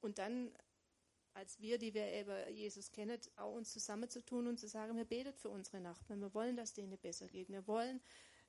Und 0.00 0.18
dann 0.18 0.50
als 1.34 1.60
wir, 1.60 1.78
die 1.78 1.94
wir 1.94 2.06
eben 2.12 2.54
Jesus 2.54 2.90
kennen, 2.90 3.18
auch 3.36 3.54
uns 3.54 3.72
zusammenzutun 3.72 4.46
und 4.46 4.58
zu 4.58 4.68
sagen, 4.68 4.96
wir 4.96 5.04
beten 5.04 5.32
für 5.32 5.48
unsere 5.48 5.80
Nachbarn. 5.80 6.20
Wir 6.20 6.34
wollen, 6.34 6.56
dass 6.56 6.72
denen 6.72 6.98
besser 6.98 7.28
geht. 7.28 7.48
Wir 7.48 7.66
wollen, 7.66 8.00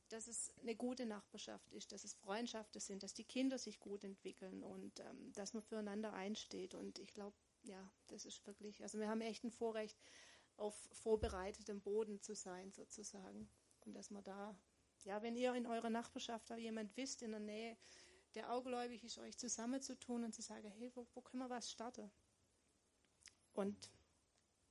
dass 0.10 0.28
es 0.28 0.54
eine 0.62 0.76
gute 0.76 1.06
Nachbarschaft 1.06 1.72
ist, 1.72 1.92
dass 1.92 2.04
es 2.04 2.14
Freundschaften 2.14 2.82
sind, 2.82 3.04
dass 3.04 3.14
die 3.14 3.24
Kinder 3.24 3.58
sich 3.58 3.80
gut 3.80 4.04
entwickeln 4.04 4.64
und 4.64 5.00
ähm, 5.00 5.32
dass 5.34 5.54
man 5.54 5.64
füreinander 5.64 6.14
einsteht. 6.14 6.74
Und 6.74 7.00
ich 7.00 7.14
glaube, 7.14 7.36
ja, 7.64 7.90
das 8.08 8.26
ist 8.26 8.46
wirklich, 8.46 8.82
also 8.82 9.00
wir 9.00 9.08
haben 9.08 9.22
echt 9.22 9.44
ein 9.44 9.52
Vorrecht, 9.52 9.98
auf 10.58 10.76
vorbereitetem 10.92 11.82
Boden 11.82 12.22
zu 12.22 12.36
sein, 12.36 12.72
sozusagen. 12.72 13.50
Und 13.86 13.94
dass 13.94 14.12
man 14.12 14.24
da, 14.24 14.56
ja, 15.04 15.22
wenn 15.24 15.36
ihr 15.36 15.54
in 15.56 15.66
eurer 15.66 15.90
Nachbarschaft 15.90 16.50
da 16.50 16.58
jemand 16.58 16.96
wisst 16.98 17.22
in 17.22 17.32
der 17.32 17.40
Nähe, 17.40 17.78
der 18.36 18.52
augläubig 18.52 19.04
ist, 19.04 19.18
euch 19.18 19.38
zusammenzutun 19.38 20.24
und 20.24 20.34
zu 20.34 20.42
sagen, 20.42 20.70
hey, 20.78 20.92
wo, 20.94 21.08
wo 21.14 21.22
können 21.22 21.44
wir 21.44 21.50
was 21.50 21.72
starten? 21.72 22.12
Und 23.54 23.92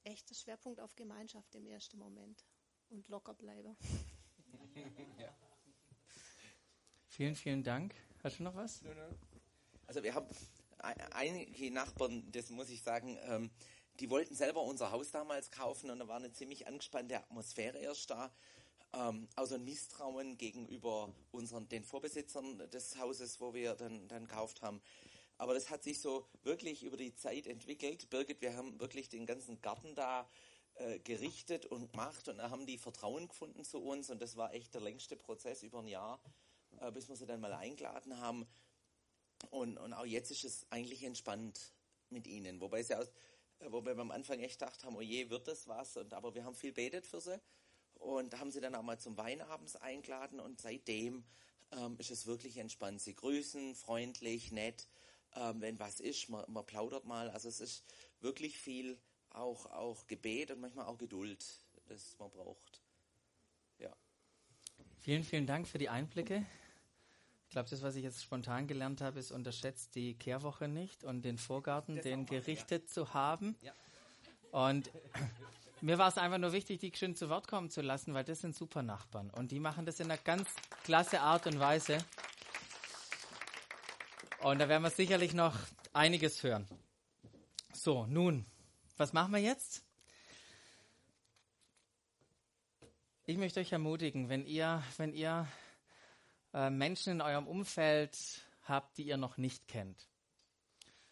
echter 0.05 0.35
Schwerpunkt 0.35 0.81
auf 0.81 0.95
Gemeinschaft 0.97 1.55
im 1.55 1.66
ersten 1.66 1.99
Moment 1.99 2.45
und 2.89 3.09
locker 3.09 3.35
bleiben. 3.35 3.76
Ja. 5.18 5.35
Vielen, 7.09 7.35
vielen 7.35 7.62
Dank. 7.62 7.95
Hast 8.22 8.39
du 8.39 8.45
noch 8.45 8.55
was? 8.55 8.83
Also 9.87 10.03
wir 10.03 10.14
haben 10.14 10.26
einige 11.11 11.70
Nachbarn, 11.70 12.31
das 12.33 12.51
muss 12.51 12.70
ich 12.70 12.83
sagen, 12.83 13.18
ähm, 13.22 13.51
die 13.99 14.09
wollten 14.09 14.35
selber 14.35 14.62
unser 14.62 14.93
Haus 14.93 15.11
damals 15.11 15.51
kaufen 15.51 15.91
und 15.91 15.99
da 15.99 16.09
war 16.09 16.16
eine 16.16 16.33
ziemlich 16.33 16.66
angespannte 16.66 17.18
Atmosphäre 17.18 17.78
erst 17.78 18.11
da. 18.11 18.33
Ähm, 18.95 19.28
also 19.37 19.57
ein 19.57 19.64
Misstrauen 19.64 20.39
gegenüber 20.39 21.12
unseren, 21.31 21.68
den 21.68 21.85
Vorbesitzern 21.85 22.59
des 22.70 22.97
Hauses, 22.99 23.41
wo 23.41 23.53
wir 23.55 23.74
dann, 23.74 24.09
dann 24.09 24.26
gekauft 24.26 24.62
haben. 24.62 24.81
Aber 25.41 25.55
das 25.55 25.70
hat 25.70 25.82
sich 25.82 26.03
so 26.03 26.26
wirklich 26.43 26.82
über 26.82 26.99
die 26.99 27.14
Zeit 27.14 27.47
entwickelt. 27.47 28.11
Birgit, 28.11 28.43
wir 28.43 28.55
haben 28.59 28.78
wirklich 28.78 29.09
den 29.09 29.24
ganzen 29.24 29.62
Garten 29.62 29.95
da 29.95 30.28
äh, 30.74 30.99
gerichtet 30.99 31.64
und 31.64 31.93
gemacht 31.93 32.28
und 32.28 32.36
da 32.36 32.51
haben 32.51 32.66
die 32.66 32.76
Vertrauen 32.76 33.26
gefunden 33.26 33.64
zu 33.64 33.78
uns 33.78 34.11
und 34.11 34.20
das 34.20 34.36
war 34.36 34.53
echt 34.53 34.74
der 34.74 34.82
längste 34.82 35.16
Prozess 35.16 35.62
über 35.62 35.78
ein 35.78 35.86
Jahr, 35.86 36.20
äh, 36.80 36.93
bis 36.93 37.09
wir 37.09 37.16
sie 37.16 37.24
dann 37.24 37.41
mal 37.41 37.55
eingeladen 37.55 38.20
haben. 38.20 38.47
Und, 39.49 39.78
und 39.78 39.95
auch 39.95 40.05
jetzt 40.05 40.30
ist 40.30 40.45
es 40.45 40.66
eigentlich 40.68 41.03
entspannt 41.05 41.72
mit 42.11 42.26
ihnen. 42.26 42.61
Wobei 42.61 42.82
sie 42.82 42.95
aus, 42.95 43.07
äh, 43.61 43.72
wobei 43.72 43.97
wir 43.97 44.03
am 44.03 44.11
Anfang 44.11 44.41
echt 44.41 44.61
gedacht 44.61 44.84
haben, 44.84 44.95
oh 44.95 45.01
je, 45.01 45.30
wird 45.30 45.49
das 45.49 45.66
was? 45.66 45.97
Und, 45.97 46.12
aber 46.12 46.34
wir 46.34 46.45
haben 46.45 46.55
viel 46.55 46.74
betet 46.74 47.07
für 47.07 47.22
sie 47.22 47.41
und 47.95 48.38
haben 48.38 48.51
sie 48.51 48.61
dann 48.61 48.74
auch 48.74 48.82
mal 48.82 49.01
zum 49.01 49.16
Weinabends 49.16 49.76
eingeladen 49.76 50.38
und 50.38 50.61
seitdem 50.61 51.24
ähm, 51.72 51.97
ist 51.99 52.11
es 52.11 52.26
wirklich 52.26 52.59
entspannt. 52.59 53.01
Sie 53.01 53.14
grüßen, 53.14 53.74
freundlich, 53.74 54.53
nett 54.53 54.86
ähm, 55.37 55.61
wenn 55.61 55.78
was 55.78 56.01
ist, 56.01 56.28
man, 56.28 56.45
man 56.49 56.64
plaudert 56.66 57.05
mal. 57.05 57.31
Also 57.31 57.49
es 57.49 57.61
ist 57.61 57.85
wirklich 58.20 58.59
viel 58.59 58.99
auch, 59.31 59.66
auch 59.66 60.07
Gebet 60.07 60.51
und 60.51 60.61
manchmal 60.61 60.87
auch 60.87 60.99
Geduld, 60.99 61.45
das 61.87 62.16
man 62.18 62.31
braucht. 62.31 62.81
Ja. 63.78 63.95
Vielen, 64.99 65.24
vielen 65.24 65.47
Dank 65.47 65.68
für 65.68 65.78
die 65.78 65.89
Einblicke. 65.89 66.45
Ich 67.45 67.53
glaube, 67.53 67.68
das, 67.68 67.83
was 67.83 67.97
ich 67.97 68.05
jetzt 68.05 68.22
spontan 68.22 68.68
gelernt 68.68 69.01
habe, 69.01 69.18
ist, 69.18 69.33
unterschätzt 69.33 69.97
die 69.97 70.14
Kehrwoche 70.14 70.68
nicht 70.68 71.03
und 71.03 71.22
den 71.22 71.37
Vorgarten, 71.37 71.97
das 71.97 72.05
den 72.05 72.26
gerichtet 72.26 72.85
ja. 72.85 72.89
zu 72.89 73.14
haben. 73.14 73.57
Ja. 73.61 73.72
Und 74.53 74.91
mir 75.81 75.99
war 75.99 76.09
es 76.09 76.18
einfach 76.18 76.39
nur 76.39 76.53
wichtig, 76.53 76.78
die 76.78 76.93
schön 76.95 77.16
zu 77.16 77.28
Wort 77.28 77.49
kommen 77.49 77.70
zu 77.70 77.81
lassen, 77.81 78.14
weil 78.14 78.24
das 78.24 78.41
sind 78.41 78.55
super 78.55 78.83
Nachbarn. 78.83 79.31
Und 79.31 79.51
die 79.51 79.59
machen 79.59 79.85
das 79.85 79.99
in 79.99 80.11
einer 80.11 80.20
ganz 80.22 80.49
klasse 80.85 81.20
Art 81.20 81.47
und 81.47 81.59
Weise. 81.59 81.99
Und 84.43 84.59
da 84.59 84.70
werden 84.70 84.82
wir 84.82 84.91
sicherlich 84.91 85.34
noch 85.34 85.55
einiges 85.93 86.43
hören. 86.43 86.66
So, 87.74 88.07
nun, 88.07 88.47
was 88.97 89.12
machen 89.12 89.32
wir 89.32 89.41
jetzt? 89.41 89.84
Ich 93.26 93.36
möchte 93.36 93.61
euch 93.61 93.70
ermutigen, 93.70 94.30
wenn 94.30 94.47
ihr, 94.47 94.82
wenn 94.97 95.12
ihr 95.12 95.47
äh, 96.55 96.70
Menschen 96.70 97.12
in 97.12 97.20
eurem 97.20 97.47
Umfeld 97.47 98.16
habt, 98.62 98.97
die 98.97 99.03
ihr 99.03 99.18
noch 99.18 99.36
nicht 99.36 99.68
kennt, 99.68 100.09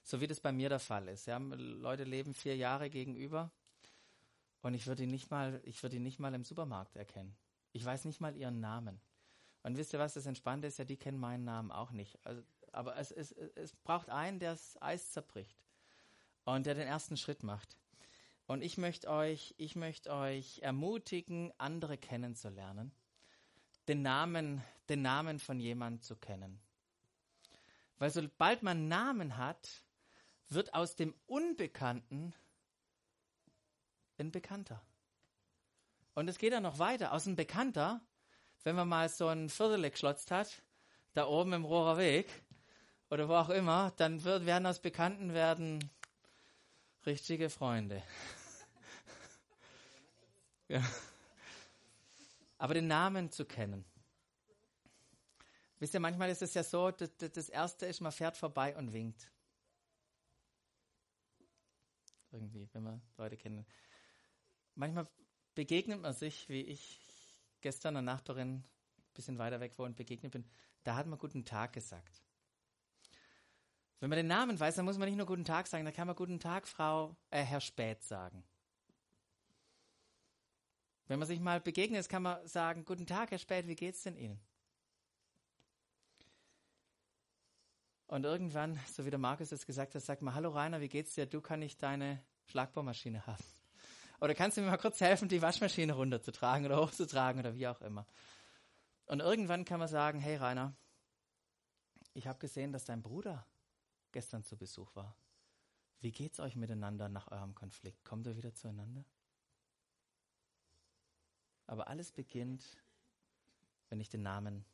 so 0.02 0.22
wie 0.22 0.26
das 0.26 0.40
bei 0.40 0.50
mir 0.50 0.70
der 0.70 0.80
Fall 0.80 1.06
ist. 1.08 1.26
Ja, 1.26 1.36
Leute 1.36 2.04
leben 2.04 2.32
vier 2.32 2.56
Jahre 2.56 2.88
gegenüber 2.88 3.50
und 4.62 4.72
ich 4.72 4.86
würde 4.86 5.02
ihn 5.02 5.10
nicht 5.10 5.30
mal, 5.30 5.60
ich 5.64 5.82
würde 5.82 5.96
ihn 5.96 6.02
nicht 6.02 6.18
mal 6.18 6.32
im 6.32 6.44
Supermarkt 6.44 6.96
erkennen. 6.96 7.36
Ich 7.72 7.84
weiß 7.84 8.06
nicht 8.06 8.22
mal 8.22 8.34
ihren 8.34 8.60
Namen. 8.60 9.02
Und 9.62 9.76
wisst 9.76 9.92
ihr 9.92 9.98
was, 9.98 10.14
das 10.14 10.24
Entspannte 10.24 10.66
ist 10.66 10.78
ja, 10.78 10.86
die 10.86 10.96
kennen 10.96 11.18
meinen 11.18 11.44
Namen 11.44 11.70
auch 11.70 11.90
nicht. 11.90 12.18
Also 12.24 12.42
aber 12.72 12.96
es, 12.96 13.10
es, 13.10 13.32
es 13.32 13.74
braucht 13.76 14.10
einen, 14.10 14.38
der 14.38 14.52
das 14.52 14.80
Eis 14.82 15.12
zerbricht 15.12 15.58
und 16.44 16.66
der 16.66 16.74
den 16.74 16.86
ersten 16.86 17.16
Schritt 17.16 17.42
macht. 17.42 17.76
Und 18.46 18.62
ich 18.62 18.78
möchte 18.78 19.08
euch, 19.10 19.54
ich 19.58 19.76
möchte 19.76 20.12
euch 20.12 20.60
ermutigen, 20.60 21.52
andere 21.58 21.98
kennenzulernen, 21.98 22.92
den 23.86 24.02
Namen 24.02 24.62
den 24.88 25.02
Namen 25.02 25.38
von 25.38 25.60
jemandem 25.60 26.00
zu 26.00 26.16
kennen. 26.16 26.60
Weil 27.98 28.10
sobald 28.10 28.62
man 28.62 28.88
Namen 28.88 29.36
hat, 29.36 29.84
wird 30.48 30.74
aus 30.74 30.96
dem 30.96 31.14
Unbekannten 31.26 32.34
ein 34.18 34.30
Bekannter. 34.30 34.80
Und 36.14 36.28
es 36.28 36.38
geht 36.38 36.52
ja 36.52 36.60
noch 36.60 36.78
weiter. 36.78 37.12
Aus 37.12 37.26
einem 37.26 37.36
Bekannter, 37.36 38.00
wenn 38.64 38.76
man 38.76 38.88
mal 38.88 39.08
so 39.08 39.28
ein 39.28 39.48
Viertel 39.48 39.90
geschlotzt 39.90 40.30
hat, 40.30 40.62
da 41.12 41.26
oben 41.26 41.52
im 41.52 41.64
Rohrer 41.64 41.98
Weg 41.98 42.28
oder 43.10 43.28
wo 43.28 43.34
auch 43.34 43.48
immer, 43.48 43.92
dann 43.96 44.22
wird, 44.24 44.46
werden 44.46 44.66
aus 44.66 44.80
Bekannten 44.80 45.32
werden 45.32 45.90
richtige 47.06 47.48
Freunde. 47.48 48.02
ja. 50.68 50.82
Aber 52.58 52.74
den 52.74 52.86
Namen 52.86 53.30
zu 53.30 53.44
kennen. 53.44 53.84
Wisst 55.78 55.94
ihr, 55.94 56.00
manchmal 56.00 56.28
ist 56.30 56.42
es 56.42 56.54
ja 56.54 56.64
so, 56.64 56.90
das, 56.90 57.10
das 57.16 57.48
Erste 57.48 57.86
ist, 57.86 58.00
man 58.00 58.12
fährt 58.12 58.36
vorbei 58.36 58.76
und 58.76 58.92
winkt. 58.92 59.30
Irgendwie, 62.32 62.68
wenn 62.72 62.82
man 62.82 63.00
Leute 63.16 63.36
kennen. 63.36 63.64
Manchmal 64.74 65.08
begegnet 65.54 66.00
man 66.00 66.12
sich, 66.14 66.48
wie 66.48 66.62
ich 66.62 67.00
gestern 67.60 67.96
einer 67.96 68.02
Nachbarin 68.12 68.56
ein 68.56 68.64
bisschen 69.14 69.38
weiter 69.38 69.60
weg 69.60 69.78
wohnt, 69.78 69.96
begegnet 69.96 70.32
bin. 70.32 70.44
Da 70.82 70.96
hat 70.96 71.06
man 71.06 71.18
guten 71.18 71.44
Tag 71.44 71.72
gesagt. 71.72 72.22
Wenn 74.00 74.10
man 74.10 74.16
den 74.16 74.28
Namen 74.28 74.58
weiß, 74.58 74.76
dann 74.76 74.84
muss 74.84 74.98
man 74.98 75.08
nicht 75.08 75.16
nur 75.16 75.26
guten 75.26 75.44
Tag 75.44 75.66
sagen, 75.66 75.84
dann 75.84 75.94
kann 75.94 76.06
man 76.06 76.14
guten 76.14 76.38
Tag, 76.38 76.68
Frau, 76.68 77.16
äh, 77.30 77.42
Herr 77.42 77.60
Spät 77.60 78.02
sagen. 78.02 78.44
Wenn 81.08 81.18
man 81.18 81.26
sich 81.26 81.40
mal 81.40 81.60
begegnet, 81.60 82.08
kann 82.08 82.22
man 82.22 82.46
sagen, 82.46 82.84
guten 82.84 83.06
Tag, 83.06 83.30
Herr 83.30 83.38
Spät, 83.38 83.66
wie 83.66 83.74
geht's 83.74 84.02
denn 84.02 84.16
Ihnen? 84.16 84.40
Und 88.06 88.24
irgendwann, 88.24 88.78
so 88.92 89.04
wie 89.04 89.10
der 89.10 89.18
Markus 89.18 89.52
es 89.52 89.66
gesagt 89.66 89.94
hat, 89.94 90.02
sagt 90.02 90.22
man, 90.22 90.34
hallo 90.34 90.50
Rainer, 90.50 90.80
wie 90.80 90.88
geht's 90.88 91.14
dir? 91.14 91.26
Du 91.26 91.40
kann 91.40 91.60
ich 91.60 91.76
deine 91.76 92.22
Schlagbohrmaschine 92.46 93.26
haben. 93.26 93.44
Oder 94.20 94.34
kannst 94.34 94.56
du 94.56 94.62
mir 94.62 94.70
mal 94.70 94.78
kurz 94.78 95.00
helfen, 95.00 95.28
die 95.28 95.42
Waschmaschine 95.42 95.92
runterzutragen 95.92 96.66
oder 96.66 96.80
hochzutragen 96.80 97.40
oder 97.40 97.54
wie 97.54 97.68
auch 97.68 97.80
immer. 97.80 98.06
Und 99.06 99.20
irgendwann 99.20 99.64
kann 99.64 99.78
man 99.78 99.88
sagen, 99.88 100.20
hey 100.20 100.36
Rainer, 100.36 100.74
ich 102.14 102.26
habe 102.26 102.38
gesehen, 102.38 102.72
dass 102.72 102.84
dein 102.84 103.02
Bruder 103.02 103.46
gestern 104.12 104.44
zu 104.44 104.56
Besuch 104.56 104.94
war. 104.94 105.16
Wie 106.00 106.12
geht's 106.12 106.40
euch 106.40 106.56
miteinander 106.56 107.08
nach 107.08 107.30
eurem 107.30 107.54
Konflikt? 107.54 108.04
Kommt 108.04 108.26
ihr 108.26 108.36
wieder 108.36 108.54
zueinander? 108.54 109.04
Aber 111.66 111.88
alles 111.88 112.12
beginnt, 112.12 112.64
wenn 113.88 114.00
ich 114.00 114.08
den 114.08 114.22
Namen 114.22 114.64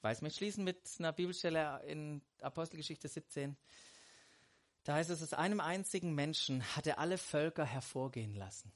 weiß. 0.00 0.22
Wir 0.22 0.30
schließen 0.30 0.64
mit 0.64 0.78
einer 0.98 1.12
Bibelstelle 1.12 1.82
in 1.86 2.22
Apostelgeschichte 2.40 3.08
17. 3.08 3.56
Da 4.84 4.94
heißt 4.94 5.10
es, 5.10 5.22
aus 5.22 5.32
einem 5.32 5.60
einzigen 5.60 6.14
Menschen 6.14 6.62
hat 6.76 6.86
er 6.86 6.98
alle 6.98 7.18
Völker 7.18 7.64
hervorgehen 7.64 8.34
lassen. 8.34 8.72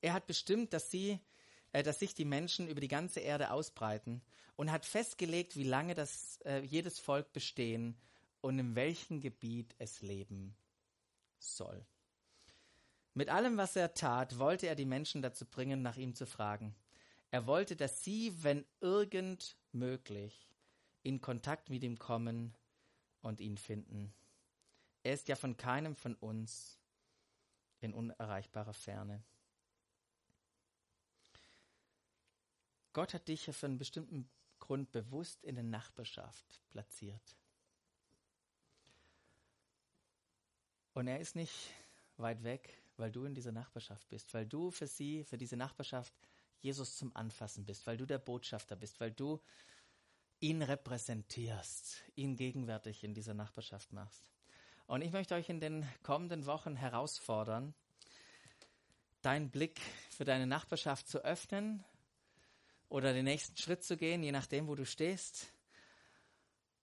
Er 0.00 0.12
hat 0.12 0.26
bestimmt, 0.26 0.72
dass 0.72 0.90
sie, 0.90 1.18
äh, 1.72 1.82
dass 1.82 1.98
sich 1.98 2.14
die 2.14 2.24
Menschen 2.24 2.68
über 2.68 2.80
die 2.80 2.88
ganze 2.88 3.20
Erde 3.20 3.50
ausbreiten 3.50 4.22
und 4.56 4.72
hat 4.72 4.86
festgelegt, 4.86 5.56
wie 5.56 5.64
lange 5.64 5.94
das, 5.94 6.40
äh, 6.44 6.60
jedes 6.60 6.98
Volk 6.98 7.32
bestehen 7.32 7.96
und 8.40 8.58
in 8.58 8.74
welchem 8.74 9.20
Gebiet 9.20 9.74
es 9.78 10.02
leben 10.02 10.56
soll. 11.38 11.84
Mit 13.14 13.30
allem, 13.30 13.56
was 13.56 13.76
er 13.76 13.94
tat, 13.94 14.38
wollte 14.38 14.66
er 14.66 14.74
die 14.74 14.86
Menschen 14.86 15.22
dazu 15.22 15.44
bringen, 15.44 15.82
nach 15.82 15.96
ihm 15.96 16.14
zu 16.14 16.26
fragen. 16.26 16.74
Er 17.30 17.46
wollte, 17.46 17.76
dass 17.76 18.04
sie, 18.04 18.42
wenn 18.42 18.64
irgend 18.80 19.56
möglich, 19.72 20.48
in 21.02 21.20
Kontakt 21.20 21.68
mit 21.68 21.82
ihm 21.82 21.98
kommen 21.98 22.54
und 23.20 23.40
ihn 23.40 23.58
finden. 23.58 24.12
Er 25.02 25.14
ist 25.14 25.28
ja 25.28 25.36
von 25.36 25.56
keinem 25.56 25.94
von 25.94 26.14
uns 26.14 26.78
in 27.80 27.94
unerreichbarer 27.94 28.72
Ferne. 28.72 29.22
Gott 32.98 33.14
hat 33.14 33.28
dich 33.28 33.46
ja 33.46 33.52
für 33.52 33.66
einen 33.66 33.78
bestimmten 33.78 34.28
Grund 34.58 34.90
bewusst 34.90 35.44
in 35.44 35.54
der 35.54 35.62
Nachbarschaft 35.62 36.60
platziert. 36.68 37.36
Und 40.94 41.06
er 41.06 41.20
ist 41.20 41.36
nicht 41.36 41.54
weit 42.16 42.42
weg, 42.42 42.82
weil 42.96 43.12
du 43.12 43.24
in 43.24 43.36
dieser 43.36 43.52
Nachbarschaft 43.52 44.08
bist, 44.08 44.34
weil 44.34 44.46
du 44.46 44.72
für 44.72 44.88
sie, 44.88 45.22
für 45.22 45.38
diese 45.38 45.56
Nachbarschaft 45.56 46.12
Jesus 46.58 46.96
zum 46.96 47.14
Anfassen 47.14 47.64
bist, 47.64 47.86
weil 47.86 47.96
du 47.96 48.04
der 48.04 48.18
Botschafter 48.18 48.74
bist, 48.74 48.98
weil 48.98 49.12
du 49.12 49.40
ihn 50.40 50.60
repräsentierst, 50.60 52.02
ihn 52.16 52.34
gegenwärtig 52.34 53.04
in 53.04 53.14
dieser 53.14 53.34
Nachbarschaft 53.34 53.92
machst. 53.92 54.32
Und 54.88 55.02
ich 55.02 55.12
möchte 55.12 55.36
euch 55.36 55.48
in 55.48 55.60
den 55.60 55.86
kommenden 56.02 56.46
Wochen 56.46 56.74
herausfordern, 56.74 57.74
deinen 59.22 59.50
Blick 59.50 59.80
für 60.10 60.24
deine 60.24 60.48
Nachbarschaft 60.48 61.06
zu 61.06 61.24
öffnen 61.24 61.84
oder 62.88 63.12
den 63.12 63.24
nächsten 63.24 63.56
Schritt 63.56 63.84
zu 63.84 63.96
gehen, 63.96 64.22
je 64.22 64.32
nachdem, 64.32 64.66
wo 64.66 64.74
du 64.74 64.86
stehst, 64.86 65.48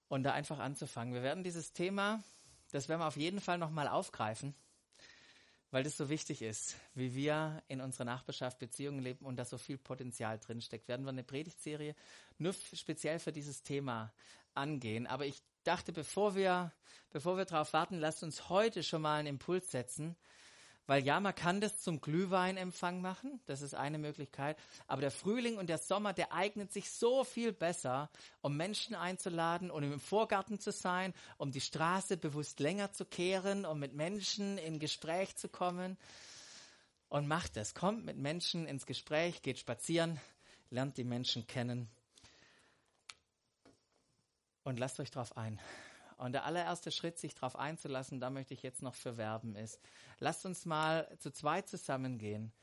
und 0.08 0.24
da 0.24 0.34
einfach 0.34 0.60
anzufangen. 0.60 1.16
Wir 1.16 1.24
werden 1.24 1.44
dieses 1.44 1.74
Thema, 1.74 2.24
das 2.72 2.88
werden 2.88 3.02
wir 3.02 3.08
auf 3.08 3.18
jeden 3.18 3.42
Fall 3.42 3.58
nochmal 3.58 3.88
aufgreifen 3.88 4.54
weil 5.76 5.84
das 5.84 5.98
so 5.98 6.08
wichtig 6.08 6.42
ist, 6.42 6.78
wie 6.94 7.16
wir 7.16 7.62
in 7.68 7.82
unserer 7.82 8.06
Nachbarschaft 8.06 8.60
Beziehungen 8.60 9.00
leben 9.00 9.26
und 9.26 9.36
da 9.36 9.44
so 9.44 9.58
viel 9.58 9.78
Potenzial 9.78 10.40
drinsteckt. 10.40 10.88
Werden 10.88 11.06
wir 11.06 11.10
eine 11.10 11.26
Predigtserie 11.26 11.96
nur 12.38 12.54
speziell 12.54 13.20
für 13.20 13.34
dieses 13.34 13.62
Thema 13.62 14.14
angehen. 14.54 15.06
Aber 15.06 15.26
ich 15.26 15.42
dachte, 15.66 15.92
bevor 15.92 16.34
wir, 16.34 16.72
bevor 17.12 17.36
wir 17.36 17.44
darauf 17.44 17.74
warten, 17.74 18.00
lasst 18.00 18.24
uns 18.24 18.48
heute 18.48 18.84
schon 18.84 19.02
mal 19.02 19.20
einen 19.20 19.28
Impuls 19.28 19.70
setzen, 19.70 20.16
weil 20.88 21.04
ja, 21.04 21.20
man 21.20 21.34
kann 21.34 21.62
das 21.62 21.82
zum 21.82 22.00
Glühweinempfang 22.00 23.02
machen, 23.02 23.40
das 23.46 23.62
ist 23.62 23.74
eine 23.74 23.98
Möglichkeit, 23.98 24.58
aber 24.88 25.02
der 25.02 25.12
Frühling 25.12 25.58
und 25.58 25.68
der 25.68 25.80
Sommer, 25.80 26.14
der 26.14 26.32
eignet 26.32 26.72
sich 26.72 26.92
so 26.92 27.24
viel 27.24 27.54
besser, 27.54 28.10
um 28.42 28.56
Menschen 28.56 28.96
einzuladen 28.96 29.72
und 29.72 29.84
im 29.84 30.00
Vorgarten 30.00 30.60
zu 30.60 30.72
sein, 30.72 31.14
um 31.38 31.52
die 31.52 31.62
Straße 31.62 32.18
bewusst 32.18 32.60
länger 32.60 32.92
zu 32.92 33.06
kehren, 33.06 33.66
um 33.66 33.80
mit 33.80 33.94
Menschen 33.94 34.58
in 34.58 34.80
Gespräch 34.80 35.36
zu 35.36 35.50
kommen. 35.50 35.98
Und 37.08 37.28
macht 37.28 37.56
es, 37.56 37.74
kommt 37.74 38.04
mit 38.04 38.18
Menschen 38.18 38.68
ins 38.68 38.86
Gespräch, 38.86 39.42
geht 39.42 39.60
spazieren, 39.60 40.20
lernt 40.70 40.98
die 40.98 41.04
Menschen 41.04 41.48
kennen 41.48 41.88
und 44.64 44.80
lasst 44.80 45.00
euch 45.00 45.12
darauf 45.12 45.38
ein. 45.38 45.62
Und 46.18 46.32
der 46.32 46.46
allererste 46.46 46.92
Schritt, 46.92 47.18
sich 47.18 47.34
darauf 47.34 47.56
einzulassen, 47.56 48.20
da 48.20 48.30
möchte 48.30 48.54
ich 48.54 48.64
jetzt 48.64 48.82
noch 48.82 48.96
für 48.96 49.18
werben, 49.18 49.56
ist, 49.56 49.80
lasst 50.20 50.46
uns 50.46 50.66
mal 50.66 51.10
zu 51.20 51.32
zweit 51.32 51.68
zusammengehen. 51.68 52.54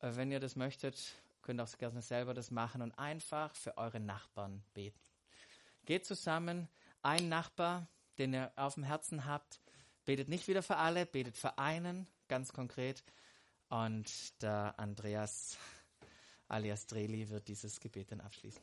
Äh, 0.00 0.14
wenn 0.14 0.30
ihr 0.30 0.40
das 0.40 0.56
möchtet, 0.56 1.14
könnt 1.42 1.60
auch 1.60 1.78
gerne 1.78 2.02
selber 2.02 2.34
das 2.34 2.50
machen 2.50 2.82
und 2.82 2.98
einfach 2.98 3.54
für 3.56 3.76
eure 3.76 4.00
Nachbarn 4.00 4.62
beten. 4.74 5.00
Geht 5.84 6.06
zusammen, 6.06 6.68
ein 7.02 7.28
Nachbar, 7.28 7.88
den 8.18 8.34
ihr 8.34 8.52
auf 8.54 8.74
dem 8.74 8.84
Herzen 8.84 9.26
habt, 9.26 9.60
betet 10.04 10.28
nicht 10.28 10.46
wieder 10.46 10.62
für 10.62 10.76
alle, 10.76 11.06
betet 11.06 11.36
für 11.36 11.58
einen, 11.58 12.06
ganz 12.28 12.52
konkret. 12.52 13.02
Und 13.68 14.40
der 14.42 14.78
Andreas 14.78 15.58
alias 16.48 16.86
Dreli 16.86 17.28
wird 17.30 17.48
dieses 17.48 17.80
Gebet 17.80 18.12
dann 18.12 18.20
abschließen. 18.20 18.62